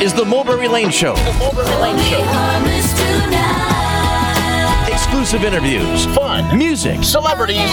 is 0.00 0.14
the 0.14 0.24
Mulberry 0.24 0.66
Lane 0.66 0.90
Show. 0.90 1.14
The 1.14 1.32
Mulberry 1.38 1.74
Lane 1.76 1.98
Show. 1.98 2.20
Exclusive 4.90 5.44
interviews, 5.44 6.06
fun, 6.14 6.56
music, 6.56 7.04
celebrities. 7.04 7.70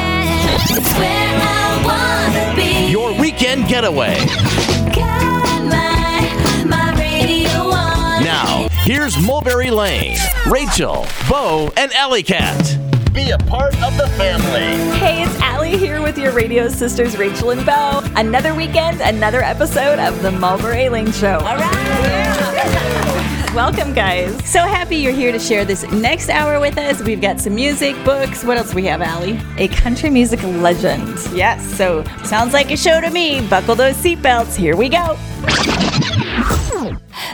Your 2.91 3.17
weekend 3.19 3.67
getaway. 3.67 4.17
Now, 8.23 8.67
here's 8.83 9.17
Mulberry 9.25 9.71
Lane, 9.71 10.17
Rachel, 10.47 11.07
Bo, 11.29 11.71
and 11.77 11.93
Alley 11.93 12.23
Cat. 12.23 12.86
Be 13.17 13.31
a 13.31 13.37
part 13.39 13.73
of 13.81 13.97
the 13.97 14.07
family. 14.09 14.77
Hey, 14.99 15.23
it's 15.23 15.35
Allie 15.39 15.75
here 15.75 16.03
with 16.03 16.19
your 16.19 16.31
radio 16.33 16.67
sisters 16.67 17.17
Rachel 17.17 17.49
and 17.49 17.65
Bo. 17.65 18.03
Another 18.15 18.53
weekend, 18.53 19.01
another 19.01 19.41
episode 19.41 19.97
of 19.97 20.21
the 20.21 20.31
Mulberry 20.31 20.87
Lane 20.87 21.11
Show. 21.11 21.39
All 21.39 21.57
right. 21.57 23.51
Welcome, 23.55 23.95
guys. 23.95 24.47
So 24.47 24.59
happy 24.59 24.97
you're 24.97 25.13
here 25.13 25.31
to 25.31 25.39
share 25.39 25.65
this 25.65 25.81
next 25.91 26.29
hour 26.29 26.59
with 26.59 26.77
us. 26.77 27.01
We've 27.01 27.19
got 27.19 27.41
some 27.41 27.55
music, 27.55 27.95
books. 28.05 28.43
What 28.43 28.59
else 28.59 28.75
we 28.75 28.85
have, 28.85 29.01
Allie? 29.01 29.39
A 29.57 29.67
country 29.69 30.11
music 30.11 30.43
legend. 30.43 31.17
Yes, 31.33 31.65
so 31.75 32.03
sounds 32.23 32.53
like 32.53 32.69
a 32.69 32.77
show 32.77 33.01
to 33.01 33.09
me. 33.09 33.41
Buckle 33.49 33.73
those 33.73 33.95
seatbelts. 33.95 34.55
Here 34.55 34.75
we 34.77 34.89
go. 34.89 35.17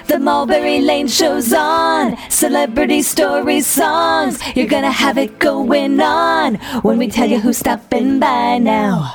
The 0.08 0.20
Mulberry 0.20 0.82
Lane 0.82 1.08
show's 1.08 1.54
on. 1.54 2.18
Celebrity 2.30 3.02
stories, 3.02 3.68
songs. 3.68 4.40
You're 4.56 4.68
gonna 4.68 4.92
have 4.92 5.18
it 5.18 5.40
going 5.40 6.00
on 6.00 6.56
when 6.82 6.98
we 6.98 7.08
tell 7.08 7.30
you 7.30 7.40
who's 7.40 7.58
stopping 7.58 8.20
by 8.20 8.58
now. 8.58 9.14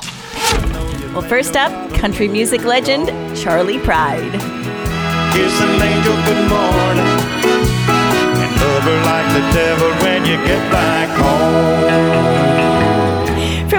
Well, 1.13 1.21
first 1.21 1.55
up, 1.55 1.71
country 1.93 2.27
music 2.27 2.63
legend 2.63 3.07
Charley 3.37 3.79
Pride. 3.79 4.33
Kiss 5.33 5.61
an 5.61 5.81
angel 5.81 6.15
good 6.25 6.49
morning 6.49 7.11
and 8.41 8.51
love 8.61 8.83
her 8.83 8.99
like 9.05 9.27
the 9.33 9.43
devil 9.53 9.89
when 10.03 10.25
you 10.25 10.37
get 10.45 10.71
back 10.71 11.09
home. 11.17 12.58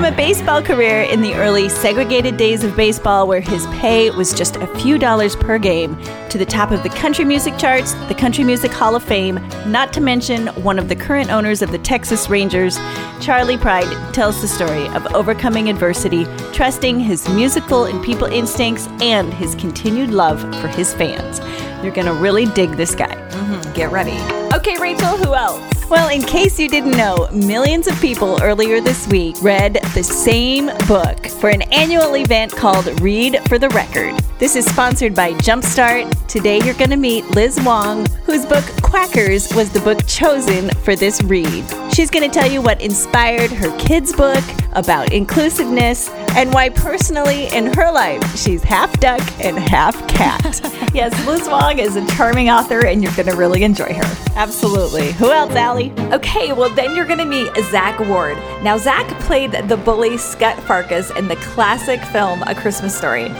From 0.00 0.14
a 0.14 0.16
baseball 0.16 0.62
career 0.62 1.02
in 1.02 1.20
the 1.20 1.34
early 1.34 1.68
segregated 1.68 2.38
days 2.38 2.64
of 2.64 2.74
baseball, 2.74 3.28
where 3.28 3.42
his 3.42 3.66
pay 3.66 4.08
was 4.08 4.32
just 4.32 4.56
a 4.56 4.66
few 4.78 4.96
dollars 4.96 5.36
per 5.36 5.58
game, 5.58 5.94
to 6.30 6.38
the 6.38 6.46
top 6.46 6.70
of 6.70 6.82
the 6.82 6.88
country 6.88 7.22
music 7.22 7.58
charts, 7.58 7.92
the 8.08 8.14
Country 8.14 8.42
Music 8.42 8.70
Hall 8.70 8.96
of 8.96 9.02
Fame, 9.02 9.34
not 9.66 9.92
to 9.92 10.00
mention 10.00 10.46
one 10.62 10.78
of 10.78 10.88
the 10.88 10.96
current 10.96 11.30
owners 11.30 11.60
of 11.60 11.70
the 11.70 11.76
Texas 11.76 12.30
Rangers, 12.30 12.78
Charley 13.20 13.58
Pride 13.58 14.14
tells 14.14 14.40
the 14.40 14.48
story 14.48 14.86
of 14.94 15.06
overcoming 15.08 15.68
adversity, 15.68 16.24
trusting 16.54 16.98
his 16.98 17.28
musical 17.28 17.84
and 17.84 18.02
people 18.02 18.26
instincts, 18.26 18.86
and 19.02 19.34
his 19.34 19.54
continued 19.56 20.12
love 20.12 20.40
for 20.62 20.68
his 20.68 20.94
fans. 20.94 21.40
You're 21.84 21.92
going 21.92 22.06
to 22.06 22.14
really 22.14 22.46
dig 22.46 22.70
this 22.70 22.94
guy. 22.94 23.16
Mm-hmm. 23.16 23.72
Get 23.74 23.90
ready. 23.92 24.18
Okay, 24.56 24.78
Rachel, 24.78 25.18
who 25.18 25.34
else? 25.34 25.79
Well, 25.90 26.08
in 26.08 26.22
case 26.22 26.60
you 26.60 26.68
didn't 26.68 26.96
know, 26.96 27.28
millions 27.32 27.88
of 27.88 28.00
people 28.00 28.40
earlier 28.44 28.80
this 28.80 29.08
week 29.08 29.34
read 29.42 29.80
the 29.92 30.04
same 30.04 30.66
book 30.86 31.26
for 31.26 31.50
an 31.50 31.62
annual 31.72 32.14
event 32.14 32.52
called 32.52 33.00
Read 33.00 33.40
for 33.48 33.58
the 33.58 33.68
Record. 33.70 34.14
This 34.40 34.56
is 34.56 34.64
sponsored 34.64 35.14
by 35.14 35.34
Jumpstart. 35.34 36.26
Today 36.26 36.62
you're 36.64 36.72
going 36.72 36.88
to 36.88 36.96
meet 36.96 37.28
Liz 37.32 37.60
Wong, 37.62 38.06
whose 38.24 38.46
book 38.46 38.64
Quackers 38.80 39.54
was 39.54 39.70
the 39.70 39.80
book 39.80 40.06
chosen 40.06 40.70
for 40.76 40.96
this 40.96 41.22
read. 41.22 41.62
She's 41.92 42.08
going 42.08 42.28
to 42.28 42.32
tell 42.32 42.50
you 42.50 42.62
what 42.62 42.80
inspired 42.80 43.50
her 43.50 43.70
kids' 43.78 44.14
book 44.14 44.42
about 44.72 45.12
inclusiveness 45.12 46.08
and 46.36 46.54
why 46.54 46.70
personally 46.70 47.48
in 47.48 47.66
her 47.74 47.92
life 47.92 48.24
she's 48.34 48.62
half 48.62 48.98
duck 48.98 49.20
and 49.44 49.58
half 49.58 49.94
cat. 50.08 50.42
yes, 50.94 51.12
Liz 51.26 51.46
Wong 51.46 51.78
is 51.78 51.96
a 51.96 52.06
charming 52.16 52.48
author 52.48 52.86
and 52.86 53.02
you're 53.02 53.14
going 53.16 53.28
to 53.28 53.36
really 53.36 53.62
enjoy 53.62 53.92
her. 53.92 54.16
Absolutely. 54.36 55.12
Who 55.12 55.30
else, 55.30 55.54
Allie? 55.54 55.92
Okay, 56.12 56.54
well, 56.54 56.70
then 56.70 56.96
you're 56.96 57.04
going 57.04 57.18
to 57.18 57.26
meet 57.26 57.54
Zach 57.70 58.00
Ward. 58.00 58.38
Now, 58.62 58.78
Zach 58.78 59.06
played 59.20 59.52
the 59.52 59.76
bully 59.76 60.16
Scut 60.16 60.56
Farkus 60.60 61.14
in 61.18 61.28
the 61.28 61.36
classic 61.36 62.00
film 62.04 62.42
A 62.44 62.54
Christmas 62.54 62.96
Story. 62.96 63.30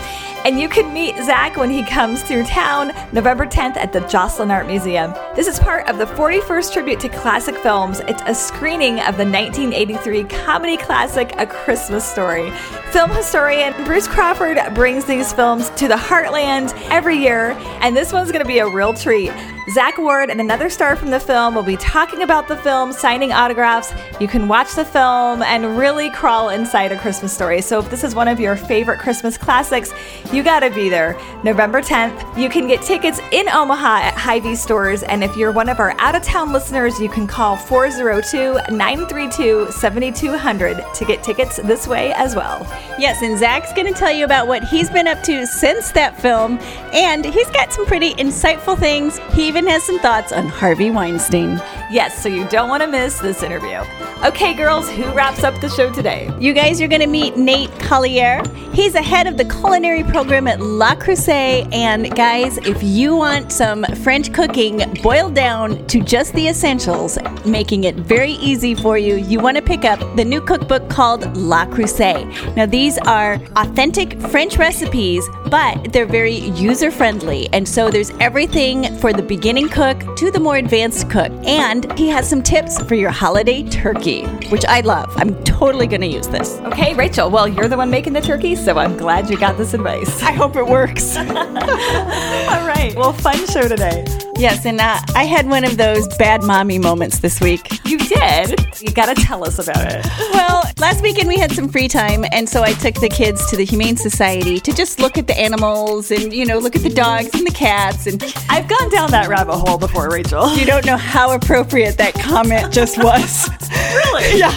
And 0.43 0.59
you 0.59 0.71
can 0.71 0.95
meet 0.95 1.17
Zach 1.17 1.59
when 1.59 1.69
he 1.69 1.84
comes 1.84 2.23
through 2.23 2.45
town 2.45 2.93
November 3.12 3.45
10th 3.45 3.77
at 3.77 3.93
the 3.93 4.01
Joslyn 4.01 4.51
Art 4.51 4.67
Museum. 4.67 5.12
This 5.37 5.47
is 5.47 5.59
part 5.59 5.87
of 5.87 5.99
the 5.99 6.06
41st 6.06 6.73
tribute 6.73 6.99
to 7.01 7.11
classic 7.11 7.56
films. 7.56 8.01
It's 8.01 8.23
a 8.25 8.34
screening 8.34 9.00
of 9.00 9.19
the 9.19 9.27
1983 9.27 10.25
comedy 10.25 10.79
classic 10.79 11.34
A 11.37 11.47
Christmas 11.47 12.06
Story. 12.06 12.50
Film 12.91 13.11
historian 13.11 13.75
Bruce 13.84 14.09
Crawford 14.09 14.59
brings 14.75 15.05
these 15.05 15.31
films 15.31 15.69
to 15.77 15.89
the 15.89 15.95
heartland 15.95 16.73
every 16.91 17.19
year, 17.19 17.50
and 17.83 17.95
this 17.95 18.11
one's 18.11 18.33
going 18.33 18.43
to 18.43 18.49
be 18.49 18.61
a 18.61 18.69
real 18.69 18.95
treat. 18.95 19.33
Zach 19.71 19.99
Ward 19.99 20.31
and 20.31 20.41
another 20.41 20.69
star 20.69 20.97
from 20.97 21.11
the 21.11 21.21
film 21.21 21.55
will 21.55 21.62
be 21.62 21.77
talking 21.77 22.23
about 22.23 22.49
the 22.49 22.56
film, 22.56 22.93
signing 22.93 23.31
autographs. 23.31 23.93
You 24.19 24.27
can 24.27 24.49
watch 24.49 24.75
the 24.75 24.84
film 24.84 25.43
and 25.43 25.79
really 25.79 26.11
crawl 26.11 26.49
inside 26.49 26.91
a 26.91 26.99
Christmas 26.99 27.33
story. 27.33 27.61
So, 27.61 27.79
if 27.79 27.89
this 27.89 28.03
is 28.03 28.15
one 28.15 28.27
of 28.27 28.41
your 28.41 28.56
favorite 28.56 28.99
Christmas 28.99 29.39
classics, 29.39 29.93
you 30.33 30.45
got 30.45 30.61
to 30.61 30.71
be 30.71 30.89
there. 30.89 31.19
November 31.43 31.83
10th. 31.83 32.39
You 32.39 32.49
can 32.49 32.69
get 32.69 32.83
tickets 32.83 33.21
in 33.33 33.49
Omaha 33.49 34.03
at 34.03 34.15
Hy-Vee 34.15 34.55
stores. 34.55 35.03
And 35.03 35.25
if 35.25 35.37
you're 35.37 35.51
one 35.51 35.69
of 35.69 35.81
our 35.81 35.93
out 35.99 36.15
of 36.15 36.23
town 36.23 36.53
listeners, 36.53 37.01
you 37.01 37.09
can 37.09 37.27
call 37.27 37.57
402 37.57 38.73
932 38.73 39.73
7200 39.73 40.85
to 40.95 41.05
get 41.05 41.25
tickets 41.25 41.57
this 41.57 41.89
way 41.89 42.13
as 42.15 42.37
well. 42.37 42.61
Yes, 42.99 43.23
and 43.23 43.39
Zach's 43.39 43.73
to 43.73 43.93
tell 43.93 44.13
you 44.13 44.25
about 44.25 44.47
what 44.47 44.63
he's 44.65 44.89
been 44.91 45.09
up 45.09 45.23
to 45.25 45.47
since 45.47 45.91
that 45.93 46.21
film. 46.21 46.59
And 46.93 47.25
he's 47.25 47.51
got 47.51 47.73
some 47.73 47.87
pretty 47.87 48.15
insightful 48.15 48.79
things. 48.79 49.19
He 49.33 49.49
even 49.49 49.67
has 49.67 49.83
some 49.83 49.99
thoughts 49.99 50.33
on 50.33 50.47
Harvey 50.47 50.91
Weinstein. 50.91 51.61
Yes, 51.91 52.23
so 52.23 52.29
you 52.29 52.47
don't 52.49 52.69
want 52.69 52.83
to 52.83 52.87
miss 52.87 53.19
this 53.19 53.43
interview. 53.43 53.83
Okay, 54.25 54.55
girls, 54.55 54.89
who 54.91 55.11
wraps 55.12 55.43
up 55.43 55.61
the 55.61 55.69
show 55.69 55.91
today? 55.93 56.31
You 56.39 56.53
guys 56.53 56.81
are 56.81 56.89
to 56.89 57.07
meet 57.07 57.37
Nate 57.37 57.71
Collier. 57.81 58.43
He's 58.73 58.93
the 58.93 59.03
head 59.03 59.27
of 59.27 59.37
the 59.37 59.45
culinary 59.47 60.05
program 60.05 60.19
at 60.20 60.60
Le 60.60 60.97
Creuset. 60.97 61.66
And 61.72 62.14
guys, 62.14 62.58
if 62.58 62.82
you 62.82 63.16
want 63.16 63.50
some 63.50 63.84
French 64.03 64.32
cooking 64.34 64.82
boiled 65.03 65.34
down 65.34 65.86
to 65.86 66.03
just 66.03 66.34
the 66.34 66.48
essentials, 66.48 67.19
making 67.47 67.84
it 67.84 67.94
very 67.97 68.32
easy 68.32 68.75
for 68.75 68.98
you, 68.98 69.16
you 69.16 69.41
want 69.41 69.56
to 69.56 69.62
pick 69.62 69.84
up 69.84 69.98
the 70.16 70.25
new 70.25 70.42
cookbook 70.42 70.91
called 70.91 71.34
Le 71.36 71.66
Creuset. 71.66 72.54
Now, 72.54 72.66
these 72.66 72.98
are 72.98 73.34
authentic 73.56 74.20
French 74.20 74.58
recipes, 74.58 75.26
but 75.47 75.92
they're 75.92 76.06
very 76.06 76.37
user 76.50 76.91
friendly. 76.91 77.48
And 77.54 77.66
so 77.66 77.91
there's 77.91 78.10
everything 78.20 78.94
for 78.98 79.14
the 79.14 79.22
beginning 79.22 79.70
cook 79.70 80.16
to 80.19 80.31
the 80.31 80.41
more 80.41 80.56
advanced 80.56 81.08
cook. 81.08 81.32
And 81.44 81.91
he 81.98 82.08
has 82.08 82.28
some 82.28 82.42
tips 82.42 82.78
for 82.82 82.94
your 82.94 83.10
holiday 83.10 83.62
turkey, 83.70 84.26
which 84.50 84.66
I 84.66 84.81
love. 84.81 85.10
I'm 85.16 85.42
totally 85.44 85.87
going 85.87 86.02
to 86.02 86.06
use 86.06 86.28
this. 86.28 86.58
Okay, 86.66 86.92
Rachel, 86.94 87.31
well, 87.31 87.48
you're 87.48 87.69
the 87.69 87.76
one 87.78 87.91
making 87.91 88.12
the 88.12 88.20
turkey, 88.20 88.54
so 88.54 88.78
I'm 88.78 88.98
glad 88.98 89.31
you 89.31 89.38
got 89.38 89.56
this 89.56 89.72
advice. 89.72 90.09
I 90.22 90.32
hope 90.32 90.56
it 90.56 90.66
works. 90.66 91.16
All 91.16 91.25
right, 91.26 92.93
well, 92.97 93.12
fun 93.12 93.47
show 93.47 93.69
today. 93.69 94.04
Yes, 94.37 94.65
and 94.65 94.81
uh, 94.81 94.98
I 95.15 95.25
had 95.25 95.48
one 95.48 95.65
of 95.65 95.76
those 95.76 96.09
bad 96.16 96.43
mommy 96.43 96.78
moments 96.78 97.19
this 97.19 97.41
week. 97.41 97.84
You 97.87 97.98
did? 97.98 98.59
You 98.81 98.91
gotta 98.93 99.15
tell 99.15 99.44
us 99.44 99.59
about 99.59 99.84
it. 99.87 100.06
Well, 100.32 100.65
last 100.78 101.03
weekend 101.03 101.28
we 101.28 101.37
had 101.37 101.53
some 101.53 101.69
free 101.69 101.88
time, 101.88 102.25
and 102.32 102.49
so 102.49 102.62
I 102.62 102.72
took 102.72 102.94
the 102.97 103.09
kids 103.09 103.49
to 103.50 103.56
the 103.56 103.65
Humane 103.65 103.97
Society 103.97 104.59
to 104.60 104.72
just 104.72 104.99
look 104.99 105.19
at 105.19 105.26
the 105.26 105.38
animals 105.38 106.10
and, 106.10 106.32
you 106.32 106.47
know, 106.47 106.59
look 106.59 106.75
at 106.75 106.82
the 106.82 106.91
dogs 106.91 107.34
and 107.34 107.47
the 107.47 107.53
cats. 107.53 108.06
And 108.06 108.22
I've 108.49 108.66
gone 108.69 108.91
down 108.91 109.10
that 109.10 109.28
rabbit 109.28 109.59
hole 109.59 109.78
before, 109.78 110.09
Rachel. 110.09 110.54
You 110.56 110.65
don't 110.65 110.87
know 110.87 110.97
how 110.97 111.32
appropriate 111.32 111.99
that 111.99 112.15
comment 112.15 112.72
just 112.72 112.97
was. 112.99 113.49
really? 113.70 114.38
Yeah. 114.38 114.50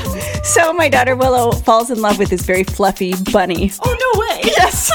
So 0.44 0.74
my 0.74 0.90
daughter 0.90 1.16
Willow 1.16 1.52
falls 1.52 1.90
in 1.90 2.02
love 2.02 2.20
with 2.20 2.30
this 2.30 2.44
very 2.44 2.64
fluffy 2.64 3.14
bunny. 3.32 3.72
Oh, 3.84 4.14
no 4.14 4.20
way. 4.20 4.42
Yes. 4.46 4.92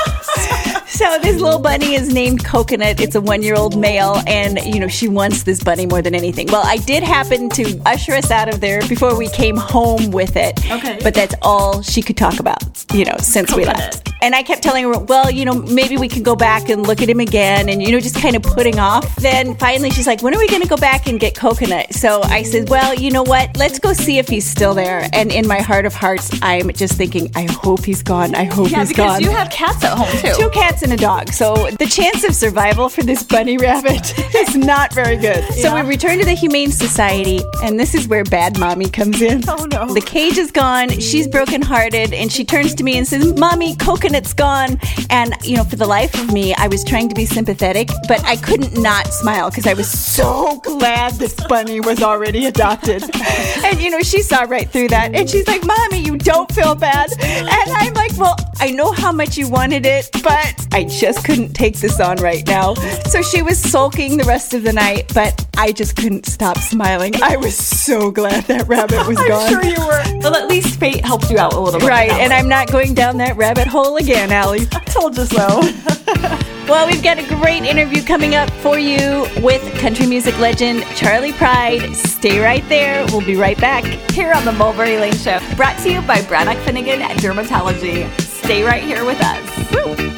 So 0.99 1.17
this 1.23 1.41
little 1.41 1.61
bunny 1.61 1.95
is 1.95 2.13
named 2.13 2.45
Coconut. 2.45 3.01
It's 3.01 3.15
a 3.15 3.21
one-year-old 3.21 3.79
male, 3.79 4.21
and 4.27 4.59
you 4.65 4.81
know 4.81 4.89
she 4.89 5.07
wants 5.07 5.45
this 5.45 5.63
bunny 5.63 5.87
more 5.87 6.03
than 6.03 6.13
anything. 6.13 6.49
Well, 6.51 6.65
I 6.67 6.79
did 6.79 7.05
happen 7.05 7.51
to 7.51 7.81
usher 7.87 8.15
us 8.15 8.33
out 8.33 8.53
of 8.53 8.61
there 8.61 8.81
before 8.89 9.17
we 9.17 9.29
came 9.29 9.57
home 9.57 10.11
with 10.11 10.35
it. 10.35 10.59
Okay. 10.69 10.99
But 11.01 11.15
that's 11.15 11.37
all 11.41 11.83
she 11.83 12.03
could 12.03 12.17
talk 12.17 12.41
about, 12.41 12.65
you 12.93 13.05
know, 13.05 13.15
since 13.21 13.55
we 13.55 13.65
left. 13.65 14.13
And 14.21 14.35
I 14.35 14.43
kept 14.43 14.65
telling 14.65 14.83
her, 14.83 14.99
well, 14.99 15.31
you 15.31 15.45
know, 15.45 15.55
maybe 15.55 15.97
we 15.97 16.09
can 16.09 16.25
go 16.25 16.35
back 16.35 16.69
and 16.69 16.85
look 16.85 17.01
at 17.01 17.09
him 17.09 17.21
again, 17.21 17.69
and 17.69 17.81
you 17.81 17.93
know, 17.93 18.01
just 18.01 18.21
kind 18.21 18.35
of 18.35 18.43
putting 18.43 18.81
off. 18.81 19.15
Then 19.15 19.55
finally, 19.55 19.91
she's 19.91 20.09
like, 20.09 20.21
when 20.21 20.35
are 20.35 20.39
we 20.39 20.49
going 20.49 20.63
to 20.63 20.69
go 20.69 20.77
back 20.77 21.07
and 21.07 21.21
get 21.21 21.37
Coconut? 21.37 21.95
So 21.95 22.23
I 22.25 22.43
said, 22.43 22.71
well, 22.71 22.93
you 22.93 23.13
know 23.13 23.23
what? 23.23 23.57
Let's 23.57 23.79
go 23.79 23.93
see 23.93 24.19
if 24.19 24.27
he's 24.27 24.51
still 24.51 24.75
there. 24.75 25.09
And 25.13 25.31
in 25.31 25.47
my 25.47 25.61
heart 25.61 25.87
of 25.87 25.95
hearts, 25.95 26.37
I'm 26.43 26.73
just 26.73 26.95
thinking, 26.95 27.31
I 27.37 27.45
hope 27.45 27.85
he's 27.85 28.03
gone. 28.03 28.35
I 28.35 28.45
hope 28.47 28.69
Yeah, 28.73 28.81
he's 28.81 28.93
gone 28.93 29.07
Yeah, 29.07 29.19
because 29.19 29.21
you 29.21 29.31
have 29.31 29.51
cats 29.51 29.85
at 29.85 29.97
home, 29.97 30.11
too. 30.19 30.43
two 30.43 30.51
cats 30.51 30.83
and 30.91 30.99
a 30.99 31.03
dog. 31.03 31.33
So 31.33 31.55
the 31.79 31.87
chance 31.87 32.25
of 32.25 32.35
survival 32.35 32.89
for 32.89 33.03
this 33.03 33.23
bunny 33.23 33.59
rabbit 33.59 34.13
is 34.35 34.57
not 34.57 34.93
very 34.93 35.17
good. 35.17 35.45
So 35.55 35.75
we 35.75 35.83
return 35.83 36.19
to 36.19 36.25
the 36.25 36.35
Humane 36.35 36.73
Society, 36.73 37.41
and 37.63 37.79
this 37.79 37.95
is 37.95 38.09
where 38.09 38.25
bad 38.25 38.59
mommy 38.59 38.89
comes 38.89 39.21
in. 39.23 39.43
Oh, 39.49 39.67
no. 39.71 39.93
The 39.93 40.01
cage 40.01 40.39
is 40.39 40.51
gone. 40.51 40.89
She's 40.89 41.29
brokenhearted, 41.29 42.13
and 42.13 42.33
she 42.33 42.45
turns 42.45 42.75
to 42.75 42.85
me 42.85 42.99
and 42.99 43.07
says, 43.07 43.39
Mommy, 43.39 43.77
Coconut 43.77 44.09
and 44.09 44.17
it's 44.17 44.33
gone. 44.33 44.81
And, 45.11 45.35
you 45.45 45.57
know, 45.57 45.65
for 45.65 45.77
the 45.77 45.87
life 45.87 46.15
of 46.15 46.33
me, 46.33 46.55
I 46.55 46.67
was 46.67 46.83
trying 46.83 47.11
to 47.11 47.15
be 47.15 47.27
sympathetic, 47.27 47.91
but 48.09 48.25
I 48.25 48.37
couldn't 48.37 48.81
not 48.81 49.07
smile 49.09 49.51
because 49.51 49.67
I 49.67 49.75
was 49.75 49.91
so 49.91 50.59
glad 50.65 51.13
this 51.15 51.35
bunny 51.49 51.81
was 51.81 52.03
already 52.03 52.47
adopted. 52.47 53.05
and, 53.65 53.81
you 53.81 53.91
know, 53.91 54.01
she 54.01 54.23
saw 54.23 54.43
right 54.43 54.69
through 54.69 54.89
that. 54.89 55.15
And 55.15 55.29
she's 55.29 55.47
like, 55.47 55.65
Mommy, 55.65 56.01
you 56.01 56.17
don't 56.17 56.51
feel 56.53 56.75
bad. 56.75 57.13
And 57.21 57.49
I'm 57.49 57.93
like, 57.93 58.17
Well, 58.17 58.37
I 58.61 58.71
know 58.71 58.93
how 58.93 59.13
much 59.13 59.37
you 59.37 59.49
wanted 59.49 59.85
it, 59.85 60.09
but 60.23 60.67
I 60.73 60.78
just 60.85 61.25
couldn't 61.25 61.55
take 61.55 61.79
this 61.79 62.01
on 62.01 62.17
right 62.19 62.47
now. 62.47 62.75
So 63.09 63.23
she 63.23 63.43
was 63.43 63.59
sulking 63.59 64.17
the 64.17 64.25
rest 64.25 64.55
of 64.55 64.63
the 64.63 64.73
night, 64.73 65.11
but 65.15 65.47
I 65.57 65.73
just 65.73 65.97
couldn't 65.97 66.27
stop 66.27 66.59
smiling. 66.59 67.15
I 67.23 67.37
was 67.37 67.57
so 67.57 68.11
glad 68.11 68.45
that 68.45 68.67
rabbit 68.69 69.07
was 69.07 69.17
gone. 69.29 69.55
I'm 69.55 69.63
sure 69.63 69.65
you 69.65 69.87
were. 69.87 70.21
Well, 70.21 70.37
at 70.37 70.49
least 70.49 70.79
fate 70.79 71.05
helped 71.05 71.31
you 71.31 71.39
out 71.39 71.55
a 71.55 71.61
little 71.61 71.81
bit. 71.81 71.89
Right, 71.89 72.11
and 72.11 72.33
I'm 72.33 72.49
not 72.49 72.71
going 72.71 72.95
down 72.95 73.19
that 73.19 73.37
rabbit 73.37 73.67
hole 73.67 73.97
again, 73.97 74.33
Allie. 74.33 74.67
I 74.73 74.81
told 74.85 75.17
you 75.17 75.25
so. 75.27 75.63
Well, 76.69 76.87
we've 76.87 77.03
got 77.03 77.19
a 77.19 77.27
great 77.27 77.63
interview 77.63 78.03
coming 78.03 78.35
up 78.35 78.51
for 78.61 78.79
you 78.79 79.27
with 79.43 79.63
country 79.79 80.05
music 80.07 80.39
legend 80.39 80.83
Charley 80.97 81.33
Pride. 81.33 81.97
Stay 81.97 82.41
right 82.41 82.63
there. 82.69 83.07
We'll 83.07 83.25
be 83.25 83.37
right 83.37 83.59
back. 83.59 83.85
Here 84.11 84.35
on 84.35 84.45
the 84.45 84.53
Mulberry 84.53 84.99
Lane 84.99 85.17
Show, 85.17 85.41
brought 85.57 85.79
to 85.79 85.91
you 85.91 86.03
by 86.03 86.21
Braddock 86.27 86.59
Finnegan 86.67 87.01
at 87.01 87.17
Dermatology. 87.17 88.07
Stay 88.21 88.63
right 88.65 88.83
here 88.83 89.07
with 89.07 89.19
us. 89.23 89.73
Woo. 89.73 90.18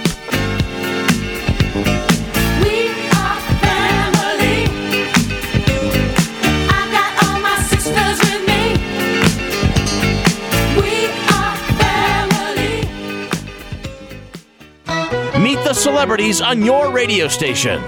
The 15.70 15.74
celebrities 15.74 16.40
on 16.40 16.64
your 16.64 16.90
radio 16.90 17.28
station. 17.28 17.80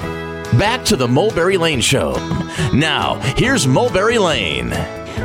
Back 0.56 0.84
to 0.84 0.94
the 0.94 1.08
Mulberry 1.08 1.56
Lane 1.56 1.80
Show. 1.80 2.12
Now, 2.72 3.16
here's 3.36 3.66
Mulberry 3.66 4.18
Lane. 4.18 4.70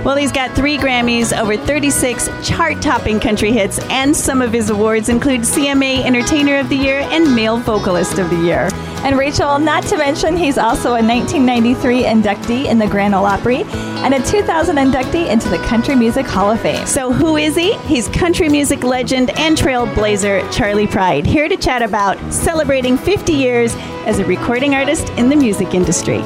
Well, 0.03 0.15
he's 0.15 0.31
got 0.31 0.55
three 0.55 0.75
Grammys, 0.75 1.39
over 1.39 1.55
36 1.55 2.27
chart 2.43 2.81
topping 2.81 3.19
country 3.19 3.51
hits, 3.51 3.77
and 3.91 4.15
some 4.15 4.41
of 4.41 4.51
his 4.51 4.71
awards 4.71 5.07
include 5.07 5.41
CMA 5.41 6.03
Entertainer 6.03 6.57
of 6.57 6.67
the 6.69 6.75
Year 6.75 7.01
and 7.11 7.35
Male 7.35 7.57
Vocalist 7.57 8.17
of 8.17 8.27
the 8.31 8.37
Year. 8.37 8.69
And 9.03 9.17
Rachel, 9.17 9.57
not 9.59 9.83
to 9.85 9.97
mention, 9.97 10.35
he's 10.35 10.57
also 10.57 10.89
a 10.89 11.03
1993 11.03 12.03
inductee 12.03 12.65
in 12.65 12.77
the 12.77 12.87
Grand 12.87 13.15
Ole 13.15 13.25
Opry 13.25 13.63
and 14.03 14.13
a 14.13 14.21
2000 14.23 14.75
inductee 14.75 15.29
into 15.29 15.47
the 15.49 15.59
Country 15.59 15.95
Music 15.95 16.25
Hall 16.25 16.51
of 16.51 16.59
Fame. 16.59 16.85
So, 16.85 17.13
who 17.13 17.37
is 17.37 17.55
he? 17.55 17.77
He's 17.79 18.07
country 18.09 18.49
music 18.49 18.83
legend 18.83 19.29
and 19.37 19.57
trailblazer 19.57 20.51
Charley 20.51 20.87
Pride, 20.87 21.25
here 21.25 21.47
to 21.47 21.55
chat 21.55 21.81
about 21.81 22.17
celebrating 22.33 22.97
50 22.97 23.33
years 23.33 23.73
as 24.05 24.19
a 24.19 24.25
recording 24.25 24.75
artist 24.75 25.09
in 25.11 25.29
the 25.29 25.35
music 25.35 25.73
industry. 25.73 26.21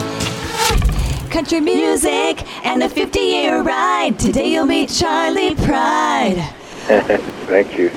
Country 1.29 1.61
music 1.61 2.45
and 2.65 2.83
a 2.83 2.89
50 2.89 3.19
year 3.19 3.61
ride. 3.61 4.17
Today 4.17 4.51
you'll 4.53 4.65
meet 4.65 4.89
Charley 4.89 5.55
Pride. 5.55 6.37
Thank 7.47 7.77
you. 7.77 7.91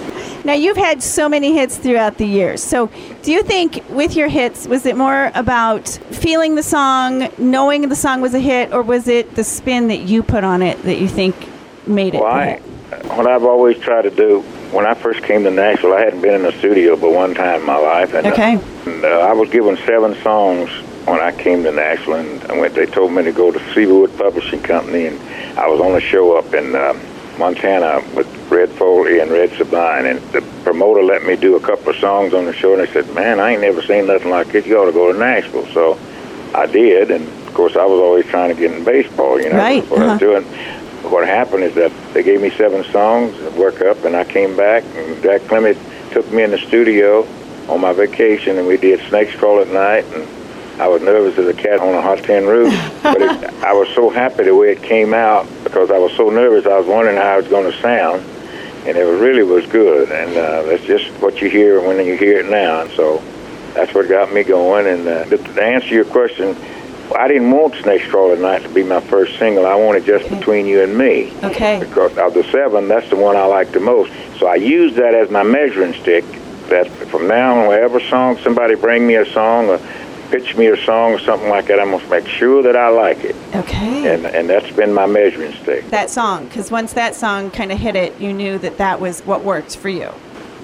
Now, 0.44 0.52
you've 0.52 0.76
had 0.76 1.02
so 1.02 1.28
many 1.28 1.54
hits 1.54 1.78
throughout 1.78 2.18
the 2.18 2.26
years. 2.26 2.62
So, 2.62 2.90
do 3.22 3.32
you 3.32 3.42
think 3.42 3.82
with 3.88 4.14
your 4.14 4.28
hits, 4.28 4.66
was 4.68 4.84
it 4.84 4.94
more 4.94 5.32
about 5.34 5.88
feeling 5.88 6.54
the 6.54 6.62
song, 6.62 7.30
knowing 7.38 7.88
the 7.88 7.96
song 7.96 8.20
was 8.20 8.34
a 8.34 8.38
hit, 8.38 8.72
or 8.72 8.82
was 8.82 9.08
it 9.08 9.34
the 9.36 9.44
spin 9.44 9.88
that 9.88 10.00
you 10.00 10.22
put 10.22 10.44
on 10.44 10.60
it 10.60 10.82
that 10.82 10.98
you 10.98 11.08
think 11.08 11.34
made 11.86 12.14
it? 12.14 12.20
Well, 12.20 12.30
I, 12.30 12.60
what 13.16 13.26
I've 13.26 13.44
always 13.44 13.78
tried 13.78 14.02
to 14.02 14.10
do, 14.10 14.40
when 14.70 14.84
I 14.84 14.92
first 14.92 15.22
came 15.22 15.44
to 15.44 15.50
Nashville, 15.50 15.94
I 15.94 16.00
hadn't 16.00 16.20
been 16.20 16.34
in 16.34 16.44
a 16.44 16.52
studio 16.58 16.96
but 16.96 17.12
one 17.12 17.34
time 17.34 17.60
in 17.60 17.66
my 17.66 17.78
life. 17.78 18.12
And, 18.12 18.26
uh, 18.26 18.34
and 18.34 19.04
uh, 19.04 19.08
I 19.08 19.32
was 19.32 19.48
given 19.48 19.78
seven 19.78 20.14
songs 20.22 20.68
when 21.06 21.20
I 21.20 21.32
came 21.32 21.62
to 21.62 21.72
Nashville, 21.72 22.14
and 22.14 22.42
I 22.44 22.58
went. 22.58 22.74
They 22.74 22.86
told 22.86 23.12
me 23.12 23.22
to 23.24 23.32
go 23.32 23.50
to 23.50 23.58
Cedarwood 23.72 24.16
Publishing 24.18 24.62
Company, 24.62 25.06
and 25.06 25.18
I 25.58 25.68
was 25.68 25.80
on 25.80 25.96
a 25.96 26.00
show 26.00 26.36
up 26.36 26.52
in 26.52 26.74
uh, 26.74 26.98
Montana 27.38 28.02
with 28.14 28.26
Red 28.50 28.70
Foley 28.70 29.20
and 29.20 29.30
Red 29.30 29.50
Sovine, 29.50 30.10
and 30.10 30.20
the 30.32 30.42
promoter 30.62 31.02
let 31.02 31.24
me 31.24 31.36
do 31.36 31.56
a 31.56 31.60
couple 31.60 31.90
of 31.90 31.96
songs 31.96 32.34
on 32.34 32.44
the 32.44 32.52
show, 32.52 32.72
and 32.74 32.86
they 32.86 32.92
said, 32.92 33.12
"Man, 33.14 33.40
I 33.40 33.52
ain't 33.52 33.62
never 33.62 33.82
seen 33.82 34.06
nothing 34.06 34.30
like 34.30 34.54
it. 34.54 34.66
You 34.66 34.78
ought 34.78 34.86
to 34.86 34.92
go 34.92 35.12
to 35.12 35.18
Nashville." 35.18 35.66
So 35.66 35.98
I 36.54 36.66
did, 36.66 37.10
and 37.10 37.26
of 37.26 37.54
course, 37.54 37.76
I 37.76 37.84
was 37.84 38.00
always 38.00 38.26
trying 38.26 38.54
to 38.54 38.60
get 38.60 38.72
in 38.72 38.84
baseball. 38.84 39.40
You 39.40 39.50
know, 39.50 39.58
Right, 39.58 39.88
what 39.90 40.00
I 40.00 40.02
was 40.02 40.10
uh-huh. 40.10 40.18
doing. 40.18 40.44
What 41.10 41.26
happened 41.26 41.64
is 41.64 41.74
that 41.74 41.92
they 42.14 42.22
gave 42.22 42.40
me 42.40 42.50
seven 42.50 42.82
songs, 42.84 43.36
work 43.56 43.82
up, 43.82 44.04
and 44.04 44.16
I 44.16 44.24
came 44.24 44.56
back, 44.56 44.84
and 44.94 45.22
Jack 45.22 45.42
Clement 45.42 45.76
took 46.12 46.30
me 46.32 46.42
in 46.42 46.50
the 46.50 46.58
studio 46.58 47.26
on 47.68 47.80
my 47.80 47.92
vacation, 47.92 48.58
and 48.58 48.66
we 48.66 48.76
did 48.78 49.00
Snakes 49.08 49.34
Crawl 49.36 49.60
at 49.60 49.68
Night, 49.68 50.04
and 50.14 50.26
I 50.80 50.88
was 50.88 51.02
nervous 51.02 51.38
as 51.38 51.46
a 51.46 51.54
cat 51.54 51.78
on 51.80 51.94
a 51.94 52.00
hot 52.02 52.18
tin 52.18 52.46
roof, 52.46 52.72
but 53.02 53.20
it, 53.20 53.30
I 53.64 53.72
was 53.74 53.88
so 53.94 54.08
happy 54.10 54.44
the 54.44 54.54
way 54.54 54.72
it 54.72 54.82
came 54.82 55.12
out 55.14 55.46
because 55.62 55.90
I 55.90 55.98
was 55.98 56.12
so 56.14 56.30
nervous. 56.30 56.66
I 56.66 56.78
was 56.78 56.86
wondering 56.86 57.16
how 57.16 57.34
it 57.34 57.42
was 57.42 57.48
going 57.48 57.70
to 57.70 57.80
sound, 57.80 58.24
and 58.86 58.96
it 58.98 59.02
really 59.02 59.42
was 59.42 59.66
good. 59.66 60.10
And 60.10 60.36
uh, 60.36 60.62
that's 60.62 60.84
just 60.84 61.08
what 61.20 61.40
you 61.40 61.48
hear 61.48 61.80
when 61.80 62.04
you 62.04 62.16
hear 62.16 62.40
it 62.40 62.50
now. 62.50 62.82
And 62.82 62.90
so 62.92 63.22
that's 63.72 63.94
what 63.94 64.08
got 64.08 64.32
me 64.32 64.44
going. 64.44 64.86
And 64.86 65.08
uh, 65.08 65.24
to, 65.24 65.62
answer 65.62 65.94
your 65.94 66.04
question, 66.04 66.56
I 67.16 67.28
didn't 67.28 67.50
want 67.50 67.74
Snakes 67.76 68.06
Crawl 68.08 68.36
Night 68.36 68.62
to 68.62 68.68
be 68.68 68.82
my 68.82 69.00
first 69.00 69.38
single. 69.38 69.66
I 69.66 69.74
wanted 69.74 70.04
Just 70.04 70.28
Between 70.28 70.66
You 70.66 70.82
and 70.82 70.96
Me 70.96 71.32
Okay. 71.42 71.78
because 71.80 72.16
of 72.18 72.34
the 72.34 72.44
seven, 72.44 72.88
that's 72.88 73.08
the 73.10 73.16
one 73.16 73.36
I 73.36 73.44
like 73.44 73.72
the 73.72 73.80
most. 73.80 74.12
So 74.38 74.46
I 74.46 74.56
use 74.56 74.94
that 74.96 75.14
as 75.14 75.30
my 75.30 75.42
measuring 75.42 75.94
stick. 75.94 76.24
That 76.68 76.88
from 76.88 77.28
now 77.28 77.60
on, 77.60 77.68
whenever 77.68 78.00
song 78.00 78.38
somebody 78.38 78.74
bring 78.74 79.06
me 79.06 79.16
a 79.16 79.26
song 79.26 79.68
or 79.68 79.78
pitch 80.34 80.56
me 80.56 80.66
a 80.66 80.76
song 80.76 81.12
or 81.12 81.18
something 81.20 81.48
like 81.48 81.66
that, 81.66 81.78
I'm 81.78 81.92
gonna 81.92 82.08
make 82.08 82.26
sure 82.26 82.60
that 82.64 82.74
I 82.74 82.88
like 82.88 83.22
it, 83.22 83.36
Okay. 83.54 84.14
and 84.14 84.26
and 84.26 84.50
that's 84.50 84.70
been 84.72 84.92
my 84.92 85.06
measuring 85.06 85.52
stick. 85.62 85.88
that 85.90 86.10
song, 86.10 86.46
because 86.46 86.72
once 86.72 86.92
that 86.94 87.14
song 87.14 87.52
kind 87.52 87.70
of 87.70 87.78
hit 87.78 87.94
it, 87.94 88.18
you 88.20 88.32
knew 88.32 88.58
that 88.58 88.78
that 88.78 89.00
was 89.00 89.20
what 89.20 89.44
worked 89.44 89.76
for 89.76 89.88
you. 89.88 90.10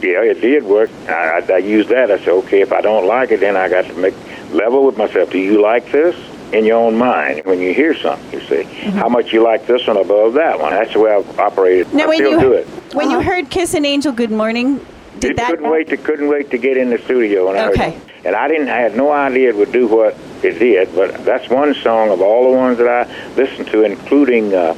Yeah, 0.02 0.22
it 0.22 0.40
did 0.40 0.64
work. 0.64 0.90
I, 1.08 1.12
I, 1.12 1.52
I 1.52 1.58
used 1.58 1.90
that. 1.90 2.11
I 2.11 2.19
said, 2.19 2.31
okay, 2.43 2.62
if 2.62 2.72
I 2.72 2.81
don't 2.81 3.06
like 3.06 3.31
it, 3.31 3.40
then 3.40 3.55
I 3.56 3.69
got 3.69 3.84
to 3.84 3.93
make 3.94 4.14
level 4.50 4.87
with 4.87 4.96
myself. 4.96 5.31
Do 5.31 5.38
you 5.38 5.61
like 5.61 5.93
this? 5.93 6.17
In 6.52 6.64
your 6.64 6.78
own 6.78 6.96
mind, 6.96 7.43
when 7.44 7.61
you 7.61 7.72
hear 7.72 7.94
something, 7.94 8.32
you 8.32 8.44
say, 8.49 8.64
mm-hmm. 8.64 8.99
how 8.99 9.08
much 9.08 9.32
you 9.32 9.40
like 9.40 9.69
this 9.69 9.87
one 9.87 9.99
above 9.99 10.32
that 10.32 10.58
one. 10.58 10.72
That's 10.72 10.93
the 10.94 10.99
way 10.99 11.14
I've 11.14 11.38
operated. 11.38 11.94
Now, 11.94 12.05
I 12.05 12.08
when 12.08 12.17
still 12.17 12.32
you 12.32 12.40
do 12.40 12.52
it. 12.55 12.67
when 12.93 13.08
you 13.08 13.19
uh-huh. 13.19 13.31
heard 13.31 13.50
"Kiss 13.50 13.75
an 13.75 13.84
Angel 13.84 14.11
Good 14.11 14.32
Morning," 14.32 14.84
did 15.20 15.31
It 15.31 15.37
that? 15.37 15.50
couldn't 15.50 15.70
wait 15.70 15.88
to 15.90 15.96
couldn't 15.96 16.28
wait 16.28 16.50
to 16.50 16.58
get 16.58 16.76
in 16.76 16.90
the 16.90 16.99
studio 16.99 17.46
heard 17.52 17.70
Okay. 17.75 18.00
It. 18.20 18.26
And 18.26 18.37
I 18.37 18.49
didn't 18.49 18.69
I 18.69 18.78
had 18.78 18.96
no 18.96 19.10
idea 19.12 19.50
it 19.50 19.56
would 19.56 19.72
do 19.72 19.86
what 19.86 20.17
it 20.43 20.58
did, 20.58 20.94
but 20.94 21.24
that's 21.24 21.48
one 21.48 21.74
song 21.74 22.10
of 22.10 22.20
all 22.20 22.50
the 22.50 22.56
ones 22.56 22.79
that 22.79 22.89
I 22.89 23.34
listened 23.34 23.69
to, 23.69 23.82
including 23.82 24.55
uh, 24.55 24.74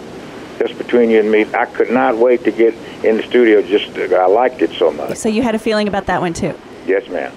Just 0.58 0.78
Between 0.78 1.10
You 1.10 1.20
and 1.20 1.30
Me. 1.30 1.46
I 1.54 1.66
could 1.66 1.90
not 1.90 2.16
wait 2.16 2.44
to 2.44 2.50
get 2.50 2.74
in 3.04 3.16
the 3.16 3.22
studio. 3.22 3.62
Just 3.62 3.96
I 3.96 4.26
liked 4.26 4.62
it 4.62 4.70
so 4.72 4.92
much. 4.92 5.16
So 5.16 5.28
you 5.28 5.42
had 5.42 5.54
a 5.54 5.58
feeling 5.58 5.88
about 5.88 6.06
that 6.06 6.20
one 6.20 6.34
too. 6.34 6.54
Yes, 6.86 7.08
ma'am. 7.08 7.32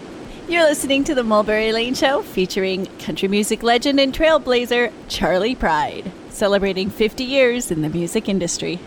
You're 0.48 0.64
listening 0.64 1.04
to 1.06 1.16
the 1.16 1.24
Mulberry 1.24 1.72
Lane 1.72 1.96
Show 1.96 2.22
featuring 2.22 2.86
country 3.00 3.28
music 3.28 3.64
legend 3.64 4.00
and 4.00 4.14
trailblazer 4.14 4.92
Charley 5.08 5.56
Pride, 5.56 6.12
celebrating 6.30 6.92
50 6.92 7.24
years 7.24 7.72
in 7.72 7.82
the 7.82 7.90
music 7.90 8.30
industry. 8.30 8.80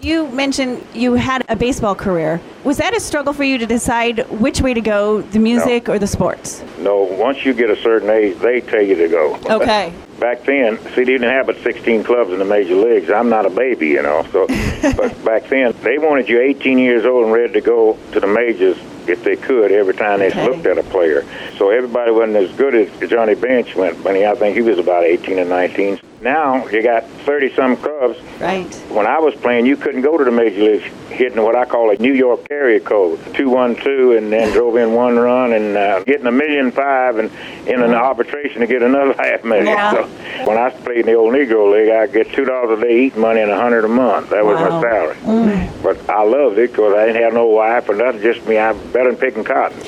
You 0.00 0.28
mentioned 0.28 0.86
you 0.94 1.14
had 1.14 1.44
a 1.48 1.56
baseball 1.56 1.94
career. 1.94 2.40
Was 2.62 2.76
that 2.76 2.96
a 2.96 3.00
struggle 3.00 3.32
for 3.32 3.42
you 3.42 3.58
to 3.58 3.66
decide 3.66 4.28
which 4.30 4.60
way 4.60 4.72
to 4.72 4.80
go, 4.80 5.22
the 5.22 5.40
music 5.40 5.88
or 5.88 5.98
the 5.98 6.06
sports? 6.06 6.62
No, 6.78 6.98
once 6.98 7.44
you 7.44 7.52
get 7.52 7.68
a 7.68 7.76
certain 7.82 8.08
age, 8.08 8.38
they 8.38 8.60
tell 8.60 8.82
you 8.82 8.94
to 8.94 9.08
go. 9.08 9.34
Okay. 9.50 9.92
Back 10.18 10.42
then, 10.44 10.78
see, 10.78 11.04
they 11.04 11.04
didn't 11.04 11.30
have 11.30 11.46
but 11.46 11.56
16 11.62 12.02
clubs 12.04 12.32
in 12.32 12.38
the 12.40 12.44
major 12.44 12.74
leagues. 12.74 13.10
I'm 13.10 13.28
not 13.28 13.46
a 13.46 13.50
baby, 13.50 13.88
you 13.88 14.02
know. 14.02 14.26
So, 14.32 14.46
but 14.96 15.24
back 15.24 15.48
then, 15.48 15.74
they 15.82 15.98
wanted 15.98 16.28
you 16.28 16.40
18 16.40 16.78
years 16.78 17.04
old 17.04 17.24
and 17.24 17.32
ready 17.32 17.52
to 17.52 17.60
go 17.60 17.96
to 18.12 18.20
the 18.20 18.26
majors 18.26 18.76
if 19.08 19.24
they 19.24 19.36
could 19.36 19.72
every 19.72 19.94
time 19.94 20.18
they 20.18 20.28
Okay. 20.28 20.44
looked 20.44 20.66
at 20.66 20.76
a 20.76 20.82
player. 20.82 21.24
So 21.56 21.70
everybody 21.70 22.10
wasn't 22.10 22.36
as 22.36 22.52
good 22.56 22.74
as 22.74 23.10
Johnny 23.10 23.34
Bench 23.34 23.74
went, 23.74 23.96
he, 23.96 24.26
I 24.26 24.34
think 24.34 24.54
he 24.54 24.62
was 24.62 24.78
about 24.78 25.04
18 25.04 25.38
and 25.38 25.48
19. 25.48 25.98
Now 26.20 26.66
you 26.66 26.82
got 26.82 27.04
30 27.24 27.54
some 27.54 27.76
clubs. 27.76 28.18
Right. 28.40 28.66
When 28.90 29.06
I 29.06 29.18
was 29.20 29.34
playing, 29.36 29.66
you 29.66 29.76
couldn't 29.76 30.02
go 30.02 30.18
to 30.18 30.24
the 30.24 30.32
major 30.32 30.62
leagues 30.62 30.84
hitting 31.10 31.40
what 31.42 31.54
I 31.56 31.64
call 31.64 31.90
a 31.90 31.96
New 31.96 32.12
York 32.12 32.40
area 32.50 32.80
code, 32.80 33.20
two 33.34 33.48
one 33.48 33.76
two, 33.76 34.12
and 34.16 34.32
then 34.32 34.52
drove 34.52 34.76
in 34.76 34.92
one 34.94 35.16
run 35.16 35.52
and 35.52 35.76
uh, 35.76 36.02
getting 36.04 36.26
a 36.26 36.32
million 36.32 36.70
five, 36.72 37.18
and 37.18 37.30
in 37.68 37.80
an 37.82 37.94
arbitration 37.94 38.60
to 38.60 38.66
get 38.66 38.82
another 38.82 39.14
half 39.18 39.44
million. 39.44 39.66
Yeah. 39.68 39.92
So 39.92 40.07
when 40.44 40.56
I 40.58 40.70
played 40.70 40.98
in 41.00 41.06
the 41.06 41.14
old 41.14 41.34
Negro 41.34 41.72
League, 41.72 41.90
I 41.90 42.06
get 42.06 42.32
two 42.32 42.44
dollars 42.44 42.78
a 42.78 42.82
day 42.82 43.06
eating 43.06 43.20
money 43.20 43.40
and 43.40 43.50
a 43.50 43.56
hundred 43.56 43.84
a 43.84 43.88
month. 43.88 44.30
That 44.30 44.44
was 44.44 44.56
Wow. 44.60 44.80
my 44.80 44.80
salary. 44.82 45.16
Mm. 45.16 45.82
But 45.82 46.08
I 46.10 46.22
loved 46.22 46.58
it 46.58 46.70
because 46.70 46.94
I 46.94 47.06
didn't 47.06 47.22
have 47.22 47.32
no 47.34 47.46
wife 47.46 47.88
or 47.88 47.94
nothing. 47.94 48.20
Just 48.22 48.46
me. 48.46 48.58
I'm 48.58 48.76
better 48.92 49.10
than 49.12 49.20
picking 49.20 49.44
cotton. 49.44 49.78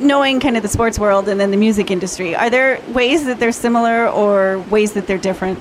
Knowing 0.06 0.40
kind 0.40 0.56
of 0.56 0.62
the 0.62 0.68
sports 0.68 0.98
world 0.98 1.28
and 1.28 1.40
then 1.40 1.50
the 1.50 1.56
music 1.56 1.90
industry, 1.90 2.34
are 2.34 2.50
there 2.50 2.80
ways 2.88 3.24
that 3.26 3.38
they're 3.38 3.52
similar 3.52 4.08
or 4.08 4.58
ways 4.70 4.92
that 4.92 5.06
they're 5.06 5.18
different? 5.18 5.58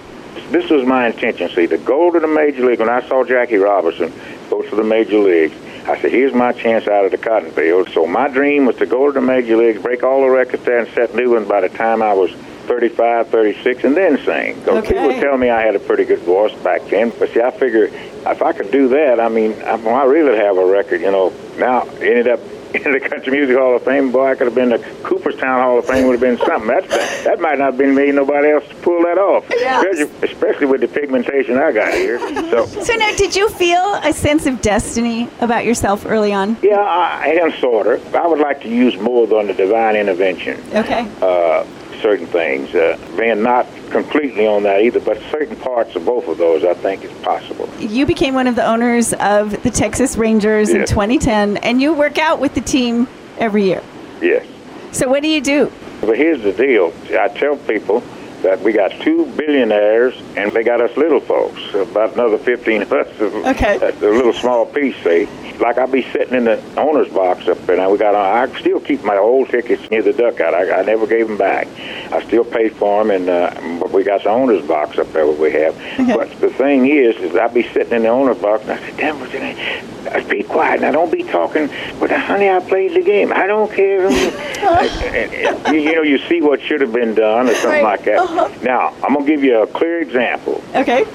this 0.51 0.69
was 0.69 0.85
my 0.85 1.07
intention. 1.07 1.49
See, 1.49 1.65
to 1.67 1.77
go 1.77 2.11
to 2.11 2.19
the 2.19 2.27
major 2.27 2.65
league 2.65 2.79
when 2.79 2.89
I 2.89 3.07
saw 3.07 3.23
Jackie 3.23 3.55
Robinson 3.55 4.11
go 4.49 4.61
to 4.61 4.75
the 4.75 4.83
major 4.83 5.17
league. 5.17 5.53
I 5.87 5.99
said, 5.99 6.11
here's 6.11 6.33
my 6.33 6.51
chance 6.51 6.87
out 6.87 7.05
of 7.05 7.11
the 7.11 7.17
cotton 7.17 7.51
field. 7.51 7.89
So 7.93 8.05
my 8.05 8.27
dream 8.27 8.65
was 8.65 8.75
to 8.77 8.85
go 8.85 9.07
to 9.07 9.13
the 9.13 9.21
major 9.21 9.57
leagues, 9.57 9.81
break 9.81 10.03
all 10.03 10.21
the 10.21 10.29
records 10.29 10.63
there, 10.63 10.79
and 10.79 10.87
set 10.93 11.15
new 11.15 11.31
ones 11.31 11.47
by 11.47 11.61
the 11.61 11.69
time 11.69 12.03
I 12.03 12.13
was 12.13 12.31
35, 12.71 13.27
36, 13.27 13.83
and 13.83 13.97
then 13.97 14.17
sing. 14.23 14.55
'Cause 14.63 14.77
Okay. 14.77 14.93
People 14.93 15.19
tell 15.19 15.37
me 15.37 15.49
I 15.49 15.61
had 15.61 15.75
a 15.75 15.79
pretty 15.79 16.05
good 16.05 16.19
voice 16.19 16.53
back 16.63 16.81
then, 16.89 17.11
but 17.19 17.29
see, 17.33 17.41
I 17.41 17.51
figure 17.51 17.89
if 18.25 18.41
I 18.41 18.53
could 18.53 18.71
do 18.71 18.87
that, 18.89 19.19
I 19.19 19.27
mean, 19.27 19.53
I, 19.65 19.75
well, 19.75 19.95
I 19.95 20.05
really 20.05 20.37
have 20.37 20.57
a 20.57 20.65
record, 20.65 21.01
you 21.01 21.11
know. 21.11 21.33
Now, 21.57 21.85
ended 21.99 22.29
up 22.29 22.39
in 22.73 22.93
the 22.93 23.01
Country 23.01 23.33
Music 23.33 23.57
Hall 23.57 23.75
of 23.75 23.81
Fame, 23.83 24.11
boy, 24.13 24.27
I 24.31 24.35
could 24.35 24.47
have 24.47 24.55
been 24.55 24.69
the 24.69 24.79
Cooperstown 25.03 25.61
Hall 25.61 25.79
of 25.79 25.85
Fame, 25.85 26.05
would 26.07 26.13
have 26.13 26.21
been 26.21 26.37
something. 26.47 26.67
That, 26.69 26.87
that 27.25 27.41
might 27.41 27.57
not 27.59 27.65
have 27.71 27.77
been 27.77 27.93
me, 27.93 28.09
nobody 28.13 28.51
else 28.51 28.65
to 28.69 28.75
pull 28.75 29.03
that 29.03 29.17
off, 29.17 29.43
especially, 29.49 30.09
especially 30.31 30.65
with 30.67 30.79
the 30.79 30.87
pigmentation 30.87 31.57
I 31.57 31.73
got 31.73 31.93
here. 31.93 32.19
So, 32.49 32.65
So 32.89 32.93
now, 32.93 33.11
did 33.17 33.35
you 33.35 33.49
feel 33.49 33.95
a 33.95 34.13
sense 34.13 34.45
of 34.45 34.61
destiny 34.61 35.27
about 35.41 35.65
yourself 35.65 36.05
early 36.05 36.31
on? 36.31 36.55
yeah, 36.61 36.79
I 36.79 37.37
am 37.43 37.51
sort 37.59 37.87
of. 37.87 38.15
I 38.15 38.25
would 38.27 38.39
like 38.39 38.61
to 38.61 38.69
use 38.69 38.97
more 38.97 39.27
than 39.27 39.47
the 39.47 39.53
divine 39.53 39.97
intervention. 39.97 40.57
Okay. 40.73 41.05
uh, 41.21 41.65
certain 42.01 42.27
things. 42.27 42.73
Uh, 42.73 42.97
being 43.17 43.41
not 43.43 43.67
completely 43.89 44.47
on 44.47 44.63
that 44.63 44.81
either, 44.81 44.99
but 44.99 45.19
certain 45.31 45.55
parts 45.55 45.95
of 45.95 46.05
both 46.05 46.27
of 46.27 46.37
those 46.37 46.63
I 46.63 46.73
think 46.73 47.03
is 47.03 47.11
possible. 47.21 47.69
You 47.79 48.05
became 48.05 48.33
one 48.33 48.47
of 48.47 48.55
the 48.55 48.65
owners 48.65 49.13
of 49.13 49.61
the 49.63 49.69
Texas 49.69 50.17
Rangers 50.17 50.69
in 50.69 50.85
2010, 50.85 51.57
and 51.57 51.81
you 51.81 51.93
work 51.93 52.17
out 52.17 52.39
with 52.39 52.55
the 52.55 52.61
team 52.61 53.07
every 53.37 53.63
year. 53.65 53.83
Yes. 54.21 54.45
So 54.91 55.07
what 55.07 55.21
do 55.23 55.29
you 55.29 55.41
do? 55.41 55.71
But 56.01 56.17
here's 56.17 56.41
the 56.41 56.51
deal. 56.51 56.93
I 57.17 57.27
tell 57.29 57.57
people 57.57 58.03
that 58.43 58.59
we 58.61 58.73
got 58.73 58.91
two 59.01 59.25
billionaires 59.35 60.15
and 60.35 60.51
they 60.51 60.63
got 60.63 60.81
us 60.81 60.95
little 60.97 61.19
folks, 61.19 61.61
about 61.73 62.13
another 62.13 62.37
15 62.37 62.81
of 62.83 62.93
us. 62.93 63.21
Okay. 63.21 63.77
A 63.77 63.91
little 63.99 64.33
small 64.33 64.65
piece, 64.65 64.95
see. 65.03 65.27
Like 65.59 65.77
I'll 65.77 65.87
be 65.87 66.03
sitting 66.11 66.33
in 66.33 66.45
the 66.45 66.61
owner's 66.77 67.09
box 67.09 67.47
up 67.47 67.57
there. 67.65 67.77
Now 67.77 67.91
we 67.91 67.97
got, 67.97 68.15
I 68.15 68.47
still 68.59 68.79
keep 68.79 69.03
my 69.03 69.17
old 69.17 69.49
tickets 69.49 69.89
near 69.91 70.01
the 70.01 70.13
dugout. 70.13 70.53
I, 70.53 70.79
I 70.79 70.83
never 70.83 71.05
gave 71.05 71.27
them 71.27 71.37
back. 71.37 71.67
I 72.11 72.23
still 72.25 72.43
pay 72.43 72.69
for 72.69 73.03
them, 73.03 73.11
and 73.11 73.29
uh, 73.29 73.80
we 73.93 74.03
got 74.03 74.23
the 74.23 74.29
owner's 74.29 74.65
box 74.65 74.97
up 74.97 75.11
there. 75.13 75.25
What 75.27 75.37
we 75.39 75.51
have. 75.53 75.75
But 76.17 76.39
the 76.39 76.49
thing 76.49 76.87
is, 76.87 77.15
is 77.17 77.35
I'll 77.35 77.49
be 77.49 77.63
sitting 77.73 77.93
in 77.93 78.01
the 78.03 78.09
owner's 78.09 78.37
box, 78.37 78.63
and 78.63 78.71
I 78.73 78.77
said, 78.79 78.97
"Damn, 78.97 79.19
what's 79.19 79.33
in 79.33 79.43
it? 79.43 79.83
Uh, 80.07 80.27
Be 80.29 80.43
quiet 80.43 80.81
now. 80.81 80.91
Don't 80.91 81.11
be 81.11 81.23
talking. 81.23 81.69
But 81.99 82.11
honey, 82.11 82.49
I 82.49 82.59
played 82.59 82.93
the 82.95 83.01
game. 83.01 83.31
I 83.33 83.45
don't 83.47 83.71
care. 83.71 84.09
you, 84.09 85.79
you 85.79 85.95
know, 85.95 86.01
you 86.01 86.17
see 86.27 86.41
what 86.41 86.61
should 86.61 86.81
have 86.81 86.91
been 86.93 87.13
done 87.15 87.49
or 87.49 87.53
something 87.55 87.83
like 87.83 88.03
that. 88.05 88.61
Now, 88.63 88.93
I'm 89.03 89.13
gonna 89.13 89.25
give 89.25 89.43
you 89.43 89.61
a 89.61 89.67
clear 89.67 90.01
example. 90.01 90.63
Okay. 90.75 91.05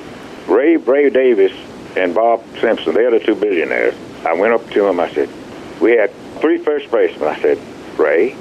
Ray 0.47 0.77
Ray 0.77 1.11
Davis 1.11 1.53
and 1.97 2.15
Bob 2.15 2.45
Simpson, 2.61 2.95
they're 2.95 3.11
the 3.11 3.21
two 3.21 3.35
billionaires. 3.35 3.95
I 4.25 4.33
went 4.35 4.53
up 4.53 4.69
to 4.71 4.87
him. 4.87 5.01
I 5.01 5.11
said, 5.13 5.29
"We 5.81 5.93
had 5.93 6.11
three 6.41 6.59
first 6.59 6.91
basemen." 6.91 7.29
I 7.29 7.41
said, 7.41 7.59
"Ray, 7.99 8.37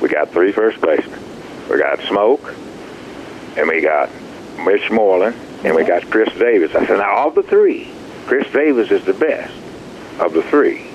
we 0.00 0.08
got 0.08 0.30
three 0.30 0.52
first 0.52 0.80
basemen. 0.80 1.18
We 1.70 1.78
got 1.78 1.98
Smoak, 2.00 2.40
and 3.56 3.68
we 3.68 3.80
got 3.80 4.10
Mitch 4.64 4.90
Moreland, 4.90 5.36
and 5.64 5.74
we 5.74 5.84
got 5.84 6.08
Chris 6.10 6.32
Davis." 6.38 6.74
I 6.74 6.86
said, 6.86 6.98
"Now, 6.98 7.26
of 7.26 7.34
the 7.34 7.42
three, 7.42 7.90
Chris 8.26 8.50
Davis 8.52 8.90
is 8.90 9.04
the 9.04 9.14
best 9.14 9.52
of 10.20 10.32
the 10.32 10.42
three. 10.42 10.86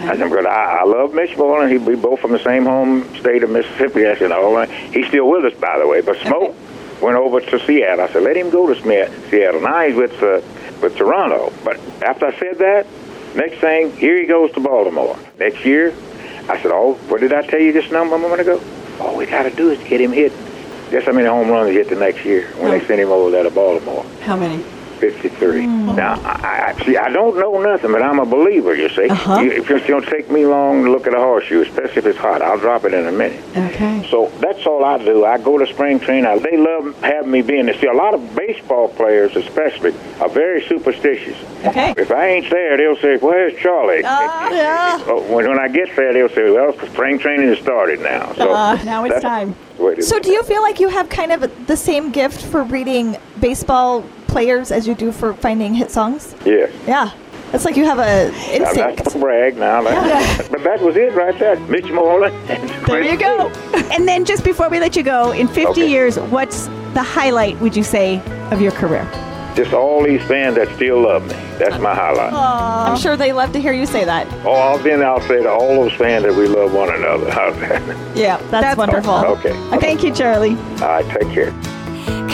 I 0.00 0.16
said, 0.16 0.30
"But 0.30 0.46
I, 0.46 0.80
I 0.80 0.84
love 0.84 1.14
Mitch 1.14 1.36
Moreland. 1.36 1.72
He, 1.72 1.78
we 1.78 1.94
both 1.94 2.20
from 2.20 2.32
the 2.32 2.38
same 2.38 2.64
home 2.64 3.04
state 3.16 3.42
of 3.42 3.50
Mississippi." 3.50 4.06
I 4.06 4.16
said, 4.16 4.30
"No, 4.30 4.64
he's 4.64 5.06
still 5.08 5.28
with 5.28 5.44
us, 5.44 5.58
by 5.58 5.78
the 5.78 5.86
way." 5.86 6.00
But 6.00 6.16
Smoak 6.18 6.54
went 7.00 7.16
over 7.16 7.40
to 7.40 7.66
Seattle. 7.66 8.04
I 8.04 8.12
said, 8.12 8.22
"Let 8.22 8.36
him 8.36 8.50
go 8.50 8.72
to 8.72 8.80
Smith, 8.80 9.28
Seattle." 9.30 9.60
Now 9.60 9.82
he's 9.82 9.96
with 9.96 10.22
uh, 10.22 10.40
with 10.82 10.96
Toronto. 10.96 11.52
But 11.64 11.78
after 12.02 12.26
I 12.26 12.38
said 12.38 12.58
that, 12.58 12.86
next 13.34 13.58
thing, 13.60 13.96
here 13.96 14.18
he 14.18 14.26
goes 14.26 14.52
to 14.52 14.60
Baltimore. 14.60 15.18
Next 15.38 15.64
year, 15.64 15.94
I 16.48 16.60
said, 16.60 16.70
"Oh, 16.72 16.94
what 17.08 17.20
did 17.20 17.32
I 17.32 17.42
tell 17.42 17.60
you 17.60 17.72
this 17.72 17.90
number 17.90 18.16
a 18.16 18.18
moment 18.18 18.42
ago? 18.42 18.60
All 19.00 19.16
we 19.16 19.26
got 19.26 19.44
to 19.44 19.50
do 19.50 19.70
is 19.70 19.78
get 19.88 20.00
him 20.00 20.12
hit." 20.12 20.32
Guess 20.90 21.04
how 21.04 21.12
many 21.12 21.26
home 21.26 21.48
runs 21.48 21.70
he 21.70 21.76
hit 21.76 21.88
the 21.88 21.96
next 21.96 22.24
year 22.24 22.48
when 22.56 22.70
they 22.70 22.86
sent 22.86 23.00
him 23.00 23.10
over 23.10 23.30
there 23.30 23.42
to 23.42 23.50
Baltimore? 23.50 24.04
How 24.20 24.36
many? 24.36 24.62
53. 25.10 25.66
Now, 25.66 26.14
I, 26.24 26.74
I 26.76 26.84
see. 26.84 26.96
I 26.96 27.10
don't 27.10 27.36
know 27.38 27.60
nothing, 27.60 27.92
but 27.92 28.02
I'm 28.02 28.18
a 28.18 28.24
believer. 28.26 28.74
You 28.74 28.88
see, 28.88 29.08
Uh-huh. 29.08 29.40
you, 29.40 29.50
if 29.52 29.70
it's 29.70 29.86
going 29.86 30.02
to 30.02 30.10
take 30.10 30.30
me 30.30 30.46
long 30.46 30.84
to 30.84 30.90
look 30.90 31.06
at 31.06 31.14
a 31.14 31.18
horseshoe, 31.18 31.62
especially 31.62 31.98
if 31.98 32.06
it's 32.06 32.18
hot, 32.18 32.40
I'll 32.42 32.58
drop 32.58 32.84
it 32.84 32.94
in 32.94 33.06
a 33.06 33.12
minute. 33.12 33.42
Okay. 33.56 34.06
So 34.10 34.30
that's 34.40 34.64
all 34.66 34.84
I 34.84 34.98
do. 34.98 35.24
I 35.24 35.38
go 35.38 35.58
to 35.58 35.66
spring 35.66 36.00
training. 36.00 36.26
I, 36.26 36.38
they 36.38 36.56
love 36.56 36.98
having 37.02 37.30
me 37.30 37.42
being 37.42 37.66
there. 37.66 37.78
See, 37.78 37.86
a 37.86 37.92
lot 37.92 38.14
of 38.14 38.34
baseball 38.34 38.88
players, 38.88 39.36
especially, 39.36 39.92
are 40.20 40.28
very 40.28 40.62
superstitious. 40.66 41.36
Okay. 41.64 41.94
If 41.96 42.10
I 42.10 42.26
ain't 42.28 42.50
there, 42.50 42.76
they'll 42.76 42.96
say, 42.96 43.16
"Where's 43.16 43.54
Charley?" 43.60 44.02
Oh, 44.04 45.24
when, 45.34 45.48
when 45.48 45.58
I 45.58 45.68
get 45.68 45.94
there, 45.96 46.12
they'll 46.12 46.28
say, 46.28 46.50
"Well, 46.50 46.72
spring 46.92 47.18
training 47.18 47.48
has 47.48 47.58
started 47.58 48.00
now." 48.00 48.32
So 48.34 48.52
Uh, 48.52 48.82
now 48.84 49.04
it's 49.04 49.20
time. 49.22 49.54
the 49.76 49.82
way 49.84 49.92
it 49.94 49.98
is. 50.00 50.08
So, 50.08 50.18
do 50.20 50.30
you 50.30 50.42
feel 50.42 50.62
like 50.62 50.78
you 50.80 50.88
have 50.88 51.08
kind 51.08 51.32
of 51.32 51.66
the 51.66 51.76
same 51.76 52.10
gift 52.10 52.42
for 52.44 52.62
reading 52.62 53.16
baseball 53.40 54.04
players 54.34 54.72
as 54.72 54.84
you 54.88 54.96
do 54.96 55.12
for 55.12 55.32
finding 55.34 55.72
hit 55.74 55.92
songs? 55.92 56.34
Yeah. 56.44 56.66
Yeah. 56.88 57.12
It's 57.52 57.64
like 57.64 57.76
you 57.76 57.84
have 57.84 58.00
a 58.00 58.32
Now, 58.32 58.50
instinct. 58.50 58.96
that's 59.04 59.14
a 59.14 59.18
brag 59.20 59.56
now. 59.56 59.80
That, 59.82 60.48
but 60.50 60.64
that 60.64 60.80
was 60.82 60.96
it 60.96 61.14
right 61.14 61.38
there. 61.38 61.54
Mitch 61.74 61.86
Moreland. 61.92 62.34
There 62.88 63.00
you 63.00 63.16
go. 63.16 63.48
And 63.92 64.08
then 64.08 64.24
just 64.24 64.42
before 64.42 64.68
we 64.68 64.80
let 64.80 64.96
you 64.96 65.04
go, 65.04 65.30
in 65.30 65.46
50 65.46 65.70
Okay. 65.70 65.88
years, 65.88 66.18
what's 66.34 66.66
the 66.94 67.02
highlight, 67.04 67.60
would 67.60 67.76
you 67.76 67.84
say, 67.84 68.20
of 68.50 68.60
your 68.60 68.72
career? 68.72 69.08
Just 69.54 69.72
all 69.72 70.02
these 70.02 70.20
fans 70.24 70.56
that 70.56 70.66
still 70.74 71.02
love 71.02 71.22
me. 71.28 71.34
That's 71.60 71.78
my 71.80 71.94
highlight. 71.94 72.32
I'm 72.32 72.98
sure 72.98 73.16
they 73.16 73.32
love 73.32 73.52
to 73.52 73.60
hear 73.60 73.72
you 73.72 73.86
say 73.86 74.04
that. 74.04 74.26
Oh, 74.44 74.78
then 74.78 75.00
I'll 75.00 75.20
say 75.20 75.44
to 75.44 75.48
all 75.48 75.68
those 75.80 75.92
fans 75.92 76.24
that 76.24 76.34
we 76.34 76.48
love 76.48 76.74
one 76.74 76.92
another. 76.92 77.30
How's? 77.30 77.54
Yeah, 78.18 78.38
that's, 78.50 78.76
wonderful. 78.76 79.14
okay. 79.36 79.52
Thank 79.78 80.02
you, 80.02 80.12
Charley. 80.12 80.56
All 80.82 80.88
right, 80.98 81.06
take 81.20 81.30
care. 81.32 81.52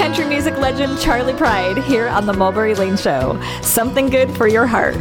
Country 0.01 0.25
music 0.25 0.57
legend 0.57 0.99
Charley 0.99 1.35
Pride 1.35 1.77
here 1.77 2.09
on 2.09 2.25
the 2.25 2.33
Mulberry 2.33 2.75
Lane 2.75 2.97
Show. 2.97 3.39
Something 3.61 4.09
good 4.09 4.35
for 4.35 4.49
your 4.49 4.67
heart. 4.67 4.97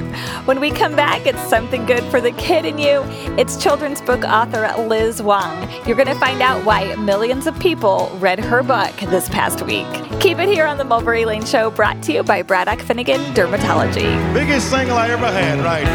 When 0.45 0.59
we 0.59 0.71
come 0.71 0.93
back, 0.93 1.25
it's 1.25 1.41
something 1.43 1.85
good 1.85 2.03
for 2.11 2.19
the 2.19 2.33
kid 2.33 2.65
in 2.65 2.77
you. 2.77 3.03
It's 3.39 3.55
children's 3.55 4.01
book 4.01 4.25
author 4.25 4.69
Liz 4.77 5.21
Wong. 5.21 5.69
You're 5.87 5.95
going 5.95 6.09
to 6.09 6.19
find 6.19 6.41
out 6.41 6.65
why 6.65 6.93
millions 6.95 7.47
of 7.47 7.57
people 7.59 8.11
read 8.19 8.41
her 8.41 8.61
book 8.61 8.93
this 9.09 9.29
past 9.29 9.61
week. 9.61 9.87
Keep 10.19 10.39
it 10.39 10.49
here 10.49 10.65
on 10.65 10.77
the 10.77 10.83
Mulberry 10.83 11.23
Lane 11.23 11.45
Show, 11.45 11.71
brought 11.71 12.03
to 12.03 12.11
you 12.11 12.21
by 12.21 12.41
Braddock 12.41 12.81
Finnegan 12.81 13.21
Dermatology. 13.33 14.33
Biggest 14.33 14.69
single 14.69 14.97
I 14.97 15.11
ever 15.11 15.27
had, 15.27 15.59
right? 15.59 15.87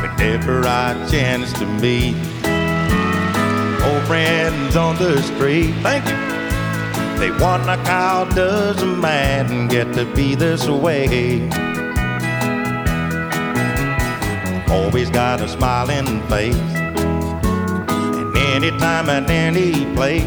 Whenever 0.00 0.66
I 0.66 1.06
chance 1.10 1.52
to 1.58 1.66
meet 1.66 2.16
old 3.96 4.06
friends 4.06 4.76
on 4.76 4.96
the 4.96 5.22
street, 5.22 5.72
thank 5.82 6.04
you. 6.06 6.16
They 7.18 7.30
want 7.30 7.66
wonder 7.66 7.76
how 7.84 8.24
does 8.24 8.82
a 8.82 8.86
man 8.86 9.68
get 9.68 9.94
to 9.94 10.04
be 10.14 10.34
this 10.34 10.68
way? 10.68 11.48
Always 14.68 15.10
got 15.10 15.40
a 15.40 15.48
smiling 15.48 16.20
face, 16.28 16.56
and 18.16 18.36
anytime 18.36 19.08
and 19.08 19.30
any 19.30 19.72
place. 19.94 20.24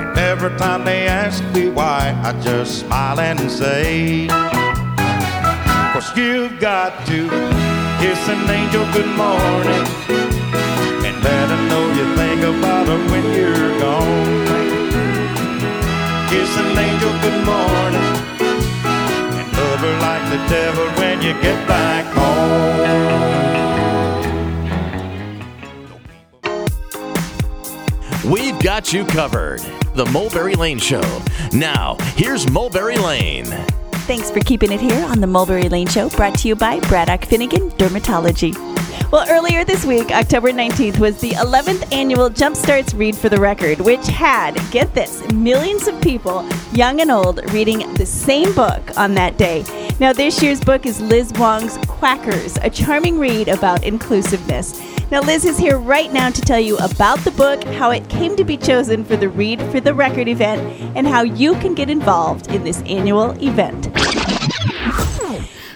And 0.00 0.18
every 0.18 0.54
time 0.58 0.84
they 0.84 1.06
ask 1.06 1.42
me 1.54 1.70
why, 1.70 2.18
I 2.22 2.38
just 2.42 2.80
smile 2.80 3.20
and 3.20 3.50
say, 3.50 4.26
Cause 5.92 6.16
you've 6.16 6.58
got 6.60 7.06
to 7.06 7.28
kiss 8.00 8.28
an 8.28 8.50
angel 8.50 8.84
good 8.92 9.16
morning 9.16 10.21
think 12.92 13.08
about 13.08 13.08
her 13.08 13.10
when 13.10 13.24
you're 13.34 13.78
gone. 13.78 14.46
Kiss 16.28 16.56
an 16.58 16.78
angel 16.78 17.12
good 17.20 17.44
morning 17.44 18.16
and 19.38 19.52
love 19.56 19.80
her 19.80 19.98
like 20.00 20.24
the 20.30 20.38
devil 20.48 20.86
when 21.00 21.22
you 21.22 21.32
get 21.42 21.68
back 21.68 22.04
home. 22.14 22.30
We've 28.30 28.58
got 28.60 28.92
you 28.92 29.04
covered. 29.04 29.60
The 29.94 30.06
Mulberry 30.06 30.54
Lane 30.54 30.78
Show. 30.78 31.02
Now, 31.52 31.98
here's 32.16 32.48
Mulberry 32.50 32.96
Lane. 32.96 33.44
Thanks 34.06 34.30
for 34.30 34.40
keeping 34.40 34.72
it 34.72 34.80
here 34.80 35.04
on 35.04 35.20
the 35.20 35.26
Mulberry 35.26 35.68
Lane 35.68 35.86
Show, 35.86 36.08
brought 36.08 36.38
to 36.38 36.48
you 36.48 36.56
by 36.56 36.80
Braddock 36.80 37.26
Finnegan 37.26 37.70
Dermatology. 37.72 38.71
Well, 39.12 39.26
earlier 39.28 39.62
this 39.62 39.84
week, 39.84 40.10
October 40.10 40.52
19th, 40.52 40.98
was 40.98 41.20
the 41.20 41.32
11th 41.32 41.92
annual 41.92 42.30
Jumpstarts 42.30 42.98
Read 42.98 43.14
for 43.14 43.28
the 43.28 43.38
Record, 43.38 43.78
which 43.78 44.06
had, 44.06 44.58
get 44.70 44.94
this, 44.94 45.30
millions 45.32 45.86
of 45.86 46.00
people, 46.00 46.48
young 46.72 46.98
and 47.02 47.10
old, 47.10 47.42
reading 47.52 47.92
the 47.92 48.06
same 48.06 48.54
book 48.54 48.80
on 48.96 49.12
that 49.12 49.36
day. 49.36 49.66
Now, 50.00 50.14
this 50.14 50.42
year's 50.42 50.62
book 50.62 50.86
is 50.86 50.98
Liz 51.02 51.30
Wong's 51.34 51.76
Quackers, 51.86 52.56
a 52.64 52.70
charming 52.70 53.18
read 53.18 53.48
about 53.48 53.84
inclusiveness. 53.84 54.80
Now, 55.10 55.20
Liz 55.20 55.44
is 55.44 55.58
here 55.58 55.76
right 55.76 56.10
now 56.10 56.30
to 56.30 56.40
tell 56.40 56.60
you 56.60 56.78
about 56.78 57.18
the 57.18 57.32
book, 57.32 57.62
how 57.64 57.90
it 57.90 58.08
came 58.08 58.34
to 58.36 58.44
be 58.44 58.56
chosen 58.56 59.04
for 59.04 59.16
the 59.16 59.28
Read 59.28 59.60
for 59.70 59.78
the 59.78 59.92
Record 59.92 60.26
event, 60.26 60.62
and 60.96 61.06
how 61.06 61.20
you 61.20 61.52
can 61.56 61.74
get 61.74 61.90
involved 61.90 62.50
in 62.50 62.64
this 62.64 62.80
annual 62.86 63.32
event. 63.42 63.90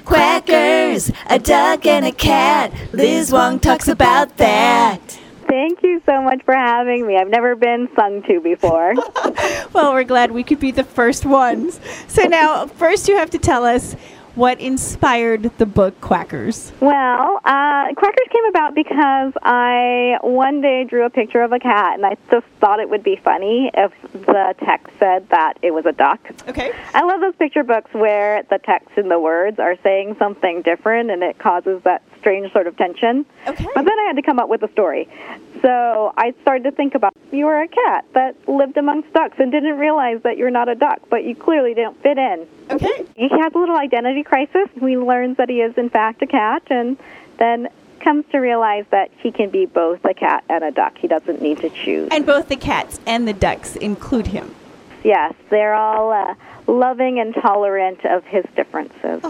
Quackers, 0.06 1.10
a 1.28 1.40
duck 1.40 1.84
and 1.84 2.06
a 2.06 2.12
cat. 2.12 2.72
Liz 2.92 3.32
Wong 3.32 3.58
talks 3.58 3.88
about 3.88 4.36
that. 4.36 5.00
Thank 5.48 5.82
you 5.82 6.00
so 6.06 6.22
much 6.22 6.44
for 6.44 6.54
having 6.54 7.04
me. 7.04 7.16
I've 7.16 7.28
never 7.28 7.56
been 7.56 7.88
sung 7.96 8.22
to 8.22 8.40
before. 8.40 8.94
Well, 9.72 9.92
we're 9.92 10.04
glad 10.04 10.30
we 10.30 10.42
could 10.42 10.60
be 10.60 10.70
the 10.70 10.84
first 10.84 11.26
ones. 11.26 11.80
So 12.08 12.22
now, 12.22 12.66
first 12.66 13.08
you 13.08 13.16
have 13.16 13.28
to 13.30 13.38
tell 13.38 13.64
us 13.64 13.94
what 14.36 14.60
inspired 14.60 15.50
the 15.56 15.66
book 15.66 15.98
Quackers. 16.00 16.70
well, 16.80 17.40
uh, 17.44 17.86
Quackers 17.94 18.30
came 18.30 18.44
about 18.50 18.74
because 18.74 19.32
I 19.42 20.18
one 20.20 20.60
day 20.60 20.84
drew 20.84 21.04
a 21.06 21.10
picture 21.10 21.42
of 21.42 21.52
a 21.52 21.58
cat, 21.58 21.94
and 21.94 22.04
I 22.04 22.16
just 22.30 22.46
thought 22.60 22.78
it 22.78 22.88
would 22.90 23.02
be 23.02 23.16
funny 23.16 23.70
if 23.74 23.92
the 24.12 24.54
text 24.62 24.94
said 24.98 25.28
that 25.30 25.54
it 25.62 25.72
was 25.72 25.86
a 25.86 25.92
duck. 25.92 26.20
Okay. 26.48 26.72
I 26.94 27.02
love 27.04 27.20
those 27.20 27.34
picture 27.36 27.64
books 27.64 27.92
where 27.94 28.42
the 28.50 28.58
text 28.58 28.90
and 28.96 29.10
the 29.10 29.18
words 29.18 29.58
are 29.58 29.76
saying 29.82 30.16
something 30.18 30.62
different, 30.62 31.10
and 31.10 31.22
it 31.22 31.38
causes 31.38 31.82
that 31.84 32.02
strange 32.20 32.52
sort 32.52 32.66
of 32.66 32.76
tension. 32.76 33.24
Okay. 33.46 33.66
But 33.74 33.84
then 33.84 33.98
I 33.98 34.04
had 34.08 34.16
to 34.16 34.22
come 34.22 34.38
up 34.38 34.48
with 34.48 34.62
a 34.62 34.70
story. 34.72 35.08
So 35.62 36.12
I 36.16 36.34
started 36.42 36.64
to 36.64 36.72
think 36.72 36.94
about 36.94 37.12
you 37.32 37.46
were 37.46 37.62
a 37.62 37.68
cat 37.68 38.04
that 38.14 38.36
lived 38.48 38.76
amongst 38.76 39.12
ducks 39.12 39.36
and 39.38 39.50
didn't 39.50 39.78
realize 39.78 40.20
that 40.22 40.36
you're 40.36 40.50
not 40.50 40.68
a 40.68 40.74
duck, 40.74 41.00
but 41.08 41.24
you 41.24 41.34
clearly 41.34 41.72
don't 41.72 42.00
fit 42.02 42.18
in. 42.18 42.46
Okay. 42.70 43.06
He 43.16 43.28
has 43.28 43.52
a 43.54 43.58
little 43.58 43.76
identity 43.76 44.22
crisis. 44.26 44.68
He 44.78 44.96
learns 44.96 45.36
that 45.38 45.48
he 45.48 45.60
is, 45.60 45.76
in 45.78 45.88
fact, 45.88 46.22
a 46.22 46.26
cat, 46.26 46.62
and 46.70 46.96
then 47.38 47.68
comes 48.00 48.24
to 48.30 48.38
realize 48.38 48.84
that 48.90 49.10
he 49.18 49.32
can 49.32 49.50
be 49.50 49.66
both 49.66 50.04
a 50.04 50.14
cat 50.14 50.44
and 50.48 50.62
a 50.62 50.70
duck. 50.70 50.96
He 50.98 51.08
doesn't 51.08 51.40
need 51.40 51.58
to 51.58 51.70
choose. 51.70 52.08
And 52.12 52.26
both 52.26 52.48
the 52.48 52.56
cats 52.56 53.00
and 53.06 53.26
the 53.26 53.32
ducks 53.32 53.76
include 53.76 54.28
him. 54.28 54.54
Yes, 55.02 55.34
they're 55.50 55.74
all 55.74 56.12
uh, 56.12 56.34
loving 56.66 57.20
and 57.20 57.34
tolerant 57.34 58.04
of 58.04 58.24
his 58.24 58.44
differences. 58.54 59.22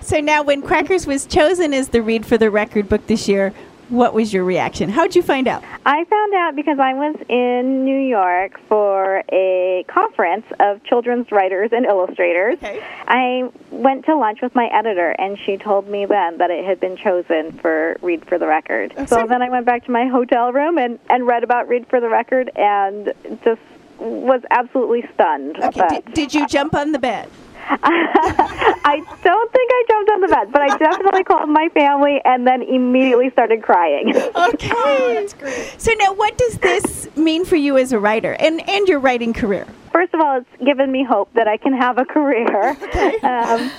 So 0.00 0.20
now, 0.20 0.42
when 0.42 0.62
Quackers 0.62 1.06
was 1.06 1.26
chosen 1.26 1.74
as 1.74 1.88
the 1.88 2.00
Read 2.00 2.24
for 2.24 2.38
the 2.38 2.50
Record 2.50 2.88
book 2.88 3.06
this 3.06 3.28
year, 3.28 3.52
what 3.88 4.14
was 4.14 4.32
your 4.32 4.44
reaction? 4.44 4.88
How'd 4.88 5.14
you 5.14 5.22
find 5.22 5.46
out? 5.46 5.62
I 5.84 6.04
found 6.04 6.34
out 6.34 6.56
because 6.56 6.78
I 6.78 6.94
was 6.94 7.16
in 7.28 7.84
New 7.84 7.98
York 7.98 8.58
for 8.68 9.22
a 9.30 9.84
conference 9.88 10.46
of 10.58 10.82
children's 10.84 11.30
writers 11.30 11.70
and 11.72 11.86
illustrators. 11.86 12.54
Okay. 12.54 12.82
I 13.06 13.50
went 13.70 14.04
to 14.06 14.16
lunch 14.16 14.40
with 14.42 14.54
my 14.54 14.66
editor, 14.72 15.10
and 15.10 15.38
she 15.38 15.56
told 15.56 15.88
me 15.88 16.06
then 16.06 16.38
that 16.38 16.50
it 16.50 16.64
had 16.64 16.80
been 16.80 16.96
chosen 16.96 17.52
for 17.58 17.96
Read 18.02 18.26
for 18.26 18.38
the 18.38 18.46
Record. 18.46 18.92
so 19.08 19.26
then 19.26 19.42
I 19.42 19.50
went 19.50 19.66
back 19.66 19.84
to 19.84 19.90
my 19.90 20.06
hotel 20.06 20.52
room 20.52 20.78
and, 20.78 20.98
and 21.08 21.26
read 21.26 21.44
about 21.44 21.68
Read 21.68 21.86
for 21.88 22.00
the 22.00 22.08
Record 22.08 22.50
and 22.56 23.12
just 23.44 23.60
was 23.98 24.42
absolutely 24.50 25.08
stunned. 25.14 25.58
Okay. 25.58 25.88
Did, 25.88 26.14
did 26.14 26.34
you 26.34 26.46
jump 26.46 26.74
on 26.74 26.92
the 26.92 26.98
bed? 26.98 27.30
I 27.82 29.02
don't 29.24 29.52
think 29.52 29.70
I 29.72 29.84
jumped 29.88 30.10
on 30.12 30.20
the 30.20 30.28
bed, 30.28 30.52
but 30.52 30.62
I 30.62 30.76
definitely 30.76 31.24
called 31.24 31.48
my 31.48 31.68
family 31.70 32.20
and 32.24 32.46
then 32.46 32.62
immediately 32.62 33.30
started 33.30 33.62
crying. 33.62 34.14
Okay. 34.36 34.70
Oh, 34.72 35.14
that's 35.14 35.32
great. 35.34 35.74
So 35.78 35.92
now, 35.98 36.12
what 36.12 36.36
does 36.38 36.58
this 36.58 37.08
mean 37.16 37.44
for 37.44 37.56
you 37.56 37.76
as 37.78 37.92
a 37.92 37.98
writer 37.98 38.32
and, 38.32 38.66
and 38.68 38.86
your 38.86 38.98
writing 39.00 39.32
career? 39.32 39.66
First 39.96 40.12
of 40.12 40.20
all, 40.20 40.36
it's 40.36 40.62
given 40.62 40.92
me 40.92 41.04
hope 41.04 41.32
that 41.32 41.48
I 41.48 41.56
can 41.56 41.72
have 41.72 41.96
a 41.96 42.04
career. 42.04 42.76
Um, 43.26 43.70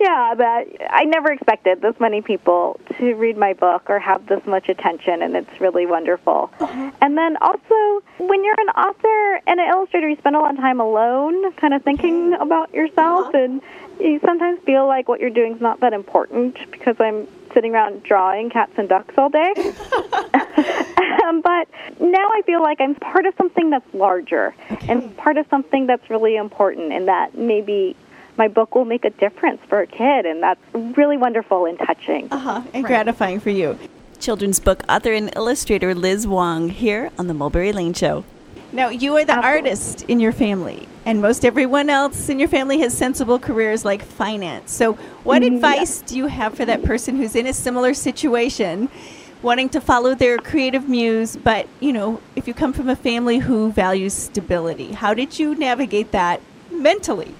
yeah, 0.00 0.34
that 0.36 0.64
I 0.90 1.04
never 1.04 1.30
expected 1.32 1.80
this 1.80 1.94
many 2.00 2.22
people 2.22 2.80
to 2.98 3.14
read 3.14 3.36
my 3.36 3.52
book 3.52 3.88
or 3.88 3.98
have 3.98 4.26
this 4.26 4.40
much 4.46 4.68
attention, 4.68 5.22
and 5.22 5.36
it's 5.36 5.60
really 5.60 5.86
wonderful. 5.86 6.50
And 7.00 7.16
then 7.16 7.36
also, 7.40 8.02
when 8.18 8.44
you're 8.44 8.58
an 8.58 8.68
author 8.70 9.40
and 9.46 9.60
an 9.60 9.68
illustrator, 9.68 10.08
you 10.08 10.16
spend 10.16 10.36
a 10.36 10.40
lot 10.40 10.52
of 10.52 10.56
time 10.56 10.80
alone, 10.80 11.52
kind 11.54 11.74
of 11.74 11.82
thinking 11.82 12.34
about 12.34 12.72
yourself, 12.72 13.34
and 13.34 13.60
you 14.00 14.18
sometimes 14.24 14.60
feel 14.64 14.86
like 14.86 15.08
what 15.08 15.20
you're 15.20 15.30
doing 15.30 15.56
is 15.56 15.60
not 15.60 15.80
that 15.80 15.92
important 15.92 16.56
because 16.70 16.96
I'm 16.98 17.28
sitting 17.54 17.74
around 17.74 18.02
drawing 18.02 18.50
cats 18.50 18.72
and 18.76 18.88
ducks 18.88 19.14
all 19.18 19.28
day. 19.28 19.52
um, 21.24 21.40
but 21.42 21.49
now 22.00 22.28
I 22.32 22.42
feel 22.46 22.62
like 22.62 22.80
I'm 22.80 22.94
part 22.94 23.26
of 23.26 23.34
something 23.36 23.70
that's 23.70 23.94
larger 23.94 24.54
and 24.88 25.16
part 25.16 25.36
of 25.36 25.46
something 25.48 25.86
that's 25.86 26.08
really 26.10 26.36
important, 26.36 26.92
and 26.92 27.08
that 27.08 27.36
maybe 27.36 27.96
my 28.36 28.48
book 28.48 28.74
will 28.74 28.84
make 28.84 29.04
a 29.04 29.10
difference 29.10 29.60
for 29.68 29.80
a 29.80 29.86
kid, 29.86 30.26
and 30.26 30.42
that's 30.42 30.60
really 30.96 31.16
wonderful 31.16 31.66
and 31.66 31.78
touching. 31.78 32.28
Uh-huh. 32.32 32.62
And 32.72 32.84
gratifying 32.84 33.40
for 33.40 33.50
you. 33.50 33.78
Children's 34.18 34.60
book 34.60 34.82
author 34.88 35.12
and 35.12 35.30
illustrator 35.36 35.94
Liz 35.94 36.26
Wong 36.26 36.68
here 36.68 37.10
on 37.18 37.26
the 37.26 37.34
Mulberry 37.34 37.72
Lane 37.72 37.94
Show. 37.94 38.24
Now, 38.72 38.88
you 38.88 39.16
are 39.16 39.24
the 39.24 39.34
artist 39.34 40.02
in 40.02 40.20
your 40.20 40.32
family, 40.32 40.86
and 41.04 41.20
most 41.20 41.44
everyone 41.44 41.90
else 41.90 42.28
in 42.28 42.38
your 42.38 42.48
family 42.48 42.78
has 42.80 42.96
sensible 42.96 43.38
careers 43.38 43.84
like 43.84 44.02
finance. 44.02 44.72
So, 44.72 44.92
what 45.24 45.42
advice 45.42 46.02
do 46.02 46.16
you 46.16 46.28
have 46.28 46.54
for 46.54 46.64
that 46.64 46.84
person 46.84 47.16
who's 47.16 47.34
in 47.34 47.46
a 47.46 47.52
similar 47.52 47.94
situation, 47.94 48.88
wanting 49.42 49.68
to 49.70 49.80
follow 49.80 50.14
their 50.14 50.38
creative 50.38 50.88
muse, 50.88 51.36
but, 51.36 51.66
you 51.80 51.92
know, 51.92 52.20
if 52.36 52.46
you 52.46 52.54
come 52.54 52.72
from 52.72 52.88
a 52.88 52.96
family 52.96 53.38
who 53.38 53.72
values 53.72 54.12
stability, 54.12 54.92
how 54.92 55.14
did 55.14 55.38
you 55.38 55.54
navigate 55.54 56.12
that 56.12 56.40
mentally? 56.70 57.34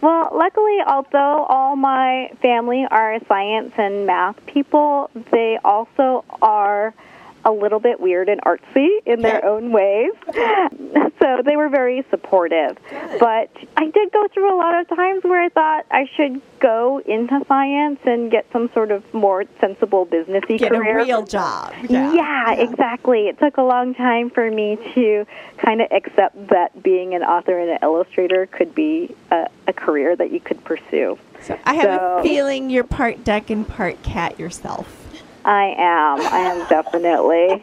Well, 0.00 0.30
luckily, 0.32 0.78
although 0.86 1.44
all 1.48 1.76
my 1.76 2.30
family 2.40 2.86
are 2.90 3.18
science 3.28 3.72
and 3.76 4.06
math 4.06 4.44
people, 4.46 5.10
they 5.30 5.58
also 5.62 6.24
are 6.40 6.94
a 7.44 7.50
little 7.50 7.80
bit 7.80 8.00
weird 8.00 8.28
and 8.28 8.40
artsy 8.42 8.88
in 9.06 9.20
their 9.22 9.44
own 9.44 9.72
ways. 9.72 10.12
So 11.20 11.42
they 11.44 11.54
were 11.54 11.68
very 11.68 12.02
supportive. 12.08 12.78
But 13.18 13.50
I 13.76 13.90
did 13.90 14.10
go 14.10 14.26
through 14.32 14.54
a 14.54 14.56
lot 14.56 14.80
of 14.80 14.88
times 14.88 15.22
where 15.22 15.42
I 15.42 15.50
thought 15.50 15.84
I 15.90 16.08
should 16.16 16.40
go 16.60 17.02
into 17.04 17.44
science 17.46 18.00
and 18.04 18.30
get 18.30 18.46
some 18.52 18.70
sort 18.72 18.90
of 18.90 19.12
more 19.12 19.44
sensible 19.60 20.06
businessy 20.06 20.58
Get 20.58 20.70
career. 20.70 21.00
a 21.00 21.04
real 21.04 21.22
job. 21.24 21.74
Yeah. 21.88 22.52
exactly. 22.52 23.28
It 23.28 23.38
took 23.38 23.58
a 23.58 23.62
long 23.62 23.94
time 23.94 24.30
for 24.30 24.50
me 24.50 24.78
to 24.94 25.26
kind 25.58 25.82
of 25.82 25.92
accept 25.92 26.48
that 26.48 26.82
being 26.82 27.14
an 27.14 27.22
author 27.22 27.58
and 27.58 27.70
an 27.70 27.78
illustrator 27.82 28.46
could 28.46 28.74
be 28.74 29.14
a, 29.30 29.48
a 29.66 29.72
career 29.74 30.16
that 30.16 30.30
you 30.30 30.40
could 30.40 30.64
pursue. 30.64 31.18
So 31.42 31.58
I 31.64 31.74
have 31.74 32.00
a 32.00 32.22
feeling 32.22 32.70
you're 32.70 32.84
part 32.84 33.24
duck 33.24 33.50
and 33.50 33.68
part 33.68 34.02
cat 34.02 34.38
yourself. 34.38 34.99
I 35.44 35.74
am. 35.78 36.20
I 36.20 36.38
am 36.38 36.68
definitely. 36.68 37.62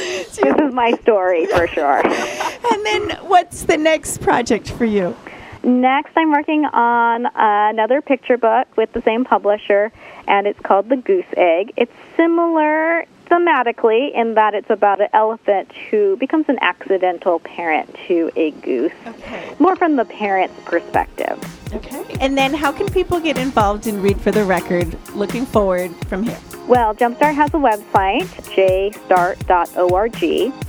this 0.00 0.38
is 0.38 0.74
my 0.74 0.92
story 1.02 1.46
for 1.46 1.66
sure. 1.68 2.02
And 2.72 2.84
then 2.86 3.10
what's 3.28 3.64
the 3.64 3.76
next 3.76 4.20
project 4.22 4.70
for 4.70 4.84
you? 4.86 5.14
Next, 5.62 6.12
I'm 6.16 6.30
working 6.32 6.64
on 6.64 7.26
another 7.34 8.00
picture 8.02 8.36
book 8.38 8.66
with 8.76 8.92
the 8.92 9.02
same 9.02 9.24
publisher, 9.24 9.92
and 10.26 10.46
it's 10.46 10.58
called 10.60 10.88
The 10.88 10.96
Goose 10.96 11.24
Egg. 11.36 11.72
It's 11.76 11.92
similar 12.16 13.04
thematically 13.30 14.14
in 14.14 14.34
that 14.34 14.54
it's 14.54 14.70
about 14.70 15.00
an 15.00 15.08
elephant 15.12 15.72
who 15.90 16.16
becomes 16.16 16.46
an 16.48 16.58
accidental 16.60 17.38
parent 17.40 17.94
to 18.08 18.30
a 18.36 18.50
goose, 18.50 18.92
Okay. 19.06 19.54
more 19.58 19.76
from 19.76 19.96
the 19.96 20.04
parent's 20.04 20.58
perspective. 20.64 21.38
Okay. 21.74 22.16
And 22.20 22.38
then 22.38 22.54
how 22.54 22.70
can 22.72 22.86
people 22.88 23.20
get 23.20 23.36
involved 23.38 23.86
in 23.86 24.00
Read 24.00 24.20
for 24.20 24.30
the 24.30 24.44
Record 24.44 24.96
looking 25.14 25.44
forward 25.44 25.94
from 26.06 26.22
here? 26.22 26.38
Well, 26.66 26.94
Jumpstart 26.94 27.34
has 27.34 27.50
a 27.50 27.58
website, 27.58 28.24
jstart.org. 28.54 30.20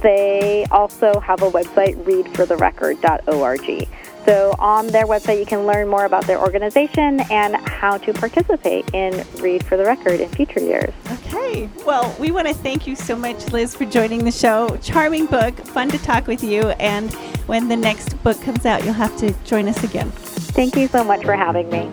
They 0.02 0.66
also 0.72 1.20
have 1.20 1.42
a 1.42 1.50
website, 1.50 1.96
readfortherecord.org. 2.04 3.88
So 4.26 4.56
on 4.58 4.88
their 4.88 5.06
website, 5.06 5.40
you 5.40 5.46
can 5.46 5.68
learn 5.68 5.88
more 5.88 6.06
about 6.06 6.26
their 6.26 6.40
organization 6.40 7.20
and 7.32 7.56
how 7.56 7.98
to 8.00 8.12
participate 8.12 8.92
in 8.94 9.24
Read 9.36 9.64
for 9.64 9.78
the 9.78 9.86
Record 9.86 10.20
in 10.20 10.30
future 10.30 10.60
years. 10.60 10.92
Okay. 11.12 11.70
Well, 11.86 12.16
we 12.20 12.32
want 12.32 12.48
to 12.48 12.54
thank 12.56 12.88
you 12.88 12.96
so 12.96 13.16
much, 13.16 13.52
Liz, 13.52 13.76
for 13.76 13.86
joining 13.86 14.26
the 14.26 14.32
show. 14.32 14.78
Charming 14.82 15.28
book, 15.28 15.56
fun 15.60 15.90
to 15.90 16.00
talk 16.00 16.26
with 16.26 16.44
you. 16.44 16.62
And 16.80 17.14
when 17.46 17.68
the 17.68 17.76
next 17.76 18.22
book 18.24 18.42
comes 18.42 18.66
out, 18.66 18.84
you'll 18.84 18.94
have 18.94 19.16
to 19.18 19.32
join 19.44 19.68
us 19.68 19.84
again. 19.84 20.10
Thank 20.56 20.76
you 20.78 20.88
so 20.88 21.04
much 21.04 21.24
for 21.24 21.36
having 21.36 21.70
me. 21.70 21.92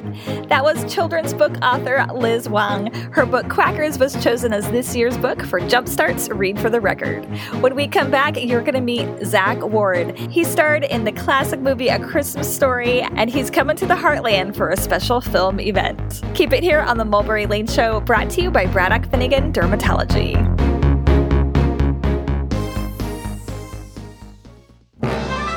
That 0.49 0.62
was 0.62 0.92
children's 0.92 1.35
book 1.35 1.53
author 1.62 2.07
Liz 2.14 2.49
Wong. 2.49 2.92
Her 3.11 3.27
book 3.27 3.47
Quackers 3.47 3.99
was 3.99 4.14
chosen 4.23 4.53
as 4.53 4.71
this 4.71 4.95
year's 4.95 5.16
book 5.18 5.42
for 5.42 5.61
Jumpstart's 5.61 6.31
Read 6.31 6.61
for 6.61 6.71
the 6.71 6.81
Record. 6.81 7.25
When 7.61 7.75
we 7.75 7.88
come 7.88 8.11
back, 8.11 8.40
you're 8.40 8.61
going 8.61 8.75
to 8.75 8.81
meet 8.81 9.27
Zach 9.27 9.61
Ward. 9.61 10.16
He 10.16 10.45
starred 10.45 10.85
in 10.85 11.03
the 11.03 11.12
classic 11.12 11.59
movie 11.59 11.88
A 11.88 11.99
Christmas 11.99 12.22
Story, 12.27 13.03
and 13.03 13.29
he's 13.29 13.51
coming 13.51 13.77
to 13.77 13.87
the 13.87 13.95
Heartland 13.95 14.57
for 14.57 14.71
a 14.71 14.77
special 14.77 15.21
film 15.21 15.61
event. 15.61 16.23
Keep 16.35 16.53
it 16.53 16.63
here 16.63 16.81
on 16.81 16.99
the 16.99 17.05
Mulberry 17.05 17.47
Lane 17.47 17.67
Show, 17.67 18.01
brought 18.01 18.31
to 18.31 18.43
you 18.43 18.51
by 18.51 18.67
Braddock 18.67 19.11
Finnegan 19.11 19.53
Dermatology. 19.53 20.63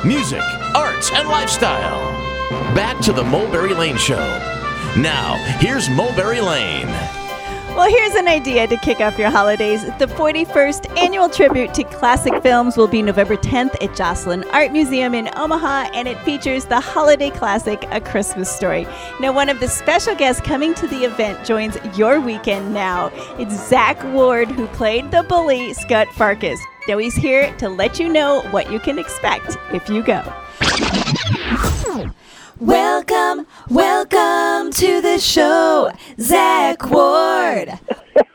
music, 0.06 0.42
arts, 0.74 1.10
and 1.12 1.28
lifestyle. 1.28 2.00
Back 2.74 3.02
to 3.02 3.12
the 3.12 3.24
Mulberry 3.24 3.74
Lane 3.74 3.96
Show. 3.96 4.24
Now, 4.96 5.34
here's 5.58 5.90
Mulberry 5.90 6.40
Lane. 6.40 6.86
Well, 7.76 7.90
here's 7.90 8.14
an 8.14 8.26
idea 8.26 8.66
to 8.66 8.78
kick 8.78 9.00
off 9.00 9.18
your 9.18 9.28
holidays. 9.28 9.84
The 9.98 10.06
41st 10.06 10.96
annual 10.96 11.28
tribute 11.28 11.74
to 11.74 11.84
classic 11.84 12.42
films 12.42 12.78
will 12.78 12.88
be 12.88 13.02
November 13.02 13.36
10th 13.36 13.76
at 13.84 13.94
Joslyn 13.94 14.44
Art 14.44 14.72
Museum 14.72 15.14
in 15.14 15.28
Omaha, 15.36 15.90
and 15.92 16.08
it 16.08 16.18
features 16.20 16.64
the 16.64 16.80
holiday 16.80 17.28
classic 17.28 17.84
A 17.90 18.00
Christmas 18.00 18.50
Story. 18.50 18.86
Now, 19.20 19.34
one 19.34 19.50
of 19.50 19.60
the 19.60 19.68
special 19.68 20.14
guests 20.14 20.40
coming 20.40 20.72
to 20.72 20.86
the 20.86 21.04
event 21.04 21.44
joins 21.44 21.76
your 21.98 22.18
weekend 22.18 22.72
now. 22.72 23.10
It's 23.38 23.68
Zach 23.68 24.02
Ward, 24.04 24.48
who 24.48 24.68
played 24.68 25.10
the 25.10 25.24
bully 25.24 25.74
Scut 25.74 26.08
Farkus. 26.08 26.58
Now, 26.88 26.96
he's 26.96 27.14
here 27.14 27.54
to 27.58 27.68
let 27.68 28.00
you 28.00 28.08
know 28.08 28.40
what 28.52 28.72
you 28.72 28.80
can 28.80 28.98
expect 28.98 29.58
if 29.74 29.86
you 29.90 30.02
go. 30.02 30.22
Welcome, 32.58 33.46
welcome 33.68 34.72
to 34.72 35.02
the 35.02 35.18
show, 35.18 35.92
Zach 36.18 36.88
Ward. 36.90 37.78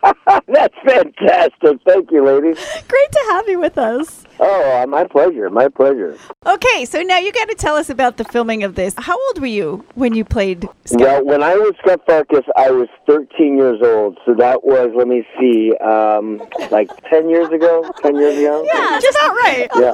That's 0.48 0.76
fantastic. 0.86 1.80
Thank 1.86 2.12
you, 2.12 2.24
ladies. 2.26 2.58
Great 2.88 3.12
to 3.12 3.24
have 3.32 3.48
you 3.48 3.60
with 3.60 3.78
us. 3.78 4.24
Oh, 4.40 4.82
uh, 4.82 4.88
my 4.88 5.06
pleasure. 5.06 5.50
My 5.50 5.68
pleasure. 5.68 6.18
Okay, 6.46 6.86
so 6.86 7.02
now 7.02 7.20
you 7.20 7.32
got 7.32 7.48
to 7.50 7.56
tell 7.56 7.76
us 7.76 7.90
about 7.90 8.18
the 8.18 8.24
filming 8.24 8.64
of 8.64 8.76
this. 8.76 8.94
How 8.98 9.16
old 9.28 9.40
were 9.40 9.46
you 9.46 9.86
when 9.96 10.14
you 10.16 10.26
played 10.26 10.68
Scut? 10.86 11.00
Well, 11.02 11.26
when 11.26 11.44
I 11.44 11.54
was 11.56 11.74
Scut 11.84 12.06
Farkus, 12.08 12.44
I 12.58 12.72
was 12.72 12.88
13 13.08 13.58
years 13.58 13.80
old. 13.84 14.18
So 14.26 14.34
that 14.36 14.64
was, 14.64 14.90
let 14.96 15.08
me 15.08 15.26
see, 15.40 15.74
um, 15.78 16.42
like 16.72 16.90
10 17.10 17.30
years 17.30 17.50
ago? 17.50 17.90
10 18.02 18.16
years 18.16 18.38
ago? 18.40 18.66
Yeah, 18.74 19.00
just 19.00 19.18
about 19.18 19.32
right. 19.36 19.68
Yeah. 19.76 19.92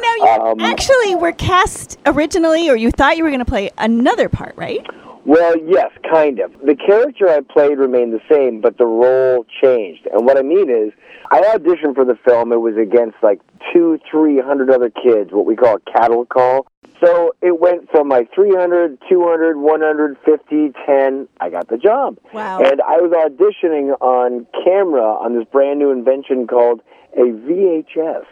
Now 0.00 0.14
you 0.16 0.26
Um, 0.50 0.60
actually 0.60 1.14
were 1.14 1.32
cast 1.32 1.98
originally, 2.04 2.68
or 2.68 2.76
you 2.76 2.90
thought 2.90 3.16
you 3.16 3.24
were 3.24 3.30
going 3.30 3.38
to 3.40 3.44
play 3.46 3.70
another 3.78 4.28
part, 4.28 4.54
right? 4.56 4.84
Well, 5.24 5.56
yes, 5.58 5.90
kind 6.10 6.38
of. 6.38 6.52
The 6.64 6.74
character 6.74 7.28
I 7.28 7.40
played 7.40 7.78
remained 7.78 8.12
the 8.12 8.22
same, 8.30 8.60
but 8.60 8.78
the 8.78 8.86
role 8.86 9.44
changed. 9.62 10.06
And 10.12 10.24
what 10.24 10.38
I 10.38 10.42
mean 10.42 10.70
is, 10.70 10.92
I 11.30 11.42
auditioned 11.42 11.94
for 11.94 12.04
the 12.04 12.18
film. 12.24 12.52
It 12.52 12.60
was 12.60 12.76
against 12.76 13.16
like 13.22 13.40
two, 13.72 13.98
three 14.10 14.40
hundred 14.40 14.70
other 14.70 14.90
kids, 14.90 15.30
what 15.32 15.44
we 15.44 15.56
call 15.56 15.76
a 15.76 15.80
cattle 15.92 16.24
call. 16.24 16.66
So 17.04 17.32
it 17.42 17.60
went 17.60 17.90
from 17.90 18.08
like 18.08 18.34
300, 18.34 18.98
200, 19.08 19.56
150, 19.58 20.72
10. 20.84 21.28
I 21.40 21.50
got 21.50 21.68
the 21.68 21.76
job. 21.76 22.18
Wow. 22.32 22.60
And 22.60 22.80
I 22.82 22.96
was 22.96 23.12
auditioning 23.12 23.92
on 24.00 24.46
camera 24.64 25.04
on 25.04 25.36
this 25.36 25.44
brand 25.44 25.78
new 25.78 25.92
invention 25.92 26.46
called 26.46 26.80
a 27.14 27.20
VHS, 27.20 28.24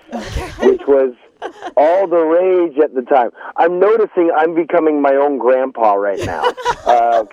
which 0.64 0.82
was 0.88 1.14
all 1.76 2.06
the 2.06 2.16
rage 2.16 2.78
at 2.78 2.94
the 2.94 3.02
time. 3.02 3.30
I'm 3.56 3.78
noticing 3.78 4.30
I'm 4.36 4.54
becoming 4.54 5.00
my 5.00 5.14
own 5.14 5.38
grandpa 5.38 5.94
right 5.94 6.24
now. 6.24 6.44
uh, 6.86 7.24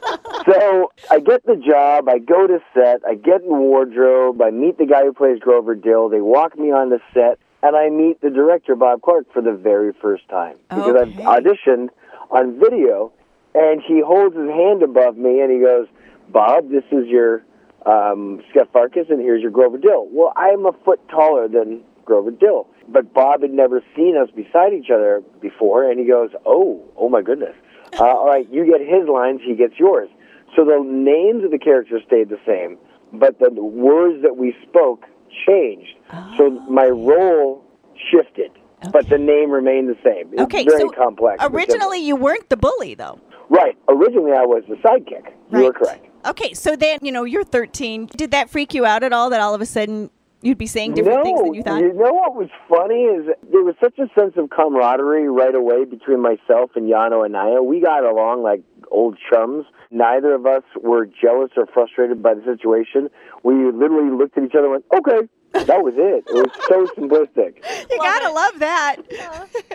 so 0.45 0.91
I 1.11 1.19
get 1.19 1.45
the 1.45 1.55
job, 1.55 2.09
I 2.09 2.19
go 2.19 2.47
to 2.47 2.59
set, 2.73 3.01
I 3.07 3.15
get 3.15 3.41
in 3.41 3.49
wardrobe, 3.49 4.41
I 4.41 4.49
meet 4.51 4.77
the 4.77 4.85
guy 4.85 5.03
who 5.03 5.13
plays 5.13 5.39
Grover 5.39 5.75
Dill, 5.75 6.09
they 6.09 6.21
walk 6.21 6.57
me 6.57 6.71
on 6.71 6.89
the 6.89 6.99
set, 7.13 7.39
and 7.61 7.75
I 7.75 7.89
meet 7.89 8.19
the 8.21 8.29
director, 8.29 8.75
Bob 8.75 9.01
Clark, 9.01 9.31
for 9.31 9.41
the 9.41 9.53
very 9.53 9.93
first 10.01 10.27
time. 10.29 10.57
Because 10.69 10.95
Okay. 10.95 11.23
I've 11.23 11.43
auditioned 11.43 11.89
on 12.29 12.59
video, 12.59 13.11
and 13.55 13.81
he 13.87 14.01
holds 14.01 14.35
his 14.35 14.49
hand 14.49 14.83
above 14.83 15.15
me 15.15 15.39
and 15.41 15.51
he 15.51 15.59
goes, 15.59 15.87
Bob, 16.29 16.69
this 16.71 16.83
is 16.91 17.07
your 17.07 17.43
um, 17.85 18.41
Scut 18.51 18.71
Farkus, 18.73 19.09
and 19.11 19.19
here's 19.21 19.41
your 19.41 19.51
Grover 19.51 19.77
Dill. 19.77 20.07
Well, 20.11 20.33
I'm 20.35 20.65
a 20.65 20.71
foot 20.85 20.99
taller 21.09 21.47
than 21.47 21.83
Grover 22.05 22.31
Dill, 22.31 22.67
but 22.87 23.13
Bob 23.13 23.41
had 23.41 23.51
never 23.51 23.81
seen 23.95 24.15
us 24.17 24.29
beside 24.35 24.73
each 24.73 24.89
other 24.93 25.21
before, 25.41 25.89
and 25.89 25.99
he 25.99 26.05
goes, 26.05 26.29
"Oh, 26.45 26.81
oh 26.97 27.09
my 27.09 27.21
goodness! 27.21 27.55
Uh, 27.99 28.03
all 28.05 28.25
right, 28.27 28.47
you 28.51 28.65
get 28.65 28.81
his 28.81 29.07
lines, 29.07 29.41
he 29.43 29.55
gets 29.55 29.79
yours." 29.79 30.09
So 30.55 30.63
the 30.65 30.79
names 30.85 31.43
of 31.43 31.51
the 31.51 31.57
characters 31.57 32.03
stayed 32.05 32.29
the 32.29 32.39
same, 32.45 32.77
but 33.11 33.39
the 33.39 33.49
words 33.51 34.21
that 34.23 34.37
we 34.37 34.55
spoke 34.67 35.05
changed. 35.47 35.95
So 36.37 36.49
my 36.69 36.85
role 36.87 37.63
shifted, 38.11 38.51
but 38.91 39.09
the 39.09 39.17
name 39.17 39.49
remained 39.49 39.89
the 39.89 39.97
same. 40.03 40.29
It's 40.33 40.41
Okay, 40.43 40.63
very 40.65 40.79
so 40.79 40.89
complex. 40.89 41.43
originally 41.43 41.99
you 41.99 42.15
weren't 42.15 42.49
the 42.49 42.57
bully, 42.57 42.93
though. 42.95 43.19
right? 43.49 43.75
Originally, 43.87 44.31
I 44.33 44.45
was 44.45 44.63
the 44.69 44.75
sidekick. 44.75 45.31
You 45.51 45.63
were 45.63 45.73
correct. 45.73 46.05
Okay, 46.25 46.53
so 46.53 46.75
then 46.75 46.99
you 47.01 47.11
know 47.11 47.23
you're 47.25 47.43
13. 47.43 48.07
Did 48.15 48.31
that 48.31 48.49
freak 48.49 48.73
you 48.73 48.85
out 48.85 49.03
at 49.03 49.11
all? 49.11 49.29
That 49.29 49.41
all 49.41 49.53
of 49.55 49.61
a 49.61 49.65
sudden 49.65 50.09
you'd 50.43 50.57
be 50.57 50.67
saying 50.67 50.93
different 50.93 51.19
no, 51.19 51.23
things 51.23 51.41
than 51.41 51.53
you 51.53 51.63
thought? 51.63 51.81
You 51.81 51.93
know 51.93 52.13
what 52.13 52.35
was 52.35 52.49
funny 52.69 53.03
is 53.03 53.25
there 53.51 53.63
was 53.63 53.75
such 53.81 53.97
a 53.97 54.07
sense 54.19 54.33
of 54.37 54.49
camaraderie 54.49 55.29
right 55.29 55.55
away 55.55 55.85
between 55.85 56.21
myself 56.21 56.71
and 56.75 56.89
Yano 56.89 57.25
Anaya. 57.25 57.63
We 57.63 57.79
got 57.79 58.03
along 58.03 58.43
like 58.43 58.61
old 58.91 59.17
chums. 59.31 59.65
Neither 59.91 60.33
of 60.33 60.45
us 60.45 60.63
were 60.81 61.05
jealous 61.05 61.51
or 61.57 61.65
frustrated 61.67 62.21
by 62.21 62.33
the 62.35 62.43
situation. 62.43 63.09
We 63.43 63.53
literally 63.71 64.15
looked 64.15 64.37
at 64.37 64.43
each 64.43 64.55
other 64.55 64.73
and 64.73 64.83
went, 64.83 64.85
okay. 64.97 65.27
That 65.53 65.83
was 65.83 65.93
it. 65.95 66.23
It 66.27 66.33
was 66.33 66.49
so 66.67 66.87
simplistic. 66.97 67.63
you 67.87 67.97
gotta 67.99 68.33
love 68.33 68.57
that. 68.57 68.95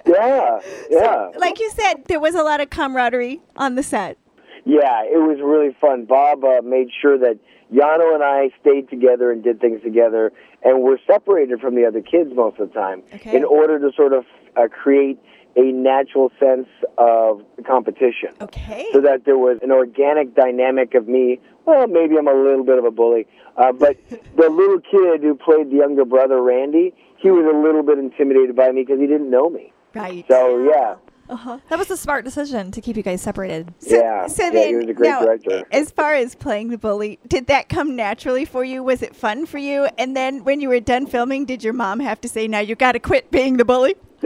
Yeah, 0.04 0.58
yeah. 0.90 1.28
like 1.38 1.60
you 1.60 1.70
said, 1.70 2.04
there 2.06 2.18
was 2.18 2.34
a 2.34 2.42
lot 2.42 2.60
of 2.60 2.68
camaraderie 2.68 3.40
on 3.54 3.76
the 3.76 3.84
set. 3.84 4.18
Yeah, 4.64 5.04
it 5.04 5.22
was 5.22 5.38
really 5.40 5.76
fun. 5.80 6.04
Bob 6.04 6.44
uh, 6.44 6.62
made 6.62 6.88
sure 7.00 7.16
that 7.18 7.38
Yano 7.72 8.14
and 8.14 8.22
I 8.22 8.50
stayed 8.60 8.88
together 8.88 9.30
and 9.30 9.42
did 9.42 9.60
things 9.60 9.82
together, 9.82 10.32
and 10.62 10.82
were 10.82 10.98
separated 11.06 11.60
from 11.60 11.74
the 11.74 11.84
other 11.84 12.00
kids 12.00 12.30
most 12.34 12.58
of 12.58 12.68
the 12.68 12.74
time 12.74 13.02
Okay. 13.14 13.36
in 13.36 13.44
order 13.44 13.78
to 13.78 13.90
sort 13.94 14.12
of 14.12 14.24
uh, 14.56 14.68
create 14.68 15.18
a 15.56 15.72
natural 15.72 16.30
sense 16.38 16.68
of 16.98 17.42
competition. 17.66 18.30
Okay. 18.40 18.86
So 18.92 19.00
that 19.00 19.24
there 19.24 19.38
was 19.38 19.58
an 19.62 19.72
organic 19.72 20.34
dynamic 20.34 20.94
of 20.94 21.08
me. 21.08 21.40
Well, 21.66 21.86
maybe 21.88 22.16
I'm 22.16 22.28
a 22.28 22.32
little 22.34 22.64
bit 22.64 22.78
of 22.78 22.84
a 22.84 22.90
bully, 22.90 23.26
uh, 23.56 23.72
but 23.72 23.96
the 24.36 24.48
little 24.48 24.80
kid 24.80 25.22
who 25.22 25.34
played 25.34 25.70
the 25.70 25.76
younger 25.76 26.04
brother, 26.04 26.40
Randy, 26.42 26.94
he 27.16 27.30
was 27.30 27.44
a 27.52 27.56
little 27.58 27.82
bit 27.82 27.98
intimidated 27.98 28.54
by 28.56 28.70
me 28.72 28.82
because 28.82 29.00
he 29.00 29.06
didn't 29.06 29.30
know 29.30 29.50
me. 29.50 29.72
right. 29.94 30.24
So 30.30 30.58
yeah, 30.64 30.94
That 31.28 31.78
was 31.78 31.90
a 31.90 31.96
smart 31.96 32.24
decision 32.24 32.70
to 32.72 32.80
keep 32.80 32.96
you 32.96 33.02
guys 33.02 33.20
separated. 33.22 33.72
yeah, 33.80 34.26
So 34.26 34.44
yeah, 34.44 34.50
then, 34.50 34.68
he 34.68 34.74
was 34.76 34.86
a 34.88 34.92
great 34.94 35.08
now, 35.08 35.20
director. 35.24 35.64
as 35.70 35.90
far 35.90 36.14
as 36.14 36.34
playing 36.34 36.68
the 36.70 36.78
bully, 36.78 37.18
did 37.26 37.46
that 37.48 37.68
come 37.68 37.94
naturally 37.96 38.44
for 38.44 38.64
you? 38.64 38.82
Was 38.82 39.02
it 39.02 39.14
fun 39.14 39.46
for 39.46 39.58
you? 39.58 39.88
And 39.98 40.16
then 40.16 40.44
when 40.44 40.60
you 40.60 40.68
were 40.68 40.80
done 40.80 41.06
filming, 41.06 41.44
did 41.44 41.62
your 41.62 41.72
mom 41.74 42.00
have 42.00 42.20
to 42.22 42.28
say, 42.28 42.48
"Now 42.48 42.60
you 42.60 42.74
got 42.74 42.92
to 42.92 42.98
quit 42.98 43.30
being 43.30 43.56
the 43.58 43.64
bully"? 43.64 43.94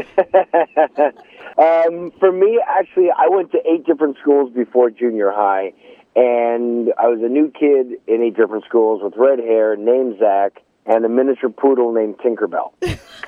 um, 1.59 2.13
for 2.19 2.33
me, 2.33 2.61
actually, 2.69 3.09
I 3.11 3.29
went 3.29 3.53
to 3.53 3.59
eight 3.69 3.85
different 3.85 4.17
schools 4.21 4.53
before 4.53 4.91
junior 4.91 5.31
high, 5.31 5.73
and 6.17 6.93
I 6.99 7.09
was 7.09 7.21
a 7.23 7.29
new 7.29 7.51
kid 7.51 7.99
in 8.07 8.23
eight 8.23 8.37
different 8.37 8.65
schools 8.65 9.03
with 9.03 9.15
red 9.17 9.39
hair, 9.39 9.77
named 9.77 10.19
Zach, 10.19 10.63
and 10.87 11.05
a 11.05 11.09
miniature 11.09 11.51
poodle 11.51 11.93
named 11.93 12.19
Tinkerbell. 12.19 12.73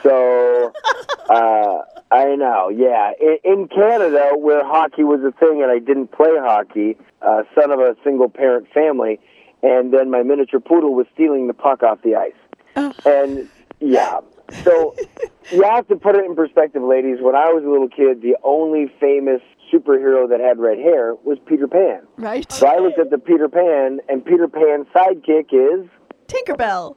So, 0.02 0.72
uh, 1.30 1.78
I 2.10 2.34
know, 2.36 2.68
yeah. 2.68 3.12
In, 3.20 3.38
in 3.44 3.68
Canada, 3.68 4.32
where 4.36 4.64
hockey 4.64 5.04
was 5.04 5.20
a 5.20 5.32
thing, 5.38 5.62
and 5.62 5.70
I 5.70 5.78
didn't 5.78 6.12
play 6.12 6.30
hockey, 6.38 6.96
uh, 7.22 7.42
son 7.54 7.70
of 7.70 7.80
a 7.80 7.96
single 8.04 8.28
parent 8.28 8.68
family, 8.72 9.20
and 9.62 9.92
then 9.92 10.10
my 10.10 10.22
miniature 10.22 10.60
poodle 10.60 10.94
was 10.94 11.06
stealing 11.14 11.46
the 11.46 11.54
puck 11.54 11.82
off 11.82 12.02
the 12.02 12.16
ice. 12.16 12.94
And 13.06 13.48
yeah, 13.80 14.20
so 14.62 14.94
you 15.50 15.62
have 15.62 15.86
to 15.88 15.96
put 15.96 16.16
it 16.16 16.24
in 16.24 16.34
perspective, 16.34 16.82
ladies. 16.82 17.18
When 17.20 17.34
I 17.34 17.52
was 17.52 17.64
a 17.64 17.68
little 17.68 17.88
kid, 17.88 18.20
the 18.20 18.36
only 18.42 18.92
famous 19.00 19.40
superhero 19.72 20.28
that 20.28 20.40
had 20.40 20.58
red 20.58 20.78
hair 20.78 21.14
was 21.24 21.38
Peter 21.46 21.66
Pan. 21.66 22.02
Right. 22.16 22.50
So 22.52 22.66
I 22.66 22.78
looked 22.78 22.98
at 22.98 23.10
the 23.10 23.18
Peter 23.18 23.48
Pan, 23.48 24.00
and 24.08 24.24
Peter 24.24 24.48
Pan's 24.48 24.86
sidekick 24.94 25.52
is. 25.52 25.88
Tinkerbell. 26.26 26.96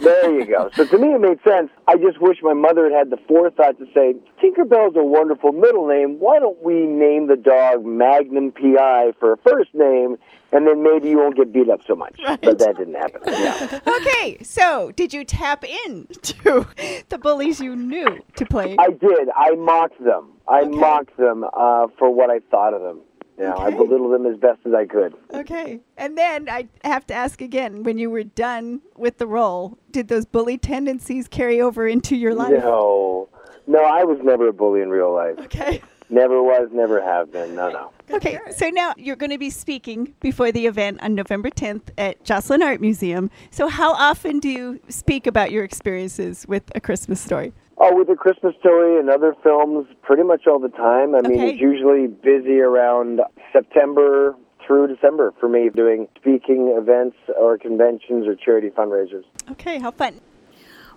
There 0.00 0.30
you 0.38 0.46
go. 0.46 0.70
So 0.74 0.86
to 0.86 0.98
me, 0.98 1.14
it 1.14 1.20
made 1.20 1.38
sense. 1.46 1.70
I 1.86 1.96
just 1.96 2.20
wish 2.20 2.38
my 2.42 2.54
mother 2.54 2.90
had 2.90 2.98
had 2.98 3.10
the 3.10 3.16
forethought 3.28 3.78
to 3.78 3.86
say, 3.94 4.14
Tinkerbell's 4.42 4.96
a 4.96 5.04
wonderful 5.04 5.52
middle 5.52 5.86
name. 5.86 6.18
Why 6.18 6.38
don't 6.38 6.62
we 6.62 6.86
name 6.86 7.28
the 7.28 7.36
dog 7.36 7.84
Magnum 7.84 8.52
PI 8.52 9.12
for 9.18 9.32
a 9.32 9.36
first 9.38 9.70
name, 9.74 10.16
and 10.52 10.66
then 10.66 10.82
maybe 10.82 11.10
you 11.10 11.18
won't 11.18 11.36
get 11.36 11.52
beat 11.52 11.68
up 11.70 11.80
so 11.86 11.94
much. 11.94 12.18
But 12.42 12.58
that 12.58 12.76
didn't 12.76 12.94
happen. 12.94 13.22
Yeah. 13.26 13.80
Okay, 13.86 14.38
so 14.42 14.92
did 14.92 15.12
you 15.12 15.24
tap 15.24 15.64
in 15.64 16.08
to 16.22 16.66
the 17.08 17.18
bullies 17.18 17.60
you 17.60 17.76
knew 17.76 18.18
to 18.36 18.46
play? 18.46 18.76
I 18.78 18.90
did. 18.90 19.28
I 19.36 19.54
mocked 19.54 20.02
them. 20.02 20.32
I 20.48 20.64
mocked 20.64 21.16
them 21.16 21.44
uh, 21.44 21.88
for 21.98 22.12
what 22.12 22.30
I 22.30 22.40
thought 22.50 22.74
of 22.74 22.82
them. 22.82 23.00
You 23.38 23.44
know, 23.44 23.56
I 23.56 23.70
belittled 23.70 24.12
them 24.12 24.26
as 24.26 24.36
best 24.36 24.58
as 24.66 24.74
I 24.74 24.84
could. 24.84 25.14
Okay. 25.32 25.80
And 25.96 26.18
then 26.18 26.48
I 26.48 26.66
have 26.82 27.06
to 27.06 27.14
ask 27.14 27.40
again 27.40 27.84
when 27.84 27.96
you 27.96 28.10
were 28.10 28.24
done 28.24 28.80
with 28.96 29.18
the 29.18 29.28
role, 29.28 29.78
did 29.92 30.08
those 30.08 30.26
bully 30.26 30.58
tendencies 30.58 31.28
carry 31.28 31.60
over 31.60 31.86
into 31.86 32.16
your 32.16 32.34
life? 32.34 32.50
No, 32.50 33.28
no, 33.68 33.84
I 33.84 34.02
was 34.02 34.18
never 34.24 34.48
a 34.48 34.52
bully 34.52 34.80
in 34.80 34.90
real 34.90 35.14
life. 35.14 35.38
Okay. 35.38 35.80
Never 36.10 36.42
was, 36.42 36.70
never 36.72 37.02
have 37.02 37.30
been. 37.30 37.54
No, 37.54 37.68
no. 37.68 37.90
Okay, 38.10 38.38
so 38.56 38.70
now 38.70 38.94
you're 38.96 39.16
going 39.16 39.32
to 39.32 39.38
be 39.38 39.50
speaking 39.50 40.14
before 40.20 40.50
the 40.50 40.66
event 40.66 41.02
on 41.02 41.14
November 41.14 41.50
10th 41.50 41.90
at 41.98 42.24
Joslyn 42.24 42.62
Art 42.62 42.80
Museum. 42.80 43.30
So, 43.50 43.68
how 43.68 43.92
often 43.92 44.40
do 44.40 44.48
you 44.48 44.80
speak 44.88 45.26
about 45.26 45.52
your 45.52 45.62
experiences 45.62 46.46
with 46.48 46.62
A 46.74 46.80
Christmas 46.80 47.20
Story? 47.20 47.52
Oh, 47.80 47.96
with 47.96 48.08
the 48.08 48.16
Christmas 48.16 48.54
Story 48.58 48.98
and 48.98 49.08
other 49.08 49.34
films, 49.42 49.86
pretty 50.02 50.24
much 50.24 50.46
all 50.46 50.58
the 50.58 50.68
time. 50.68 51.14
I 51.14 51.20
mean, 51.22 51.38
Okay. 51.40 51.50
it's 51.52 51.60
usually 51.60 52.08
busy 52.08 52.60
around 52.60 53.20
September 53.52 54.34
through 54.66 54.88
December 54.88 55.32
for 55.38 55.48
me 55.48 55.68
doing 55.70 56.08
speaking 56.16 56.74
events 56.76 57.16
or 57.38 57.56
conventions 57.56 58.26
or 58.26 58.34
charity 58.34 58.70
fundraisers. 58.70 59.24
Okay, 59.52 59.78
how 59.78 59.92
fun. 59.92 60.20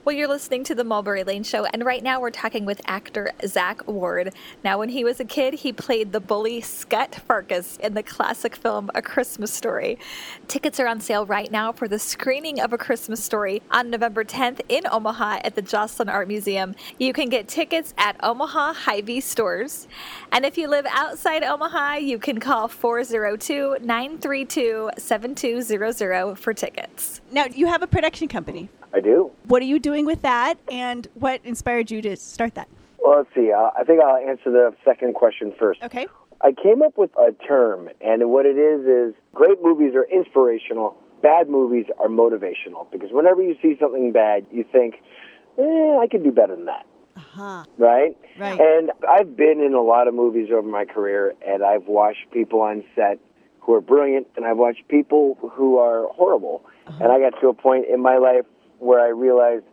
Well, 0.03 0.15
you're 0.15 0.27
listening 0.27 0.63
to 0.63 0.73
the 0.73 0.83
Mulberry 0.83 1.23
Lane 1.23 1.43
Show, 1.43 1.65
and 1.65 1.85
right 1.85 2.01
now 2.01 2.19
we're 2.19 2.31
talking 2.31 2.65
with 2.65 2.81
actor 2.87 3.33
Zach 3.45 3.87
Ward. 3.87 4.33
Now, 4.63 4.79
when 4.79 4.89
he 4.89 5.03
was 5.03 5.19
a 5.19 5.25
kid, 5.25 5.53
he 5.53 5.71
played 5.71 6.11
the 6.11 6.19
bully 6.19 6.59
Scut 6.59 7.19
Farkus 7.29 7.79
in 7.79 7.93
the 7.93 8.01
classic 8.01 8.55
film 8.55 8.89
A 8.95 9.03
Christmas 9.03 9.53
Story. 9.53 9.99
Tickets 10.47 10.79
are 10.79 10.87
on 10.87 11.01
sale 11.01 11.27
right 11.27 11.51
now 11.51 11.71
for 11.71 11.87
the 11.87 11.99
screening 11.99 12.59
of 12.59 12.73
A 12.73 12.79
Christmas 12.79 13.23
Story 13.23 13.61
on 13.69 13.91
November 13.91 14.23
10th 14.23 14.61
in 14.69 14.87
Omaha 14.91 15.41
at 15.43 15.53
the 15.53 15.61
Joslyn 15.61 16.09
Art 16.09 16.27
Museum. 16.27 16.73
You 16.97 17.13
can 17.13 17.29
get 17.29 17.47
tickets 17.47 17.93
at 17.99 18.15
Omaha 18.23 18.73
Hy-Vee 18.73 19.21
stores. 19.21 19.87
And 20.31 20.45
if 20.45 20.57
you 20.57 20.67
live 20.67 20.87
outside 20.89 21.43
Omaha, 21.43 21.97
you 21.97 22.17
can 22.17 22.39
call 22.39 22.67
402 22.67 23.77
932 23.81 24.89
7200 24.97 26.39
for 26.39 26.55
tickets. 26.55 27.21
Now, 27.31 27.45
you 27.45 27.67
have 27.67 27.83
a 27.83 27.87
production 27.87 28.27
company. 28.27 28.71
I 28.93 28.99
do. 28.99 29.31
What 29.45 29.61
are 29.61 29.65
you 29.65 29.79
doing 29.79 30.05
with 30.05 30.21
that, 30.21 30.57
and 30.69 31.07
what 31.13 31.41
inspired 31.43 31.91
you 31.91 32.01
to 32.01 32.15
start 32.15 32.55
that? 32.55 32.67
Well, 32.99 33.17
let's 33.17 33.29
see. 33.33 33.51
Uh, 33.51 33.71
I 33.77 33.83
think 33.83 34.01
I'll 34.01 34.17
answer 34.17 34.51
the 34.51 34.75
second 34.85 35.15
question 35.15 35.53
first. 35.57 35.81
Okay. 35.83 36.07
I 36.43 36.51
came 36.51 36.81
up 36.81 36.97
with 36.97 37.11
a 37.17 37.31
term, 37.47 37.89
and 38.01 38.29
what 38.29 38.45
it 38.45 38.57
is 38.57 38.85
is 38.85 39.15
great 39.33 39.61
movies 39.61 39.93
are 39.95 40.05
inspirational, 40.05 40.97
bad 41.21 41.49
movies 41.49 41.85
are 41.99 42.07
motivational. 42.07 42.89
Because 42.91 43.09
whenever 43.11 43.41
you 43.41 43.55
see 43.61 43.75
something 43.79 44.11
bad, 44.11 44.45
you 44.51 44.65
think, 44.71 44.95
eh, 45.57 45.97
I 46.01 46.07
could 46.09 46.23
do 46.23 46.31
better 46.31 46.55
than 46.55 46.65
that. 46.65 46.85
Uh-huh. 47.15 47.63
Right? 47.77 48.17
Right. 48.39 48.59
And 48.59 48.91
I've 49.07 49.35
been 49.35 49.61
in 49.61 49.73
a 49.73 49.81
lot 49.81 50.07
of 50.07 50.13
movies 50.13 50.49
over 50.51 50.67
my 50.67 50.85
career, 50.85 51.33
and 51.45 51.63
I've 51.63 51.87
watched 51.87 52.31
people 52.31 52.61
on 52.61 52.83
set 52.95 53.19
who 53.59 53.73
are 53.73 53.81
brilliant, 53.81 54.27
and 54.35 54.45
I've 54.45 54.57
watched 54.57 54.87
people 54.87 55.37
who 55.53 55.77
are 55.77 56.07
horrible. 56.13 56.65
And 56.99 57.09
I 57.11 57.19
got 57.19 57.39
to 57.39 57.47
a 57.47 57.53
point 57.53 57.85
in 57.87 58.01
my 58.01 58.17
life 58.17 58.45
where 58.81 58.99
I 58.99 59.09
realized, 59.09 59.63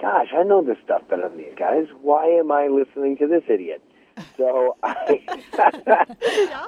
gosh, 0.00 0.28
I 0.36 0.42
know 0.42 0.62
this 0.62 0.76
stuff 0.84 1.02
better 1.08 1.28
than 1.28 1.38
these 1.38 1.54
guys. 1.58 1.86
Why 2.02 2.26
am 2.26 2.52
I 2.52 2.68
listening 2.68 3.16
to 3.18 3.26
this 3.26 3.42
idiot? 3.48 3.82
So 4.36 4.76
I, 4.82 5.20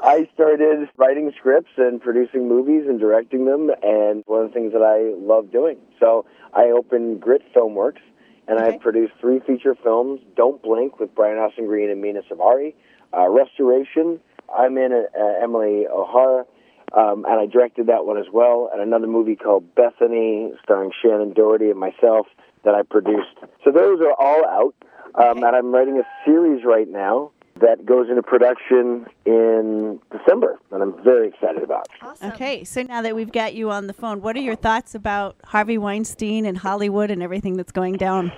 I 0.03 0.29
started 0.35 0.89
writing 0.97 1.33
scripts 1.39 1.71
and 1.77 2.01
producing 2.01 2.49
movies 2.49 2.85
and 2.89 2.99
directing 2.99 3.45
them, 3.45 3.71
and 3.83 4.23
one 4.27 4.43
of 4.43 4.49
the 4.49 4.55
things 4.55 4.73
that 4.73 4.83
I 4.83 5.15
love 5.21 5.51
doing. 5.53 5.79
So 5.99 6.27
I 6.55 6.67
opened 6.71 7.21
Grit 7.21 7.43
Filmworks, 7.55 8.01
and 8.49 8.59
Okay. 8.59 8.75
I've 8.75 8.81
produced 8.81 9.13
three 9.21 9.41
feature 9.41 9.75
films: 9.75 10.21
Don't 10.37 10.63
Blink 10.63 10.99
with 10.99 11.15
Brian 11.15 11.39
Austin 11.39 11.67
Green 11.67 11.91
and 11.91 12.01
Mena 12.01 12.23
Suvari, 12.31 12.75
uh, 13.17 13.29
Restoration. 13.29 14.21
I'm 14.53 14.77
in 14.79 14.93
uh, 14.93 15.23
Emily 15.43 15.87
O'Hara, 15.87 16.45
um, 16.93 17.25
and 17.29 17.41
I 17.41 17.47
directed 17.47 17.87
that 17.87 18.07
one 18.07 18.19
as 18.19 18.27
well, 18.33 18.71
and 18.73 18.83
another 18.83 19.07
movie 19.07 19.37
called 19.37 19.75
Bethany, 19.75 20.53
starring 20.63 20.91
Shannen 21.05 21.35
Doherty 21.35 21.71
and 21.71 21.79
myself, 21.79 22.27
that 22.65 22.75
I 22.75 22.83
produced. 22.83 23.37
So 23.65 23.71
those 23.71 24.01
are 24.01 24.15
all 24.19 24.45
out, 24.47 24.75
um, 25.15 25.43
and 25.43 25.57
I'm 25.57 25.73
writing 25.73 25.99
a 25.99 26.07
series 26.25 26.65
right 26.65 26.89
now 26.89 27.31
that 27.61 27.85
goes 27.85 28.09
into 28.09 28.23
production 28.23 29.07
in 29.25 30.01
December, 30.11 30.59
and 30.71 30.83
I'm 30.83 31.03
very 31.03 31.29
excited 31.29 31.63
about. 31.63 31.89
Okay, 32.23 32.65
so 32.65 32.83
now 32.83 33.03
that 33.03 33.15
we've 33.15 33.33
got 33.33 33.55
you 33.55 33.71
on 33.71 33.87
the 33.87 33.93
phone, 33.93 34.23
what 34.23 34.37
are 34.37 34.41
your 34.41 34.57
thoughts 34.57 34.95
about 34.95 35.37
Harvey 35.45 35.79
Weinstein 35.79 36.47
and 36.47 36.59
Hollywood 36.59 37.11
and 37.11 37.23
everything 37.23 37.57
that's 37.57 37.73
going 37.73 37.97
down? 37.97 38.33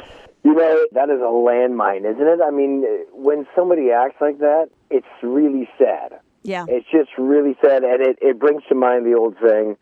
You 0.45 0.55
know, 0.55 0.87
that 0.93 1.09
is 1.09 1.21
a 1.21 1.31
landmine, 1.31 2.05
isn't 2.05 2.27
it? 2.27 2.41
I 2.45 2.51
mean, 2.51 2.85
when 3.13 3.47
somebody 3.55 3.93
acts 3.93 4.21
like 4.21 4.39
that, 4.39 4.71
it's 4.91 5.07
really 5.23 5.69
sad. 5.79 6.19
Yeah. 6.43 6.67
It's 6.69 6.87
just 6.91 7.11
really 7.19 7.57
sad, 7.65 7.85
and 7.85 8.01
it, 8.01 8.19
it 8.21 8.39
brings 8.39 8.63
to 8.69 8.75
mind 8.75 9.07
the 9.07 9.15
old 9.15 9.37
saying, 9.47 9.77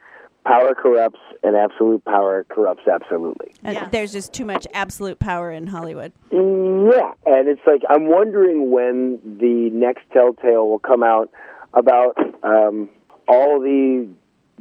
power 0.45 0.75
corrupts, 0.75 1.21
and 1.43 1.57
absolute 1.57 2.05
power 2.05 2.45
corrupts 2.49 2.87
absolutely. 2.87 3.55
And 3.63 3.91
There's 3.91 4.13
just 4.13 4.33
too 4.33 4.45
much 4.45 4.67
absolute 4.75 5.19
power 5.19 5.51
in 5.51 5.67
Hollywood. 5.67 6.13
Yeah, 6.31 7.13
and 7.27 7.49
it's 7.49 7.61
like 7.67 7.83
I'm 7.89 8.09
wondering 8.09 8.71
when 8.71 9.21
the 9.25 9.71
next 9.73 10.03
Telltale 10.13 10.69
will 10.69 10.79
come 10.79 11.03
out 11.03 11.31
about 11.73 12.17
um, 12.43 12.91
all 13.29 13.61
the 13.61 14.09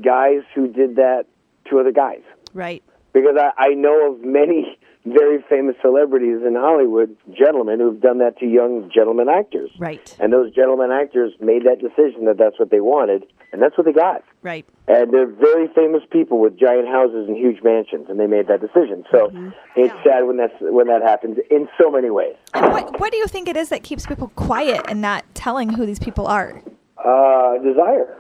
guys 0.01 0.41
who 0.55 0.67
did 0.67 0.95
that 0.95 1.25
to 1.69 1.79
other 1.79 1.91
guys. 1.91 2.21
Right. 2.53 2.83
Because 3.13 3.35
I, 3.38 3.51
I 3.57 3.67
know 3.69 4.13
of 4.13 4.21
many 4.21 4.77
very 5.05 5.43
famous 5.49 5.75
celebrities 5.81 6.39
in 6.45 6.55
Hollywood, 6.55 7.15
gentlemen, 7.31 7.79
who've 7.79 8.01
done 8.01 8.17
that 8.19 8.38
to 8.39 8.45
young 8.45 8.91
gentlemen 8.93 9.29
actors. 9.29 9.71
Right. 9.79 10.15
And 10.19 10.31
those 10.33 10.53
gentlemen 10.53 10.91
actors 10.91 11.33
made 11.39 11.63
that 11.65 11.79
decision 11.79 12.25
that 12.25 12.38
that's 12.38 12.59
what 12.59 12.69
they 12.69 12.81
wanted, 12.81 13.25
and 13.51 13.62
that's 13.62 13.77
what 13.77 13.85
they 13.85 13.93
got. 13.93 14.23
Right. 14.41 14.65
And 14.88 15.13
they're 15.13 15.27
very 15.27 15.67
famous 15.69 16.03
people 16.12 16.39
with 16.39 16.59
giant 16.59 16.88
houses 16.88 17.27
and 17.27 17.38
huge 17.38 17.63
mansions, 17.63 18.07
and 18.09 18.19
they 18.19 18.27
made 18.27 18.47
that 18.47 18.62
decision. 18.62 19.05
So 19.12 19.31
it's 19.75 19.93
sad 20.03 20.25
when 20.25 20.38
that's 20.38 20.53
when 20.59 20.88
that 20.88 21.01
happens 21.01 21.38
in 21.49 21.67
so 21.81 21.89
many 21.89 22.09
ways. 22.09 22.35
And 22.53 22.71
what, 22.71 22.99
what 22.99 23.12
do 23.12 23.17
you 23.17 23.27
think 23.27 23.47
it 23.47 23.55
is 23.55 23.69
that 23.69 23.83
keeps 23.83 24.05
people 24.05 24.29
quiet 24.35 24.81
and 24.89 25.01
not 25.01 25.23
telling 25.33 25.69
who 25.69 25.85
these 25.85 25.99
people 25.99 26.27
are? 26.27 26.62
Uh, 26.97 27.57
desire. 27.59 28.17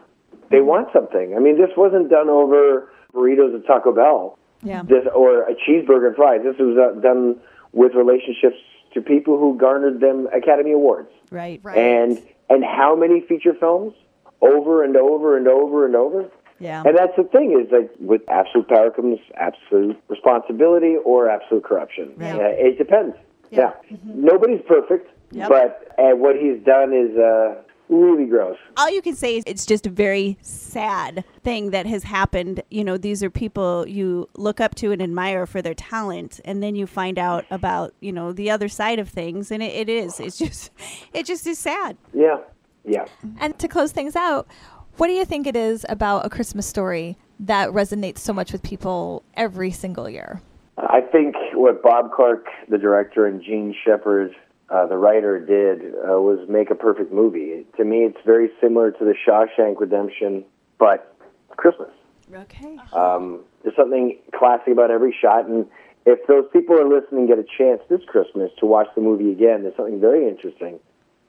They 0.49 0.61
want 0.61 0.87
something. 0.93 1.35
I 1.35 1.39
mean, 1.39 1.57
this 1.57 1.69
wasn't 1.75 2.09
done 2.09 2.29
over 2.29 2.91
burritos 3.13 3.55
at 3.59 3.67
Taco 3.67 3.91
Bell. 3.91 4.37
Yeah. 4.61 4.83
This 4.83 5.05
or 5.15 5.43
a 5.43 5.55
cheeseburger 5.55 6.07
and 6.07 6.15
fries. 6.15 6.41
This 6.43 6.55
was 6.59 6.77
uh, 6.77 6.99
done 6.99 7.39
with 7.71 7.93
relationships 7.93 8.57
to 8.93 9.01
people 9.01 9.37
who 9.37 9.57
garnered 9.57 9.99
them 10.01 10.27
Academy 10.35 10.71
Awards. 10.71 11.09
Right. 11.31 11.59
Right. 11.63 11.77
And 11.77 12.21
and 12.49 12.63
how 12.63 12.95
many 12.95 13.21
feature 13.21 13.53
films 13.53 13.93
over 14.41 14.83
and 14.83 14.97
over 14.97 15.37
and 15.37 15.47
over 15.47 15.85
and 15.85 15.95
over? 15.95 16.29
Yeah. 16.59 16.83
And 16.85 16.97
that's 16.97 17.15
the 17.15 17.23
thing 17.23 17.57
is 17.63 17.69
that 17.71 17.89
with 18.01 18.21
absolute 18.27 18.67
power 18.67 18.91
comes 18.91 19.19
absolute 19.35 20.01
responsibility 20.09 20.95
or 21.05 21.29
absolute 21.29 21.63
corruption. 21.63 22.13
Right. 22.17 22.35
Uh, 22.35 22.39
it 22.49 22.77
depends. 22.77 23.15
Yeah. 23.51 23.71
Mm-hmm. 23.91 24.25
Nobody's 24.25 24.61
perfect, 24.67 25.09
Yep. 25.31 25.49
but 25.49 25.95
uh, 25.97 26.15
what 26.15 26.35
he's 26.35 26.59
done 26.65 26.91
is 26.93 27.17
uh, 27.17 27.61
really 27.89 28.25
gross. 28.25 28.57
all 28.77 28.89
you 28.89 29.01
can 29.01 29.15
say 29.15 29.37
is 29.37 29.43
it's 29.47 29.65
just 29.65 29.85
a 29.85 29.89
very 29.89 30.37
sad 30.41 31.23
thing 31.43 31.71
that 31.71 31.85
has 31.85 32.03
happened. 32.03 32.61
You 32.69 32.83
know, 32.83 32.97
these 32.97 33.23
are 33.23 33.29
people 33.29 33.87
you 33.87 34.29
look 34.35 34.59
up 34.59 34.75
to 34.75 34.91
and 34.91 35.01
admire 35.01 35.45
for 35.45 35.61
their 35.61 35.73
talent, 35.73 36.39
and 36.45 36.61
then 36.63 36.75
you 36.75 36.87
find 36.87 37.19
out 37.19 37.45
about 37.51 37.93
you 37.99 38.11
know 38.11 38.31
the 38.31 38.51
other 38.51 38.69
side 38.69 38.99
of 38.99 39.09
things, 39.09 39.51
and 39.51 39.61
it, 39.61 39.73
it 39.73 39.89
is. 39.89 40.19
It's 40.19 40.37
just, 40.37 40.71
it 41.13 41.25
just 41.25 41.45
is 41.47 41.57
sad. 41.57 41.97
Yeah. 42.13 42.37
Yeah. 42.85 43.05
And 43.39 43.57
to 43.59 43.67
close 43.67 43.91
things 43.91 44.15
out, 44.15 44.47
what 44.97 45.07
do 45.07 45.13
you 45.13 45.25
think 45.25 45.47
it 45.47 45.55
is 45.55 45.85
about 45.89 46.25
A 46.25 46.29
Christmas 46.29 46.65
Story 46.65 47.17
that 47.39 47.69
resonates 47.69 48.19
so 48.19 48.33
much 48.33 48.51
with 48.51 48.63
people 48.63 49.23
every 49.35 49.71
single 49.71 50.09
year? 50.09 50.41
I 50.77 51.01
think 51.01 51.35
what 51.53 51.83
Bob 51.83 52.11
Clark, 52.13 52.45
the 52.69 52.77
director, 52.77 53.25
and 53.25 53.43
Jean 53.43 53.75
Shepherd, 53.85 54.33
uh, 54.71 54.85
the 54.85 54.97
writer, 54.97 55.39
did 55.39 55.93
uh, 55.95 56.19
was 56.21 56.47
make 56.47 56.69
a 56.69 56.75
perfect 56.75 57.11
movie. 57.11 57.65
To 57.77 57.83
me, 57.83 57.99
it's 57.99 58.19
very 58.25 58.49
similar 58.61 58.91
to 58.91 59.05
the 59.05 59.15
Shawshank 59.27 59.79
Redemption, 59.79 60.45
but 60.77 61.15
Christmas. 61.57 61.89
Okay. 62.33 62.77
Um, 62.93 63.41
there's 63.63 63.75
something 63.75 64.17
classic 64.37 64.73
about 64.73 64.91
every 64.91 65.15
shot, 65.19 65.45
and 65.45 65.65
if 66.05 66.25
those 66.27 66.45
people 66.53 66.79
are 66.79 66.87
listening 66.87 67.27
get 67.27 67.39
a 67.39 67.45
chance 67.57 67.81
this 67.89 68.01
Christmas 68.07 68.51
to 68.59 68.65
watch 68.65 68.87
the 68.95 69.01
movie 69.01 69.31
again, 69.31 69.63
there's 69.63 69.75
something 69.75 69.99
very 69.99 70.27
interesting. 70.27 70.79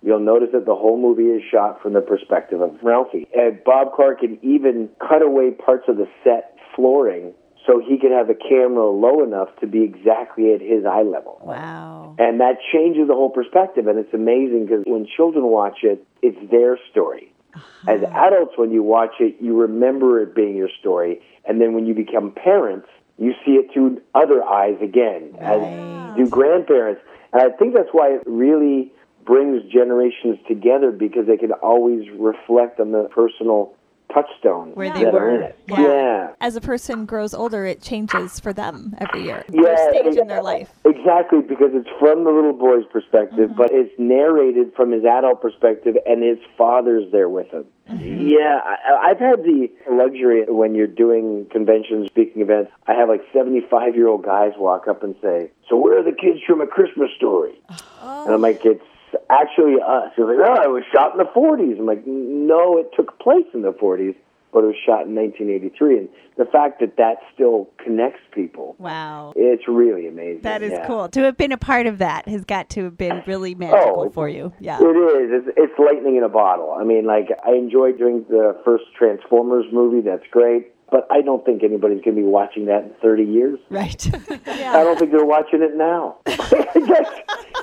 You'll 0.03 0.21
notice 0.21 0.51
that 0.53 0.65
the 0.65 0.75
whole 0.75 1.01
movie 1.01 1.25
is 1.25 1.43
shot 1.51 1.83
from 1.83 1.93
the 1.93 2.01
perspective 2.01 2.61
of 2.61 2.79
Ralphie. 2.83 3.29
And 3.35 3.63
Bob 3.65 3.93
Clark 3.95 4.21
can 4.21 4.39
even 4.43 4.89
cut 4.99 5.21
away 5.21 5.51
parts 5.51 5.85
of 5.89 5.97
the 5.97 6.09
set 6.25 6.57
flooring 6.75 7.35
so 7.71 7.81
he 7.87 7.99
could 7.99 8.11
have 8.11 8.27
the 8.27 8.35
camera 8.35 8.91
low 8.91 9.23
enough 9.23 9.49
to 9.61 9.67
be 9.67 9.83
exactly 9.83 10.53
at 10.53 10.61
his 10.61 10.85
eye 10.85 11.03
level. 11.03 11.41
Wow. 11.43 12.17
And 12.19 12.41
that 12.41 12.57
changes 12.73 13.07
the 13.07 13.15
whole 13.15 13.31
perspective, 13.31 13.87
and 13.87 13.99
it's 13.99 14.13
amazing 14.13 14.67
because 14.67 14.83
when 14.87 15.07
children 15.17 15.45
watch 15.47 15.79
it, 15.83 16.05
it's 16.23 16.39
their 16.51 16.79
story. 16.91 17.33
Uh-huh. 17.55 17.93
As 17.93 18.03
adults, 18.03 18.53
when 18.57 18.71
you 18.73 18.83
watch 18.83 19.15
it, 19.21 19.37
you 19.41 19.57
remember 19.57 20.21
it 20.21 20.35
being 20.35 20.57
your 20.57 20.71
story, 20.81 21.21
and 21.45 21.61
then 21.61 21.75
when 21.75 21.87
you 21.87 21.95
become 21.95 22.33
parents, 22.33 22.89
you 23.19 23.35
see 23.45 23.53
it 23.53 23.73
through 23.73 24.01
other 24.15 24.43
eyes 24.43 24.79
again, 24.81 25.35
as 25.39 26.17
do 26.17 26.27
grandparents. 26.29 27.03
And 27.33 27.43
I 27.43 27.57
think 27.57 27.75
that's 27.75 27.91
why 27.93 28.15
it 28.15 28.23
really 28.27 28.93
brings 29.25 29.63
generations 29.71 30.39
together 30.49 30.91
because 30.91 31.27
they 31.27 31.37
can 31.37 31.53
always 31.53 32.09
reflect 32.19 32.81
on 32.81 32.93
the 32.93 33.05
personal 33.05 33.75
touchstone 34.13 34.73
Where 34.75 34.93
are 34.93 35.35
in 35.35 35.43
it. 35.43 35.59
yeah. 35.69 36.33
As 36.41 36.57
a 36.57 36.61
person 36.61 37.07
grows 37.07 37.35
older, 37.35 37.65
it 37.67 37.83
changes 37.83 38.41
for 38.41 38.53
them 38.53 38.95
every 38.99 39.25
year. 39.25 39.45
Yeah, 39.51 39.91
stage 39.91 40.17
in 40.17 40.29
their 40.29 40.43
life. 40.43 40.71
Exactly, 40.85 41.41
because 41.41 41.71
it's 41.73 41.89
from 41.99 42.25
the 42.25 42.31
little 42.31 42.53
boy's 42.53 42.85
perspective, 42.93 43.51
mm-hmm. 43.51 43.57
but 43.57 43.71
it's 43.73 43.93
narrated 43.99 44.73
from 44.75 44.93
his 44.93 45.05
adult 45.05 45.41
perspective, 45.41 45.97
and 46.07 46.23
his 46.23 46.39
father's 46.57 47.11
there 47.13 47.29
with 47.29 47.51
him. 47.51 47.65
Mm-hmm. 47.91 48.29
Yeah, 48.29 48.61
I, 48.65 49.11
I've 49.11 49.19
had 49.19 49.43
the 49.43 49.69
luxury 49.91 50.45
when 50.49 50.75
you're 50.75 50.87
doing 50.87 51.47
conventions, 51.51 52.07
speaking 52.07 52.43
events. 52.43 52.71
I 52.87 52.95
have 52.95 53.09
like 53.09 53.23
75 53.33 53.97
year 53.97 54.09
old 54.09 54.25
guys 54.25 54.53
walk 54.57 54.87
up 54.87 55.03
and 55.03 55.17
say, 55.21 55.51
"So 55.69 55.77
where 55.77 55.99
are 55.99 56.03
the 56.05 56.13
kids 56.13 56.39
from 56.47 56.61
A 56.61 56.67
Christmas 56.67 57.11
Story?" 57.17 57.61
Oh. 58.03 58.25
And 58.25 58.35
I'm 58.35 58.41
like, 58.41 58.65
"It's 58.65 58.85
actually 59.31 59.77
uh, 59.81 60.07
us." 60.07 60.13
He's 60.17 60.25
like, 60.25 60.39
"Oh, 60.39 60.63
it 60.63 60.71
was 60.73 60.85
shot 60.93 61.13
in 61.13 61.19
the 61.19 61.25
40s." 61.25 61.79
I'm 61.79 61.87
like, 61.87 62.03
"No, 62.07 62.79
it 62.79 62.91
took 62.97 63.19
place 63.19 63.47
in 63.55 63.63
the 63.63 63.73
40s." 63.73 64.15
but 64.53 64.65
it 64.65 64.67
was 64.67 64.75
shot 64.85 65.07
in 65.07 65.15
1983. 65.15 65.97
And 65.97 66.09
the 66.37 66.45
fact 66.45 66.81
that 66.81 66.97
that 66.97 67.19
still 67.33 67.69
connects 67.79 68.19
people, 68.33 68.75
Wow. 68.81 69.33
it's 69.37 69.69
really 69.69 70.09
amazing. 70.09 70.43
That 70.43 70.61
is 70.61 70.73
yeah. 70.73 70.89
cool. 70.89 71.09
To 71.09 71.21
have 71.23 71.37
been 71.37 71.53
a 71.53 71.57
part 71.57 71.87
of 71.87 71.99
that 71.99 72.27
has 72.27 72.45
got 72.45 72.69
to 72.71 72.83
have 72.83 72.99
been 72.99 73.23
really 73.29 73.55
magical 73.55 74.07
Oh, 74.09 74.11
for 74.11 74.29
you. 74.29 74.53
Yeah. 74.59 74.79
It 74.81 74.83
is. 74.85 75.45
It's, 75.47 75.57
it's 75.57 75.79
lightning 75.79 76.17
in 76.17 76.25
a 76.25 76.29
bottle. 76.29 76.73
I 76.77 76.83
mean, 76.83 77.07
like, 77.07 77.29
I 77.47 77.53
enjoyed 77.53 77.97
doing 77.97 78.25
the 78.29 78.61
first 78.65 78.87
Transformers 78.99 79.67
movie. 79.73 80.01
That's 80.01 80.27
great. 80.33 80.73
But 80.91 81.07
I 81.13 81.21
don't 81.21 81.45
think 81.45 81.63
anybody's 81.63 82.03
going 82.03 82.17
to 82.17 82.21
be 82.23 82.27
watching 82.27 82.65
that 82.67 82.83
in 82.83 82.91
30 83.01 83.23
years. 83.23 83.61
Right. 83.71 84.05
I 84.49 84.83
don't 84.83 84.99
think 84.99 85.13
they're 85.13 85.25
watching 85.25 85.63
it 85.63 85.77
now. 85.77 86.17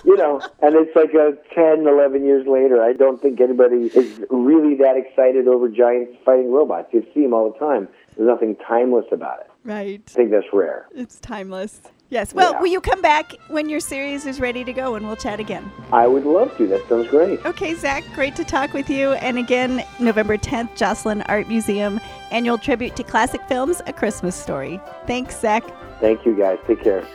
You 0.07 0.15
know, 0.15 0.39
and 0.61 0.73
it's 0.75 0.95
like 0.95 1.13
a 1.13 1.33
10, 1.53 1.85
11 1.85 2.23
years 2.23 2.47
later. 2.47 2.81
I 2.81 2.93
don't 2.93 3.21
think 3.21 3.41
anybody 3.41 3.87
is 3.93 4.21
really 4.29 4.73
that 4.75 4.95
excited 4.95 5.49
over 5.49 5.67
giants 5.67 6.13
fighting 6.23 6.49
robots. 6.49 6.87
You 6.93 7.05
see 7.13 7.23
them 7.23 7.33
all 7.33 7.51
the 7.51 7.59
time. 7.59 7.89
There's 8.15 8.27
nothing 8.29 8.55
timeless 8.65 9.05
about 9.11 9.41
it. 9.41 9.51
right. 9.65 10.01
I 10.07 10.11
think 10.11 10.31
that's 10.31 10.47
rare. 10.53 10.87
It's 10.95 11.19
timeless. 11.19 11.81
Yes. 12.09 12.33
Well, 12.33 12.53
Yeah. 12.53 12.61
will 12.61 12.67
you 12.67 12.79
come 12.79 13.01
back 13.01 13.33
when 13.49 13.67
your 13.67 13.81
series 13.81 14.25
is 14.25 14.39
ready 14.39 14.63
to 14.63 14.71
go 14.71 14.95
and 14.95 15.05
we'll 15.05 15.17
chat 15.17 15.41
again? 15.41 15.69
I 15.91 16.07
would 16.07 16.23
love 16.23 16.55
to. 16.55 16.65
That 16.67 16.87
sounds 16.87 17.09
great. 17.09 17.45
Okay, 17.45 17.73
Zach, 17.75 18.05
great 18.15 18.33
to 18.37 18.45
talk 18.45 18.71
with 18.71 18.89
you. 18.89 19.11
And 19.15 19.37
again, 19.37 19.83
November 19.99 20.37
10th, 20.37 20.73
Joslyn 20.77 21.21
Art 21.23 21.49
Museum, 21.49 21.99
annual 22.31 22.57
tribute 22.57 22.95
to 22.95 23.03
classic 23.03 23.41
films, 23.49 23.81
A 23.87 23.91
Christmas 23.91 24.37
Story. 24.37 24.79
Thanks, 25.05 25.37
Zach. 25.41 25.65
Thank 25.99 26.25
you, 26.25 26.33
guys. 26.33 26.59
Take 26.65 26.81
care. 26.81 27.05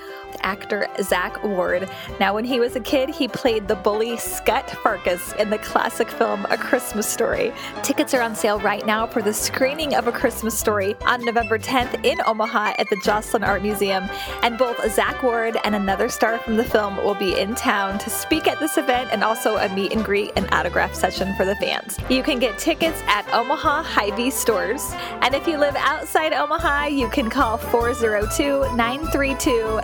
Actor 0.42 0.88
Zach 1.00 1.42
Ward. 1.42 1.88
Now, 2.20 2.34
when 2.34 2.44
he 2.44 2.60
was 2.60 2.76
a 2.76 2.80
kid, 2.80 3.10
he 3.10 3.28
played 3.28 3.68
the 3.68 3.74
bully 3.74 4.16
Scut 4.16 4.66
Farkus 4.66 5.36
in 5.36 5.50
the 5.50 5.58
classic 5.58 6.10
film 6.10 6.46
A 6.50 6.56
Christmas 6.56 7.06
Story. 7.06 7.52
Tickets 7.82 8.14
are 8.14 8.20
on 8.20 8.34
sale 8.34 8.60
right 8.60 8.84
now 8.86 9.06
for 9.06 9.22
the 9.22 9.32
screening 9.32 9.94
of 9.94 10.06
A 10.06 10.12
Christmas 10.12 10.58
Story 10.58 10.94
on 11.06 11.24
November 11.24 11.58
10th 11.58 12.04
in 12.04 12.18
Omaha 12.26 12.74
at 12.78 12.88
the 12.90 13.00
Joslyn 13.04 13.44
Art 13.44 13.62
Museum. 13.62 14.08
And 14.42 14.58
both 14.58 14.78
Zach 14.92 15.22
Ward 15.22 15.56
and 15.64 15.74
another 15.74 16.08
star 16.08 16.38
from 16.38 16.56
the 16.56 16.64
film 16.64 16.96
will 16.98 17.14
be 17.14 17.38
in 17.38 17.54
town 17.54 17.98
to 17.98 18.10
speak 18.10 18.46
at 18.46 18.58
this 18.60 18.78
event 18.78 19.10
and 19.12 19.22
also 19.22 19.56
a 19.56 19.68
meet 19.74 19.92
and 19.92 20.04
greet 20.04 20.32
and 20.36 20.48
autograph 20.52 20.94
session 20.94 21.34
for 21.36 21.44
the 21.44 21.56
fans. 21.56 21.98
You 22.08 22.22
can 22.22 22.38
get 22.38 22.58
tickets 22.58 23.00
at 23.06 23.26
Omaha 23.32 23.82
Hy-Vee 23.82 24.30
stores. 24.30 24.92
And 25.20 25.34
if 25.34 25.46
you 25.46 25.58
live 25.58 25.76
outside 25.76 26.32
Omaha, 26.32 26.86
you 26.86 27.08
can 27.08 27.30
call 27.30 27.56
402 27.56 28.76
932 28.76 29.80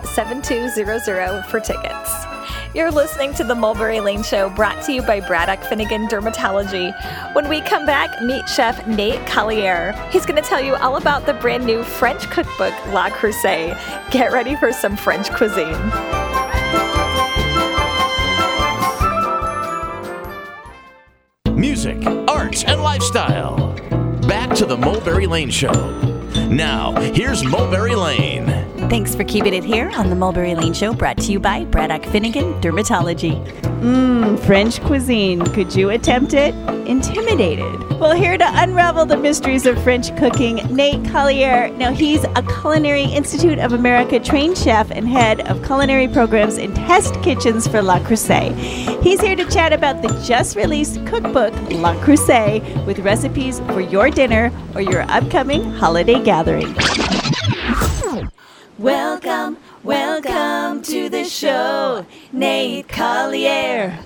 7200 0.49 1.45
for 1.45 1.59
tickets. 1.59 2.25
You're 2.73 2.89
listening 2.89 3.35
to 3.35 3.43
the 3.43 3.53
Mulberry 3.53 3.99
Lane 3.99 4.23
Show 4.23 4.49
brought 4.49 4.83
to 4.85 4.91
you 4.91 5.03
by 5.03 5.19
Braddock 5.19 5.63
Finnegan 5.63 6.07
Dermatology. 6.07 6.91
When 7.35 7.47
we 7.47 7.61
come 7.61 7.85
back, 7.85 8.19
meet 8.23 8.49
Chef 8.49 8.87
Nate 8.87 9.23
Collier. 9.27 9.91
He's 10.11 10.25
going 10.25 10.41
to 10.41 10.49
tell 10.49 10.59
you 10.59 10.73
all 10.77 10.97
about 10.97 11.27
the 11.27 11.35
brand 11.35 11.67
new 11.67 11.83
French 11.83 12.23
cookbook, 12.31 12.73
Le 12.87 13.11
Creuset. 13.11 13.77
Get 14.09 14.31
ready 14.31 14.55
for 14.55 14.73
some 14.73 14.97
French 14.97 15.29
cuisine. 15.29 15.69
Music, 21.55 22.03
arts, 22.27 22.63
and 22.63 22.81
lifestyle. 22.81 23.75
Back 24.27 24.55
to 24.55 24.65
the 24.65 24.77
Mulberry 24.77 25.27
Lane 25.27 25.51
Show. 25.51 25.73
Now, 26.49 26.99
here's 26.99 27.43
Mulberry 27.43 27.93
Lane. 27.93 28.78
Thanks 28.89 29.13
for 29.13 29.23
keeping 29.23 29.53
it 29.53 29.63
here 29.63 29.91
on 29.91 30.09
the 30.09 30.15
Mulberry 30.15 30.55
Lane 30.55 30.73
Show, 30.73 30.93
brought 30.93 31.17
to 31.19 31.31
you 31.31 31.39
by 31.39 31.63
Braddock 31.65 32.03
Finnegan 32.05 32.59
Dermatology. 32.59 33.45
Mmm, 33.81 34.39
French 34.47 34.81
cuisine. 34.81 35.45
Could 35.53 35.75
you 35.75 35.91
attempt 35.91 36.33
it? 36.33 36.55
Intimidated. 36.87 37.87
Well, 37.99 38.15
here 38.15 38.35
to 38.35 38.45
unravel 38.47 39.05
the 39.05 39.15
mysteries 39.15 39.67
of 39.67 39.81
French 39.83 40.17
cooking, 40.17 40.55
Nate 40.75 41.07
Collier. 41.11 41.69
Now, 41.77 41.91
he's 41.91 42.23
a 42.23 42.41
Culinary 42.41 43.03
Institute 43.03 43.59
of 43.59 43.73
America 43.73 44.19
trained 44.19 44.57
chef 44.57 44.89
and 44.89 45.07
head 45.07 45.47
of 45.47 45.63
culinary 45.63 46.07
programs 46.07 46.57
and 46.57 46.75
test 46.75 47.13
kitchens 47.21 47.67
for 47.67 47.83
Le 47.83 47.99
Creuset. 47.99 48.57
He's 49.03 49.21
here 49.21 49.35
to 49.35 49.45
chat 49.51 49.71
about 49.71 50.01
the 50.01 50.07
just 50.25 50.55
released 50.55 51.05
cookbook, 51.05 51.53
Le 51.53 51.93
Creuset, 52.01 52.85
with 52.87 52.97
recipes 52.99 53.59
for 53.67 53.81
your 53.81 54.09
dinner 54.09 54.51
or 54.73 54.81
your 54.81 55.03
upcoming 55.03 55.63
holiday 55.63 56.19
gathering. 56.23 56.75
Welcome, 58.79 59.57
welcome 59.83 60.81
to 60.83 61.09
the 61.09 61.25
show, 61.25 62.05
Nate 62.31 62.87
Collier. 62.87 63.99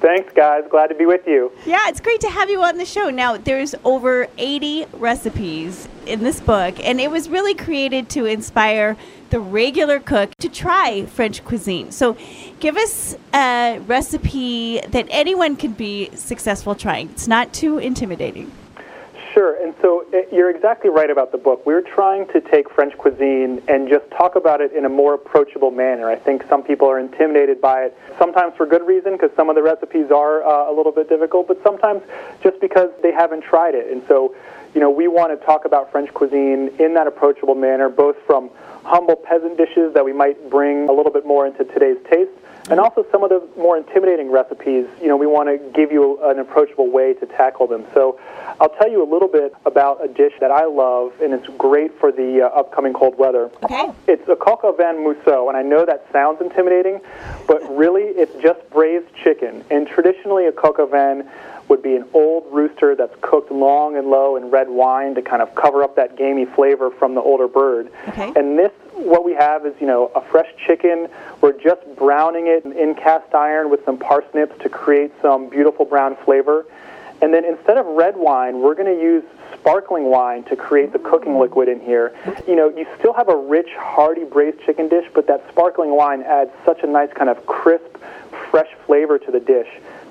Thanks, 0.00 0.32
guys. 0.32 0.64
Glad 0.68 0.88
to 0.88 0.96
be 0.96 1.06
with 1.06 1.24
you. 1.28 1.52
Yeah, 1.64 1.88
it's 1.88 2.00
great 2.00 2.20
to 2.22 2.30
have 2.30 2.50
you 2.50 2.60
on 2.60 2.76
the 2.76 2.84
show. 2.84 3.08
Now, 3.08 3.36
there's 3.36 3.76
over 3.84 4.26
80 4.36 4.86
recipes 4.94 5.88
in 6.06 6.24
this 6.24 6.40
book, 6.40 6.74
and 6.80 7.00
it 7.00 7.08
was 7.08 7.28
really 7.28 7.54
created 7.54 8.08
to 8.10 8.24
inspire 8.24 8.96
the 9.30 9.38
regular 9.38 10.00
cook 10.00 10.34
to 10.40 10.48
try 10.48 11.06
French 11.06 11.44
cuisine. 11.44 11.92
So, 11.92 12.16
give 12.58 12.76
us 12.76 13.16
a 13.32 13.78
recipe 13.86 14.80
that 14.88 15.06
anyone 15.08 15.54
can 15.54 15.72
be 15.72 16.10
successful 16.16 16.74
trying. 16.74 17.10
It's 17.10 17.28
not 17.28 17.52
too 17.52 17.78
intimidating. 17.78 18.50
Sure. 19.36 19.62
And 19.62 19.74
so 19.82 20.06
uh, 20.14 20.22
you're 20.34 20.48
exactly 20.48 20.88
right 20.88 21.10
about 21.10 21.30
the 21.30 21.36
book. 21.36 21.66
We're 21.66 21.82
trying 21.82 22.26
to 22.28 22.40
take 22.40 22.70
French 22.70 22.96
cuisine 22.96 23.60
and 23.68 23.86
just 23.86 24.10
talk 24.12 24.34
about 24.34 24.62
it 24.62 24.72
in 24.72 24.86
a 24.86 24.88
more 24.88 25.12
approachable 25.12 25.70
manner. 25.70 26.08
I 26.08 26.16
think 26.16 26.42
some 26.48 26.62
people 26.62 26.88
are 26.88 26.98
intimidated 26.98 27.60
by 27.60 27.82
it, 27.82 27.98
sometimes 28.18 28.54
for 28.56 28.64
good 28.64 28.86
reason, 28.86 29.12
because 29.12 29.28
some 29.36 29.50
of 29.50 29.54
the 29.54 29.62
recipes 29.62 30.10
are 30.10 30.42
uh, 30.42 30.72
a 30.72 30.74
little 30.74 30.90
bit 30.90 31.10
difficult, 31.10 31.48
but 31.48 31.62
sometimes 31.62 32.00
just 32.42 32.58
because 32.62 32.88
they 33.02 33.12
haven't 33.12 33.42
tried 33.42 33.74
it. 33.74 33.92
And 33.92 34.02
so, 34.08 34.34
you 34.74 34.80
know, 34.80 34.88
we 34.88 35.06
want 35.06 35.38
to 35.38 35.44
talk 35.44 35.66
about 35.66 35.92
French 35.92 36.14
cuisine 36.14 36.70
in 36.78 36.94
that 36.94 37.06
approachable 37.06 37.54
manner, 37.54 37.90
both 37.90 38.16
from 38.26 38.48
humble 38.84 39.16
peasant 39.16 39.58
dishes 39.58 39.92
that 39.92 40.02
we 40.02 40.14
might 40.14 40.48
bring 40.48 40.88
a 40.88 40.92
little 40.92 41.12
bit 41.12 41.26
more 41.26 41.46
into 41.46 41.62
today's 41.62 41.98
taste, 42.10 42.30
and 42.70 42.80
also 42.80 43.06
some 43.10 43.22
of 43.22 43.30
the 43.30 43.46
more 43.56 43.76
intimidating 43.76 44.30
recipes, 44.30 44.86
you 45.00 45.08
know, 45.08 45.16
we 45.16 45.26
want 45.26 45.48
to 45.48 45.58
give 45.72 45.92
you 45.92 46.18
an 46.24 46.38
approachable 46.38 46.90
way 46.90 47.14
to 47.14 47.26
tackle 47.26 47.66
them. 47.66 47.84
So 47.94 48.18
I'll 48.60 48.70
tell 48.70 48.90
you 48.90 49.02
a 49.02 49.10
little 49.10 49.28
bit 49.28 49.54
about 49.64 50.04
a 50.04 50.08
dish 50.08 50.32
that 50.40 50.50
I 50.50 50.64
love, 50.64 51.12
and 51.20 51.32
it's 51.32 51.46
great 51.58 51.98
for 51.98 52.10
the 52.10 52.42
uh, 52.42 52.58
upcoming 52.58 52.92
cold 52.92 53.18
weather. 53.18 53.50
Okay. 53.64 53.90
It's 54.06 54.28
a 54.28 54.36
coq 54.36 54.64
au 54.64 54.72
vin 54.72 55.04
mousseux, 55.04 55.48
and 55.48 55.56
I 55.56 55.62
know 55.62 55.84
that 55.84 56.06
sounds 56.12 56.40
intimidating, 56.40 57.00
but 57.46 57.60
really 57.76 58.04
it's 58.04 58.34
just 58.42 58.68
braised 58.70 59.06
chicken. 59.22 59.64
And 59.70 59.86
traditionally, 59.86 60.46
a 60.46 60.52
coq 60.52 60.78
au 60.78 60.86
vin 60.86 61.28
would 61.68 61.82
be 61.82 61.96
an 61.96 62.04
old 62.14 62.44
rooster 62.52 62.94
that's 62.94 63.14
cooked 63.20 63.50
long 63.50 63.96
and 63.96 64.08
low 64.08 64.36
in 64.36 64.50
red 64.50 64.68
wine 64.68 65.14
to 65.16 65.22
kind 65.22 65.42
of 65.42 65.54
cover 65.54 65.82
up 65.82 65.96
that 65.96 66.16
gamey 66.16 66.44
flavor 66.44 66.90
from 66.90 67.14
the 67.14 67.20
older 67.20 67.48
bird. 67.48 67.90
Okay. 68.08 68.32
And 68.36 68.58
this, 68.58 68.70
what 68.96 69.24
we 69.24 69.34
have 69.34 69.66
is, 69.66 69.74
you 69.80 69.86
know, 69.86 70.10
a 70.14 70.20
fresh 70.20 70.48
chicken. 70.66 71.08
We're 71.40 71.58
just 71.58 71.82
browning 71.96 72.46
it 72.46 72.64
in 72.64 72.94
cast 72.94 73.34
iron 73.34 73.70
with 73.70 73.84
some 73.84 73.98
parsnips 73.98 74.60
to 74.62 74.68
create 74.68 75.12
some 75.20 75.48
beautiful 75.48 75.84
brown 75.84 76.16
flavor. 76.24 76.64
And 77.22 77.32
then 77.32 77.44
instead 77.44 77.78
of 77.78 77.86
red 77.86 78.16
wine, 78.16 78.60
we're 78.60 78.74
going 78.74 78.94
to 78.94 79.02
use 79.02 79.24
sparkling 79.54 80.04
wine 80.04 80.44
to 80.44 80.56
create 80.56 80.92
the 80.92 80.98
cooking 80.98 81.38
liquid 81.38 81.68
in 81.68 81.80
here. 81.80 82.14
You 82.46 82.56
know, 82.56 82.68
you 82.68 82.86
still 82.98 83.14
have 83.14 83.28
a 83.28 83.36
rich, 83.36 83.68
hearty 83.76 84.24
braised 84.24 84.60
chicken 84.60 84.88
dish, 84.88 85.06
but 85.14 85.26
that 85.26 85.46
sparkling 85.48 85.96
wine 85.96 86.22
adds 86.22 86.50
such 86.64 86.82
a 86.82 86.86
nice 86.86 87.12
kind 87.14 87.30
of 87.30 87.46
crisp, 87.46 87.96
fresh 88.50 88.68
flavor 88.86 89.18
to 89.18 89.30
the 89.30 89.40
dish. 89.40 89.68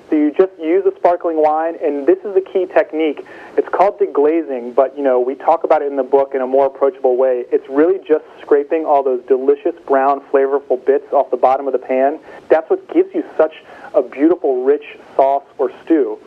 So 0.08 0.14
you 0.14 0.32
just 0.32 0.52
use 0.60 0.86
a 0.86 0.94
sparkling 0.96 1.42
wine, 1.42 1.76
and 1.82 2.06
this 2.06 2.18
is 2.18 2.34
the 2.34 2.40
key 2.40 2.66
technique. 2.66 3.26
It's 3.56 3.68
called 3.68 3.98
deglazing, 3.98 4.74
but 4.74 4.96
you 4.96 5.02
know 5.02 5.18
we 5.18 5.34
talk 5.34 5.64
about 5.64 5.82
it 5.82 5.90
in 5.90 5.96
the 5.96 6.04
book 6.04 6.32
in 6.34 6.42
a 6.42 6.46
more 6.46 6.66
approachable 6.66 7.16
way. 7.16 7.44
It's 7.50 7.68
really 7.68 7.98
just 8.06 8.24
scraping 8.40 8.86
all 8.86 9.02
those 9.02 9.24
delicious 9.26 9.74
brown, 9.84 10.20
flavorful 10.32 10.84
bits 10.84 11.12
off 11.12 11.30
the 11.30 11.36
bottom 11.36 11.66
of 11.66 11.72
the 11.72 11.80
pan. 11.80 12.20
That's 12.48 12.70
what 12.70 12.86
gives 12.94 13.12
you 13.14 13.24
such 13.36 13.54
a 13.94 14.02
beautiful, 14.02 14.62
rich 14.62 14.84
sauce 15.16 15.44
or 15.58 15.72
stew. 15.84 16.18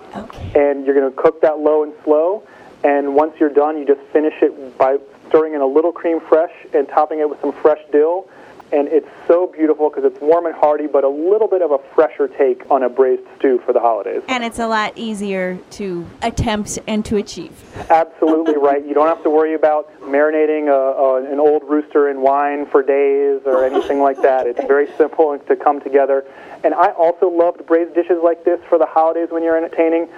And 0.56 0.86
you're 0.86 0.96
going 0.96 1.10
to 1.10 1.16
cook 1.16 1.42
that 1.42 1.60
low 1.60 1.84
and 1.84 1.94
slow. 2.04 2.44
And 2.84 3.16
once 3.16 3.34
you're 3.40 3.50
done, 3.54 3.78
you 3.78 3.86
just 3.86 4.02
finish 4.12 4.34
it 4.42 4.78
by 4.78 4.98
stirring 5.30 5.54
in 5.54 5.62
a 5.62 5.66
little 5.66 5.94
crème 5.94 6.20
fraîche 6.22 6.74
and 6.74 6.88
topping 6.90 7.20
it 7.20 7.30
with 7.30 7.40
some 7.40 7.54
fresh 7.54 7.80
dill. 7.92 8.28
And 8.72 8.88
it's 8.88 9.08
so 9.28 9.48
beautiful 9.48 9.90
because 9.90 10.04
it's 10.04 10.22
warm 10.22 10.46
and 10.46 10.54
hearty, 10.54 10.86
but 10.86 11.04
a 11.04 11.10
little 11.10 11.48
bit 11.48 11.62
of 11.62 11.72
a 11.72 11.80
fresher 11.96 12.28
take 12.28 12.70
on 12.70 12.84
a 12.84 12.90
braised 12.90 13.24
stew 13.38 13.62
for 13.66 13.74
the 13.74 13.80
holidays. 13.80 14.22
And 14.28 14.44
it's 14.44 14.60
a 14.60 14.68
lot 14.68 14.96
easier 14.96 15.58
to 15.72 16.06
attempt 16.22 16.78
and 16.88 17.04
to 17.06 17.18
achieve. 17.18 17.52
Absolutely 17.90 18.58
right. 18.62 18.86
You 18.86 18.94
don't 18.94 19.08
have 19.08 19.24
to 19.24 19.30
worry 19.30 19.56
about 19.56 19.92
marinating 20.02 20.68
a, 20.68 20.72
a, 20.72 21.32
an 21.32 21.40
old 21.40 21.64
rooster 21.64 22.10
in 22.10 22.22
wine 22.22 22.68
for 22.68 22.84
days 22.84 23.42
or 23.46 23.66
anything 23.66 24.02
like 24.02 24.22
that. 24.22 24.46
It's 24.46 24.64
very 24.66 24.88
simple 24.98 25.38
to 25.38 25.56
come 25.56 25.82
together. 25.82 26.26
And 26.64 26.74
I 26.74 26.92
also 26.92 27.28
loved 27.28 27.66
braised 27.66 27.96
dishes 27.96 28.18
like 28.24 28.44
this 28.44 28.60
for 28.70 28.78
the 28.78 28.86
holidays 28.86 29.30
when 29.32 29.44
you're 29.44 29.58
entertaining 29.58 30.10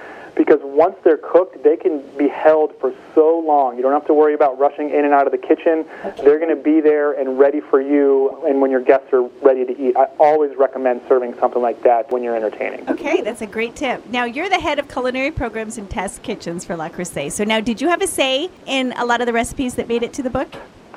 because 0.41 0.59
once 0.63 0.95
they're 1.03 1.19
cooked, 1.19 1.63
they 1.63 1.77
can 1.77 2.01
be 2.17 2.27
held 2.27 2.75
for 2.79 2.91
so 3.13 3.37
long. 3.45 3.75
You 3.77 3.83
don't 3.83 3.93
have 3.93 4.07
to 4.07 4.13
worry 4.15 4.33
about 4.33 4.57
rushing 4.57 4.89
in 4.89 5.05
and 5.05 5.13
out 5.13 5.27
of 5.27 5.31
the 5.31 5.37
kitchen. 5.37 5.85
They're 6.23 6.39
going 6.39 6.49
to 6.49 6.59
be 6.59 6.81
there 6.81 7.11
and 7.11 7.37
ready 7.37 7.61
for 7.61 7.79
you 7.79 8.43
and 8.47 8.59
when 8.59 8.71
your 8.71 8.81
guests 8.81 9.13
are 9.13 9.21
ready 9.43 9.65
to 9.65 9.79
eat. 9.79 9.95
I 9.95 10.05
always 10.19 10.57
recommend 10.57 11.01
serving 11.07 11.35
something 11.35 11.61
like 11.61 11.83
that 11.83 12.11
when 12.11 12.23
you're 12.23 12.35
entertaining. 12.35 12.89
Okay, 12.89 13.21
that's 13.21 13.43
a 13.43 13.45
great 13.45 13.75
tip. 13.75 14.03
Now, 14.07 14.23
you're 14.23 14.49
the 14.49 14.59
head 14.59 14.79
of 14.79 14.87
culinary 14.87 15.29
programs 15.29 15.77
and 15.77 15.87
test 15.87 16.23
kitchens 16.23 16.65
for 16.65 16.75
Le 16.75 16.89
Creuset. 16.89 17.31
So 17.31 17.43
now, 17.43 17.59
did 17.59 17.79
you 17.79 17.89
have 17.89 18.01
a 18.01 18.07
say 18.07 18.49
in 18.65 18.93
a 18.93 19.05
lot 19.05 19.21
of 19.21 19.27
the 19.27 19.33
recipes 19.33 19.75
that 19.75 19.87
made 19.87 20.01
it 20.01 20.11
to 20.13 20.23
the 20.23 20.31
book? 20.31 20.49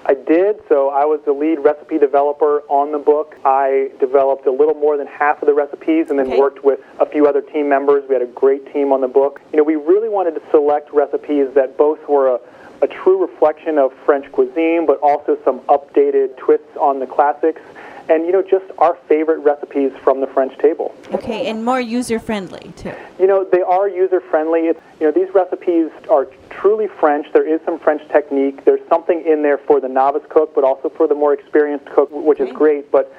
I 0.06 0.14
did. 0.14 0.60
So 0.68 0.90
I 0.90 1.04
was 1.04 1.20
the 1.24 1.32
lead 1.32 1.58
recipe 1.60 1.98
developer 1.98 2.60
on 2.68 2.92
the 2.92 2.98
book. 2.98 3.36
I 3.44 3.90
developed 4.00 4.46
a 4.46 4.50
little 4.50 4.74
more 4.74 4.96
than 4.96 5.06
half 5.06 5.40
of 5.42 5.46
the 5.46 5.54
recipes 5.54 6.10
and 6.10 6.18
then 6.18 6.26
Okay. 6.28 6.38
worked 6.38 6.62
with 6.64 6.80
a 7.00 7.06
few 7.06 7.26
other 7.26 7.40
team 7.40 7.68
members. 7.68 8.04
We 8.08 8.14
had 8.14 8.22
a 8.22 8.26
great 8.26 8.70
team 8.72 8.92
on 8.92 9.00
the 9.00 9.08
book. 9.08 9.40
You 9.52 9.56
know, 9.58 9.64
we 9.64 9.76
really 9.76 10.08
wanted 10.08 10.34
to 10.34 10.42
select 10.50 10.92
recipes 10.92 11.48
that 11.54 11.76
both 11.78 12.06
were 12.08 12.28
a, 12.28 12.40
a 12.82 12.86
true 12.86 13.20
reflection 13.20 13.78
of 13.78 13.94
French 14.04 14.30
cuisine, 14.30 14.84
but 14.86 14.98
also 15.00 15.38
some 15.44 15.60
updated 15.60 16.36
twists 16.36 16.76
on 16.78 16.98
the 16.98 17.06
classics. 17.06 17.62
And, 18.08 18.26
you 18.26 18.32
know, 18.32 18.42
just 18.42 18.66
our 18.78 18.96
favorite 19.08 19.38
recipes 19.38 19.90
from 20.02 20.20
the 20.20 20.26
French 20.26 20.56
table. 20.58 20.94
Okay, 21.12 21.46
and 21.46 21.64
more 21.64 21.80
user 21.80 22.18
friendly 22.18 22.72
too. 22.76 22.92
You 23.18 23.26
know, 23.26 23.44
they 23.44 23.62
are 23.62 23.88
user 23.88 24.20
friendly. 24.20 24.66
It's, 24.66 24.80
you 25.00 25.06
know, 25.06 25.12
these 25.12 25.32
recipes 25.34 25.90
are 26.10 26.26
truly 26.50 26.86
French. 26.86 27.26
There 27.32 27.46
is 27.46 27.60
some 27.64 27.78
French 27.78 28.06
technique. 28.08 28.64
There's 28.64 28.86
something 28.88 29.24
in 29.24 29.42
there 29.42 29.56
for 29.56 29.80
the 29.80 29.88
novice 29.88 30.24
cook, 30.28 30.54
but 30.54 30.64
also 30.64 30.90
for 30.90 31.08
the 31.08 31.14
more 31.14 31.32
experienced 31.32 31.86
cook, 31.86 32.10
which 32.10 32.40
is 32.40 32.52
great. 32.52 32.90
But 32.90 33.14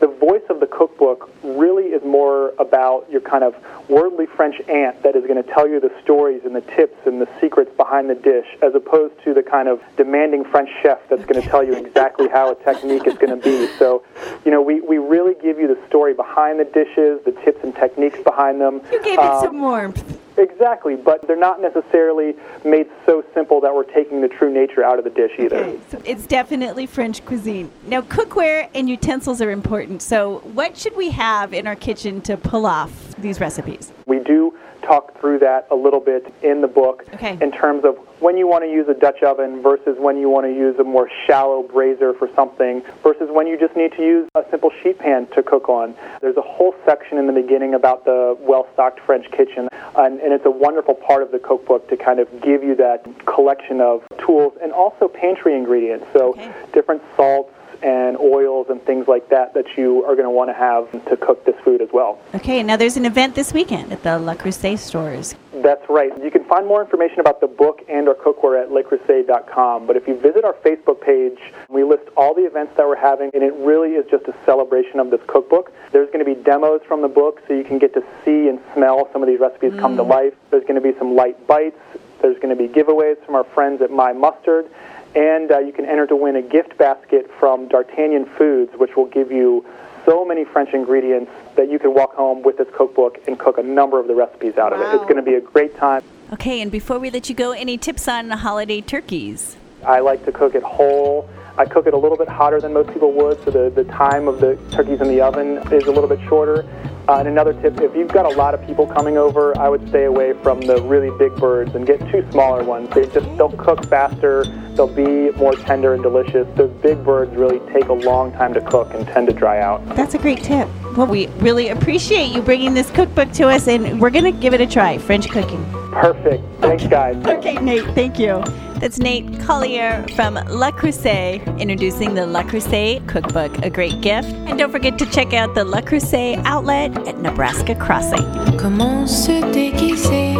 the 0.00 0.06
voice 0.06 0.42
of 0.48 0.60
the 0.60 0.66
cookbook 0.66 1.30
really 1.42 1.86
is 1.86 2.02
more 2.04 2.52
about 2.58 3.06
your 3.10 3.20
kind 3.20 3.42
of 3.42 3.54
worldly 3.88 4.26
French 4.26 4.60
aunt 4.68 5.02
that 5.02 5.16
is 5.16 5.26
going 5.26 5.42
to 5.42 5.52
tell 5.52 5.68
you 5.68 5.80
the 5.80 5.92
stories 6.02 6.42
and 6.44 6.54
the 6.54 6.60
tips 6.60 6.96
and 7.06 7.20
the 7.20 7.28
secrets 7.40 7.70
behind 7.76 8.08
the 8.08 8.14
dish, 8.14 8.46
as 8.62 8.74
opposed 8.74 9.14
to 9.24 9.34
the 9.34 9.42
kind 9.42 9.68
of 9.68 9.80
demanding 9.96 10.44
French 10.44 10.68
chef 10.82 10.98
that's 11.08 11.24
going 11.24 11.42
to 11.42 11.48
tell 11.48 11.64
you 11.64 11.74
exactly 11.74 12.28
how 12.28 12.52
a 12.52 12.54
technique 12.64 13.06
is 13.06 13.14
going 13.18 13.30
to 13.38 13.42
be. 13.42 13.66
So, 13.78 14.04
you 14.44 14.50
know, 14.50 14.62
we, 14.62 14.80
we 14.80 14.98
really 14.98 15.34
give 15.42 15.58
you 15.58 15.66
the 15.66 15.78
story 15.88 16.14
behind 16.14 16.60
the 16.60 16.64
dishes, 16.64 17.20
the 17.24 17.32
tips 17.44 17.64
and 17.64 17.74
techniques 17.74 18.18
behind 18.22 18.60
them. 18.60 18.80
You 18.92 19.02
gave 19.02 19.14
it 19.14 19.20
Um, 19.20 19.44
some 19.44 19.60
warmth. 19.60 20.17
Exactly, 20.38 20.94
but 20.94 21.26
they're 21.26 21.36
not 21.36 21.60
necessarily 21.60 22.34
made 22.64 22.88
so 23.04 23.24
simple 23.34 23.60
that 23.60 23.74
we're 23.74 23.82
taking 23.82 24.20
the 24.20 24.28
true 24.28 24.52
nature 24.52 24.84
out 24.84 24.98
of 24.98 25.04
the 25.04 25.10
dish 25.10 25.32
either. 25.38 25.56
Okay, 25.56 25.80
so 25.90 26.00
it's 26.04 26.26
definitely 26.26 26.86
French 26.86 27.24
cuisine. 27.24 27.70
Now, 27.86 28.02
cookware 28.02 28.68
and 28.72 28.88
utensils 28.88 29.42
are 29.42 29.50
important. 29.50 30.00
So, 30.00 30.38
what 30.54 30.76
should 30.76 30.96
we 30.96 31.10
have 31.10 31.52
in 31.52 31.66
our 31.66 31.74
kitchen 31.74 32.20
to 32.22 32.36
pull 32.36 32.66
off 32.66 33.16
these 33.16 33.40
recipes? 33.40 33.92
We 34.06 34.20
do 34.20 34.56
talk 34.88 35.20
through 35.20 35.38
that 35.40 35.66
a 35.70 35.74
little 35.76 36.00
bit 36.00 36.32
in 36.42 36.62
the 36.62 36.66
book 36.68 37.04
Okay. 37.14 37.36
in 37.42 37.52
terms 37.52 37.84
of 37.84 37.96
when 38.20 38.36
you 38.36 38.48
want 38.48 38.64
to 38.64 38.70
use 38.70 38.88
a 38.88 38.94
Dutch 38.94 39.22
oven 39.22 39.62
versus 39.62 39.96
when 39.98 40.16
you 40.16 40.28
want 40.28 40.46
to 40.46 40.52
use 40.52 40.76
a 40.78 40.84
more 40.84 41.08
shallow 41.26 41.62
braiser 41.62 42.18
for 42.18 42.28
something 42.34 42.82
versus 43.02 43.28
when 43.30 43.46
you 43.46 43.58
just 43.58 43.76
need 43.76 43.92
to 43.92 44.02
use 44.02 44.28
a 44.34 44.44
simple 44.50 44.72
sheet 44.82 44.98
pan 44.98 45.26
to 45.34 45.42
cook 45.42 45.68
on. 45.68 45.94
There's 46.20 46.36
a 46.36 46.40
whole 46.42 46.74
section 46.84 47.18
in 47.18 47.26
the 47.26 47.32
beginning 47.32 47.74
about 47.74 48.04
the 48.04 48.36
well-stocked 48.40 49.00
French 49.00 49.30
kitchen, 49.30 49.68
and, 49.96 50.20
and 50.20 50.32
it's 50.32 50.46
a 50.46 50.50
wonderful 50.50 50.94
part 50.94 51.22
of 51.22 51.30
the 51.30 51.38
cookbook 51.38 51.88
to 51.90 51.96
kind 51.96 52.18
of 52.18 52.28
give 52.40 52.64
you 52.64 52.74
that 52.76 53.04
collection 53.26 53.80
of 53.80 54.02
tools 54.18 54.54
and 54.62 54.72
also 54.72 55.06
pantry 55.06 55.54
ingredients. 55.54 56.06
So 56.12 56.30
Okay. 56.30 56.52
different 56.72 57.02
salts 57.16 57.52
and 57.82 58.16
oils 58.18 58.66
and 58.70 58.82
things 58.82 59.06
like 59.08 59.28
that 59.28 59.54
that 59.54 59.76
you 59.76 60.04
are 60.04 60.14
going 60.14 60.26
to 60.26 60.30
want 60.30 60.50
to 60.50 60.54
have 60.54 60.90
to 61.06 61.16
cook 61.16 61.44
this 61.44 61.56
food 61.64 61.80
as 61.80 61.88
well. 61.92 62.20
Okay, 62.34 62.62
now 62.62 62.76
there's 62.76 62.96
an 62.96 63.06
event 63.06 63.34
this 63.34 63.52
weekend 63.52 63.92
at 63.92 64.02
the 64.02 64.18
Le 64.18 64.34
Creuset 64.34 64.78
stores. 64.78 65.34
That's 65.52 65.88
right. 65.88 66.12
You 66.22 66.30
can 66.30 66.44
find 66.44 66.66
more 66.66 66.80
information 66.80 67.20
about 67.20 67.40
the 67.40 67.46
book 67.46 67.84
and 67.88 68.08
our 68.08 68.14
cookware 68.14 68.62
at 68.62 68.70
lecreuset.com. 68.70 69.86
But 69.86 69.96
if 69.96 70.06
you 70.06 70.16
visit 70.16 70.44
our 70.44 70.54
Facebook 70.54 71.00
page, 71.00 71.38
we 71.68 71.84
list 71.84 72.08
all 72.16 72.34
the 72.34 72.46
events 72.46 72.76
that 72.76 72.86
we're 72.86 72.96
having, 72.96 73.30
and 73.34 73.42
it 73.42 73.54
really 73.54 73.92
is 73.94 74.08
just 74.10 74.26
a 74.26 74.34
celebration 74.44 75.00
of 75.00 75.10
this 75.10 75.20
cookbook. 75.26 75.72
There's 75.92 76.08
going 76.08 76.24
to 76.24 76.24
be 76.24 76.34
demos 76.34 76.80
from 76.86 77.02
the 77.02 77.08
book 77.08 77.42
so 77.46 77.54
you 77.54 77.64
can 77.64 77.78
get 77.78 77.94
to 77.94 78.04
see 78.24 78.48
and 78.48 78.60
smell 78.74 79.08
some 79.12 79.22
of 79.22 79.28
these 79.28 79.40
recipes 79.40 79.72
come 79.78 79.96
to 79.96 80.04
mm. 80.04 80.08
life. 80.08 80.34
There's 80.50 80.64
going 80.64 80.80
to 80.80 80.80
be 80.80 80.96
some 80.98 81.14
light 81.14 81.46
bites. 81.46 81.80
There's 82.20 82.36
going 82.36 82.56
to 82.56 82.56
be 82.56 82.68
giveaways 82.68 83.24
from 83.24 83.34
our 83.36 83.44
friends 83.44 83.80
at 83.82 83.90
Maille 83.90 84.14
Mustard. 84.14 84.68
And 85.14 85.50
uh, 85.50 85.58
you 85.58 85.72
can 85.72 85.84
enter 85.84 86.06
to 86.06 86.16
win 86.16 86.36
a 86.36 86.42
gift 86.42 86.76
basket 86.78 87.30
from 87.38 87.68
D'Artagnan 87.68 88.26
Foods, 88.36 88.72
which 88.76 88.96
will 88.96 89.06
give 89.06 89.32
you 89.32 89.64
so 90.04 90.24
many 90.24 90.44
French 90.44 90.72
ingredients 90.72 91.30
that 91.56 91.70
you 91.70 91.78
can 91.78 91.92
walk 91.92 92.14
home 92.14 92.42
with 92.42 92.56
this 92.58 92.68
cookbook 92.74 93.18
and 93.26 93.38
cook 93.38 93.58
a 93.58 93.62
number 93.62 93.98
of 93.98 94.06
the 94.06 94.14
recipes 94.14 94.56
out 94.56 94.72
of 94.72 94.80
it. 94.80 94.94
It's 94.94 95.04
going 95.04 95.16
to 95.16 95.22
be 95.22 95.34
a 95.34 95.40
great 95.40 95.76
time. 95.76 96.02
Okay, 96.32 96.60
and 96.60 96.70
before 96.70 96.98
we 96.98 97.10
let 97.10 97.28
you 97.28 97.34
go, 97.34 97.52
any 97.52 97.76
tips 97.76 98.06
on 98.06 98.30
holiday 98.30 98.80
turkeys? 98.80 99.56
I 99.84 100.00
like 100.00 100.24
to 100.24 100.32
cook 100.32 100.54
it 100.54 100.62
whole. 100.62 101.28
I 101.58 101.64
cook 101.64 101.88
it 101.88 101.94
a 101.94 101.98
little 101.98 102.16
bit 102.16 102.28
hotter 102.28 102.60
than 102.60 102.72
most 102.72 102.92
people 102.92 103.12
would, 103.14 103.44
so 103.44 103.50
the, 103.50 103.68
the 103.68 103.82
time 103.90 104.28
of 104.28 104.38
the 104.40 104.56
turkeys 104.70 105.00
in 105.00 105.08
the 105.08 105.20
oven 105.20 105.56
is 105.72 105.88
a 105.88 105.90
little 105.90 106.08
bit 106.08 106.20
shorter. 106.28 106.64
Uh, 107.08 107.18
and 107.18 107.26
another 107.26 107.52
tip, 107.54 107.80
if 107.80 107.96
you've 107.96 108.12
got 108.12 108.26
a 108.26 108.36
lot 108.36 108.54
of 108.54 108.64
people 108.64 108.86
coming 108.86 109.18
over, 109.18 109.58
I 109.58 109.68
would 109.68 109.88
stay 109.88 110.04
away 110.04 110.34
from 110.34 110.60
the 110.60 110.80
really 110.82 111.10
big 111.18 111.34
birds 111.34 111.74
and 111.74 111.84
get 111.84 111.98
two 112.12 112.24
smaller 112.30 112.62
ones. 112.62 112.90
They 112.90 113.06
just 113.06 113.26
they'll 113.36 113.50
cook 113.50 113.84
faster, 113.86 114.44
they'll 114.74 114.86
be 114.86 115.30
more 115.32 115.52
tender 115.54 115.94
and 115.94 116.02
delicious. 116.02 116.46
Those 116.54 116.70
big 116.80 117.02
birds 117.02 117.34
really 117.34 117.58
take 117.72 117.88
a 117.88 117.92
long 117.92 118.30
time 118.32 118.54
to 118.54 118.60
cook 118.60 118.94
and 118.94 119.04
tend 119.06 119.26
to 119.26 119.32
dry 119.32 119.60
out. 119.60 119.84
That's 119.96 120.14
a 120.14 120.18
great 120.18 120.44
tip. 120.44 120.68
Well, 120.96 121.08
we 121.08 121.26
really 121.38 121.70
appreciate 121.70 122.30
you 122.30 122.40
bringing 122.40 122.74
this 122.74 122.90
cookbook 122.90 123.32
to 123.32 123.48
us, 123.48 123.66
and 123.66 124.00
we're 124.00 124.10
going 124.10 124.32
to 124.32 124.40
give 124.40 124.54
it 124.54 124.60
a 124.60 124.66
try 124.66 124.98
French 124.98 125.28
cooking. 125.28 125.77
Perfect. 125.92 126.44
Thanks, 126.60 126.86
guys. 126.86 127.16
Okay, 127.26 127.54
Nate, 127.54 127.84
thank 127.94 128.18
you. 128.18 128.42
That's 128.80 128.98
Nate 128.98 129.40
Collier 129.40 130.06
from 130.14 130.34
Le 130.34 130.70
Creuset, 130.72 131.40
introducing 131.58 132.14
the 132.14 132.26
Le 132.26 132.44
Creuset 132.44 133.06
cookbook, 133.08 133.58
a 133.64 133.70
great 133.70 134.00
gift. 134.00 134.28
And 134.46 134.58
don't 134.58 134.70
forget 134.70 134.98
to 134.98 135.06
check 135.06 135.32
out 135.32 135.54
the 135.54 135.64
Le 135.64 135.82
Creuset 135.82 136.40
outlet 136.44 136.96
at 137.08 137.18
Nebraska 137.18 137.74
Crossing. 137.74 138.24
Comment 138.58 139.08
se 139.08 139.40
déguiser 139.52 140.34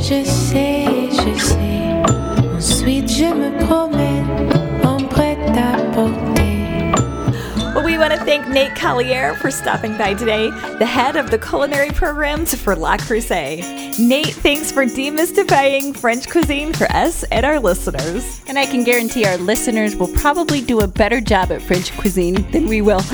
Je 0.00 0.24
sais, 0.24 1.10
je 1.10 1.38
sais. 1.38 1.58
Ensuite, 2.56 3.08
je 3.08 3.26
me 3.26 3.66
promène 3.66 4.26
en 4.84 4.98
prêt-à-porter. 5.08 5.98
Well, 5.98 6.27
we 7.98 8.02
want 8.02 8.14
to 8.14 8.24
thank 8.24 8.46
Nate 8.46 8.76
Collier 8.76 9.34
for 9.34 9.50
stopping 9.50 9.98
by 9.98 10.14
today, 10.14 10.50
the 10.78 10.86
head 10.86 11.16
of 11.16 11.32
the 11.32 11.38
culinary 11.38 11.90
programs 11.90 12.54
for 12.54 12.76
Le 12.76 12.96
Creuset. 12.96 13.98
Nate, 13.98 14.34
thanks 14.34 14.70
for 14.70 14.84
demystifying 14.84 15.96
French 15.96 16.30
cuisine 16.30 16.72
for 16.72 16.84
us 16.92 17.24
and 17.24 17.44
our 17.44 17.58
listeners. 17.58 18.40
And 18.46 18.56
I 18.56 18.66
can 18.66 18.84
guarantee 18.84 19.24
our 19.24 19.36
listeners 19.38 19.96
will 19.96 20.14
probably 20.14 20.60
do 20.60 20.78
a 20.78 20.86
better 20.86 21.20
job 21.20 21.50
at 21.50 21.60
French 21.60 21.90
cuisine 21.98 22.48
than 22.52 22.68
we 22.68 22.82
will. 22.82 23.00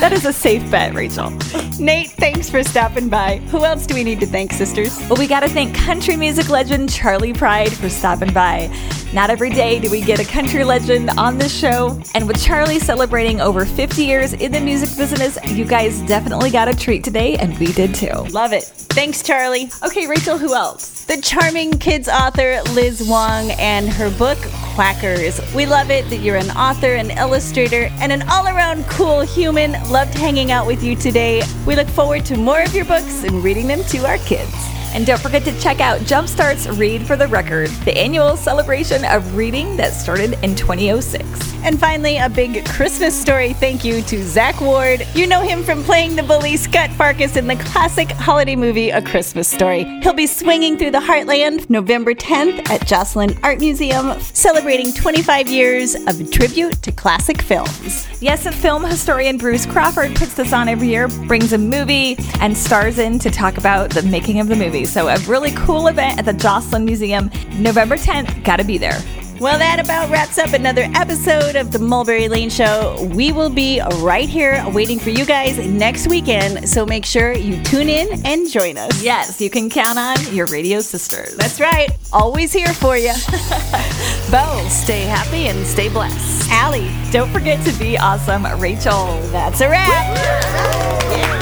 That 0.00 0.12
is 0.12 0.24
a 0.24 0.32
safe 0.32 0.70
bet, 0.70 0.94
Rachel. 0.94 1.32
Nate, 1.80 2.10
thanks 2.10 2.50
for 2.50 2.62
stopping 2.62 3.08
by. 3.08 3.38
Who 3.50 3.64
else 3.64 3.86
do 3.86 3.94
we 3.94 4.04
need 4.04 4.20
to 4.20 4.26
thank, 4.26 4.52
sisters? 4.52 4.98
Well, 5.08 5.16
we 5.16 5.26
got 5.26 5.40
to 5.40 5.48
thank 5.48 5.74
country 5.74 6.14
music 6.14 6.50
legend 6.50 6.92
Charley 6.92 7.32
Pride 7.32 7.72
for 7.72 7.88
stopping 7.88 8.34
by. 8.34 8.70
Not 9.14 9.30
every 9.30 9.48
day 9.48 9.80
do 9.80 9.90
we 9.90 10.02
get 10.02 10.20
a 10.20 10.24
country 10.24 10.62
legend 10.62 11.10
on 11.10 11.38
this 11.38 11.52
show, 11.58 12.00
and 12.14 12.28
with 12.28 12.40
Charley 12.44 12.78
celebrating 12.78 13.40
over 13.40 13.64
50 13.64 14.04
years 14.04 14.34
in 14.34 14.52
the 14.52 14.60
music 14.60 14.96
business, 14.96 15.38
you 15.48 15.64
guys 15.64 16.00
definitely 16.02 16.50
got 16.50 16.68
a 16.68 16.76
treat 16.76 17.02
today, 17.02 17.36
and 17.36 17.58
we 17.58 17.72
did 17.72 17.94
too. 17.94 18.12
Love 18.30 18.52
it. 18.52 18.64
Thanks, 18.64 19.22
Charley. 19.22 19.70
Okay, 19.82 20.06
Rachel, 20.06 20.36
who 20.36 20.54
else? 20.54 21.04
The 21.06 21.20
charming 21.20 21.72
kids 21.72 22.08
author 22.08 22.62
Liz 22.72 23.08
Wong 23.08 23.50
and 23.52 23.88
her 23.88 24.10
book 24.16 24.38
Quackers. 24.74 25.40
We 25.54 25.66
love 25.66 25.90
it 25.90 26.08
that 26.08 26.18
you're 26.18 26.36
an 26.36 26.50
author, 26.52 26.94
an 26.94 27.10
illustrator, 27.10 27.90
and 27.94 28.12
an 28.12 28.22
all 28.28 28.46
around 28.46 28.84
cool 28.84 29.22
human. 29.22 29.72
Loved 29.90 30.14
hanging 30.14 30.52
out 30.52 30.68
with 30.68 30.84
you 30.84 30.94
today. 30.94 31.42
We 31.70 31.76
look 31.76 31.86
forward 31.86 32.24
to 32.26 32.36
more 32.36 32.60
of 32.60 32.74
your 32.74 32.84
books 32.84 33.22
and 33.22 33.44
reading 33.44 33.68
them 33.68 33.84
to 33.90 33.98
our 34.04 34.18
kids. 34.18 34.79
And 34.92 35.06
don't 35.06 35.20
forget 35.20 35.44
to 35.44 35.60
check 35.60 35.80
out 35.80 36.00
Jumpstart's 36.00 36.68
Read 36.68 37.06
for 37.06 37.16
the 37.16 37.28
Record, 37.28 37.70
the 37.84 37.96
annual 37.96 38.36
celebration 38.36 39.04
of 39.04 39.36
reading 39.36 39.76
that 39.76 39.92
started 39.92 40.32
in 40.42 40.56
2006. 40.56 41.54
And 41.62 41.78
finally, 41.78 42.16
a 42.16 42.28
big 42.28 42.66
Christmas 42.66 43.18
story 43.18 43.52
thank 43.52 43.84
you 43.84 44.02
to 44.02 44.22
Zach 44.24 44.60
Ward. 44.60 45.06
You 45.14 45.26
know 45.26 45.42
him 45.42 45.62
from 45.62 45.84
playing 45.84 46.16
the 46.16 46.22
bully 46.22 46.56
Scut 46.56 46.90
Farkus 46.90 47.36
in 47.36 47.46
the 47.46 47.56
classic 47.56 48.10
holiday 48.10 48.56
movie 48.56 48.90
A 48.90 49.00
Christmas 49.00 49.46
Story. 49.46 49.84
He'll 50.00 50.14
be 50.14 50.26
swinging 50.26 50.76
through 50.76 50.92
the 50.92 51.00
Heartland 51.00 51.68
November 51.70 52.14
10th 52.14 52.68
at 52.70 52.86
Joslyn 52.86 53.38
Art 53.42 53.60
Museum, 53.60 54.18
celebrating 54.20 54.92
25 54.92 55.48
years 55.48 55.94
of 55.94 56.30
tribute 56.30 56.82
to 56.82 56.90
classic 56.90 57.42
films. 57.42 58.08
Yes, 58.20 58.46
and 58.46 58.54
film 58.54 58.84
historian 58.84 59.36
Bruce 59.36 59.66
Crawford 59.66 60.16
puts 60.16 60.34
this 60.34 60.52
on 60.52 60.68
every 60.68 60.88
year, 60.88 61.08
brings 61.08 61.52
a 61.52 61.58
movie, 61.58 62.16
and 62.40 62.56
stars 62.56 62.98
in 62.98 63.18
to 63.18 63.30
talk 63.30 63.58
about 63.58 63.90
the 63.90 64.02
making 64.02 64.40
of 64.40 64.48
the 64.48 64.56
movie. 64.56 64.79
So, 64.84 65.08
a 65.08 65.18
really 65.20 65.50
cool 65.52 65.86
event 65.88 66.18
at 66.18 66.24
the 66.24 66.32
Joslyn 66.32 66.84
Museum, 66.84 67.30
November 67.58 67.96
10th. 67.96 68.44
Gotta 68.44 68.64
be 68.64 68.78
there. 68.78 69.00
Well, 69.40 69.58
that 69.58 69.80
about 69.82 70.10
wraps 70.10 70.36
up 70.36 70.52
another 70.52 70.82
episode 70.94 71.56
of 71.56 71.72
the 71.72 71.78
Mulberry 71.78 72.28
Lane 72.28 72.50
Show. 72.50 73.08
We 73.14 73.32
will 73.32 73.48
be 73.48 73.80
right 74.00 74.28
here 74.28 74.62
waiting 74.68 74.98
for 74.98 75.08
you 75.08 75.24
guys 75.24 75.56
next 75.56 76.08
weekend, 76.08 76.68
so 76.68 76.84
make 76.84 77.06
sure 77.06 77.32
you 77.32 77.62
tune 77.62 77.88
in 77.88 78.20
and 78.26 78.50
join 78.50 78.76
us. 78.76 79.02
Yes, 79.02 79.40
you 79.40 79.48
can 79.48 79.70
count 79.70 79.98
on 79.98 80.18
your 80.34 80.44
radio 80.48 80.80
sisters. 80.80 81.36
That's 81.36 81.58
right. 81.58 81.88
Always 82.12 82.52
here 82.52 82.74
for 82.74 82.98
you. 82.98 83.14
Bo, 84.30 84.66
stay 84.68 85.04
happy 85.04 85.48
and 85.48 85.66
stay 85.66 85.88
blessed. 85.88 86.50
Allie, 86.50 86.90
don't 87.10 87.30
forget 87.32 87.64
to 87.64 87.72
be 87.78 87.96
awesome. 87.96 88.44
Rachel, 88.60 89.18
that's 89.32 89.62
a 89.62 89.70
wrap. 89.70 91.39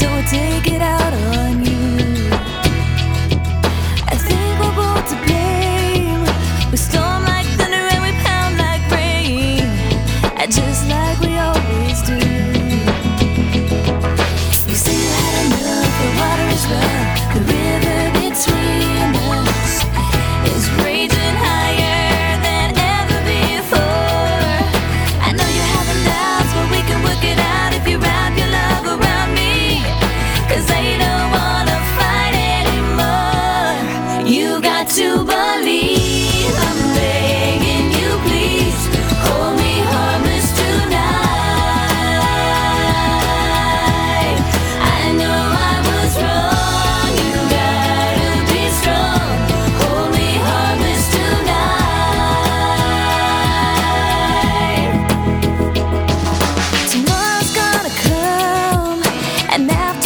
So 0.00 0.10
we'll 0.10 0.22
take 0.22 0.66
it 0.72 0.80
out 0.80 1.12
on 1.12 1.49
and 59.52 59.66
never 59.66 59.99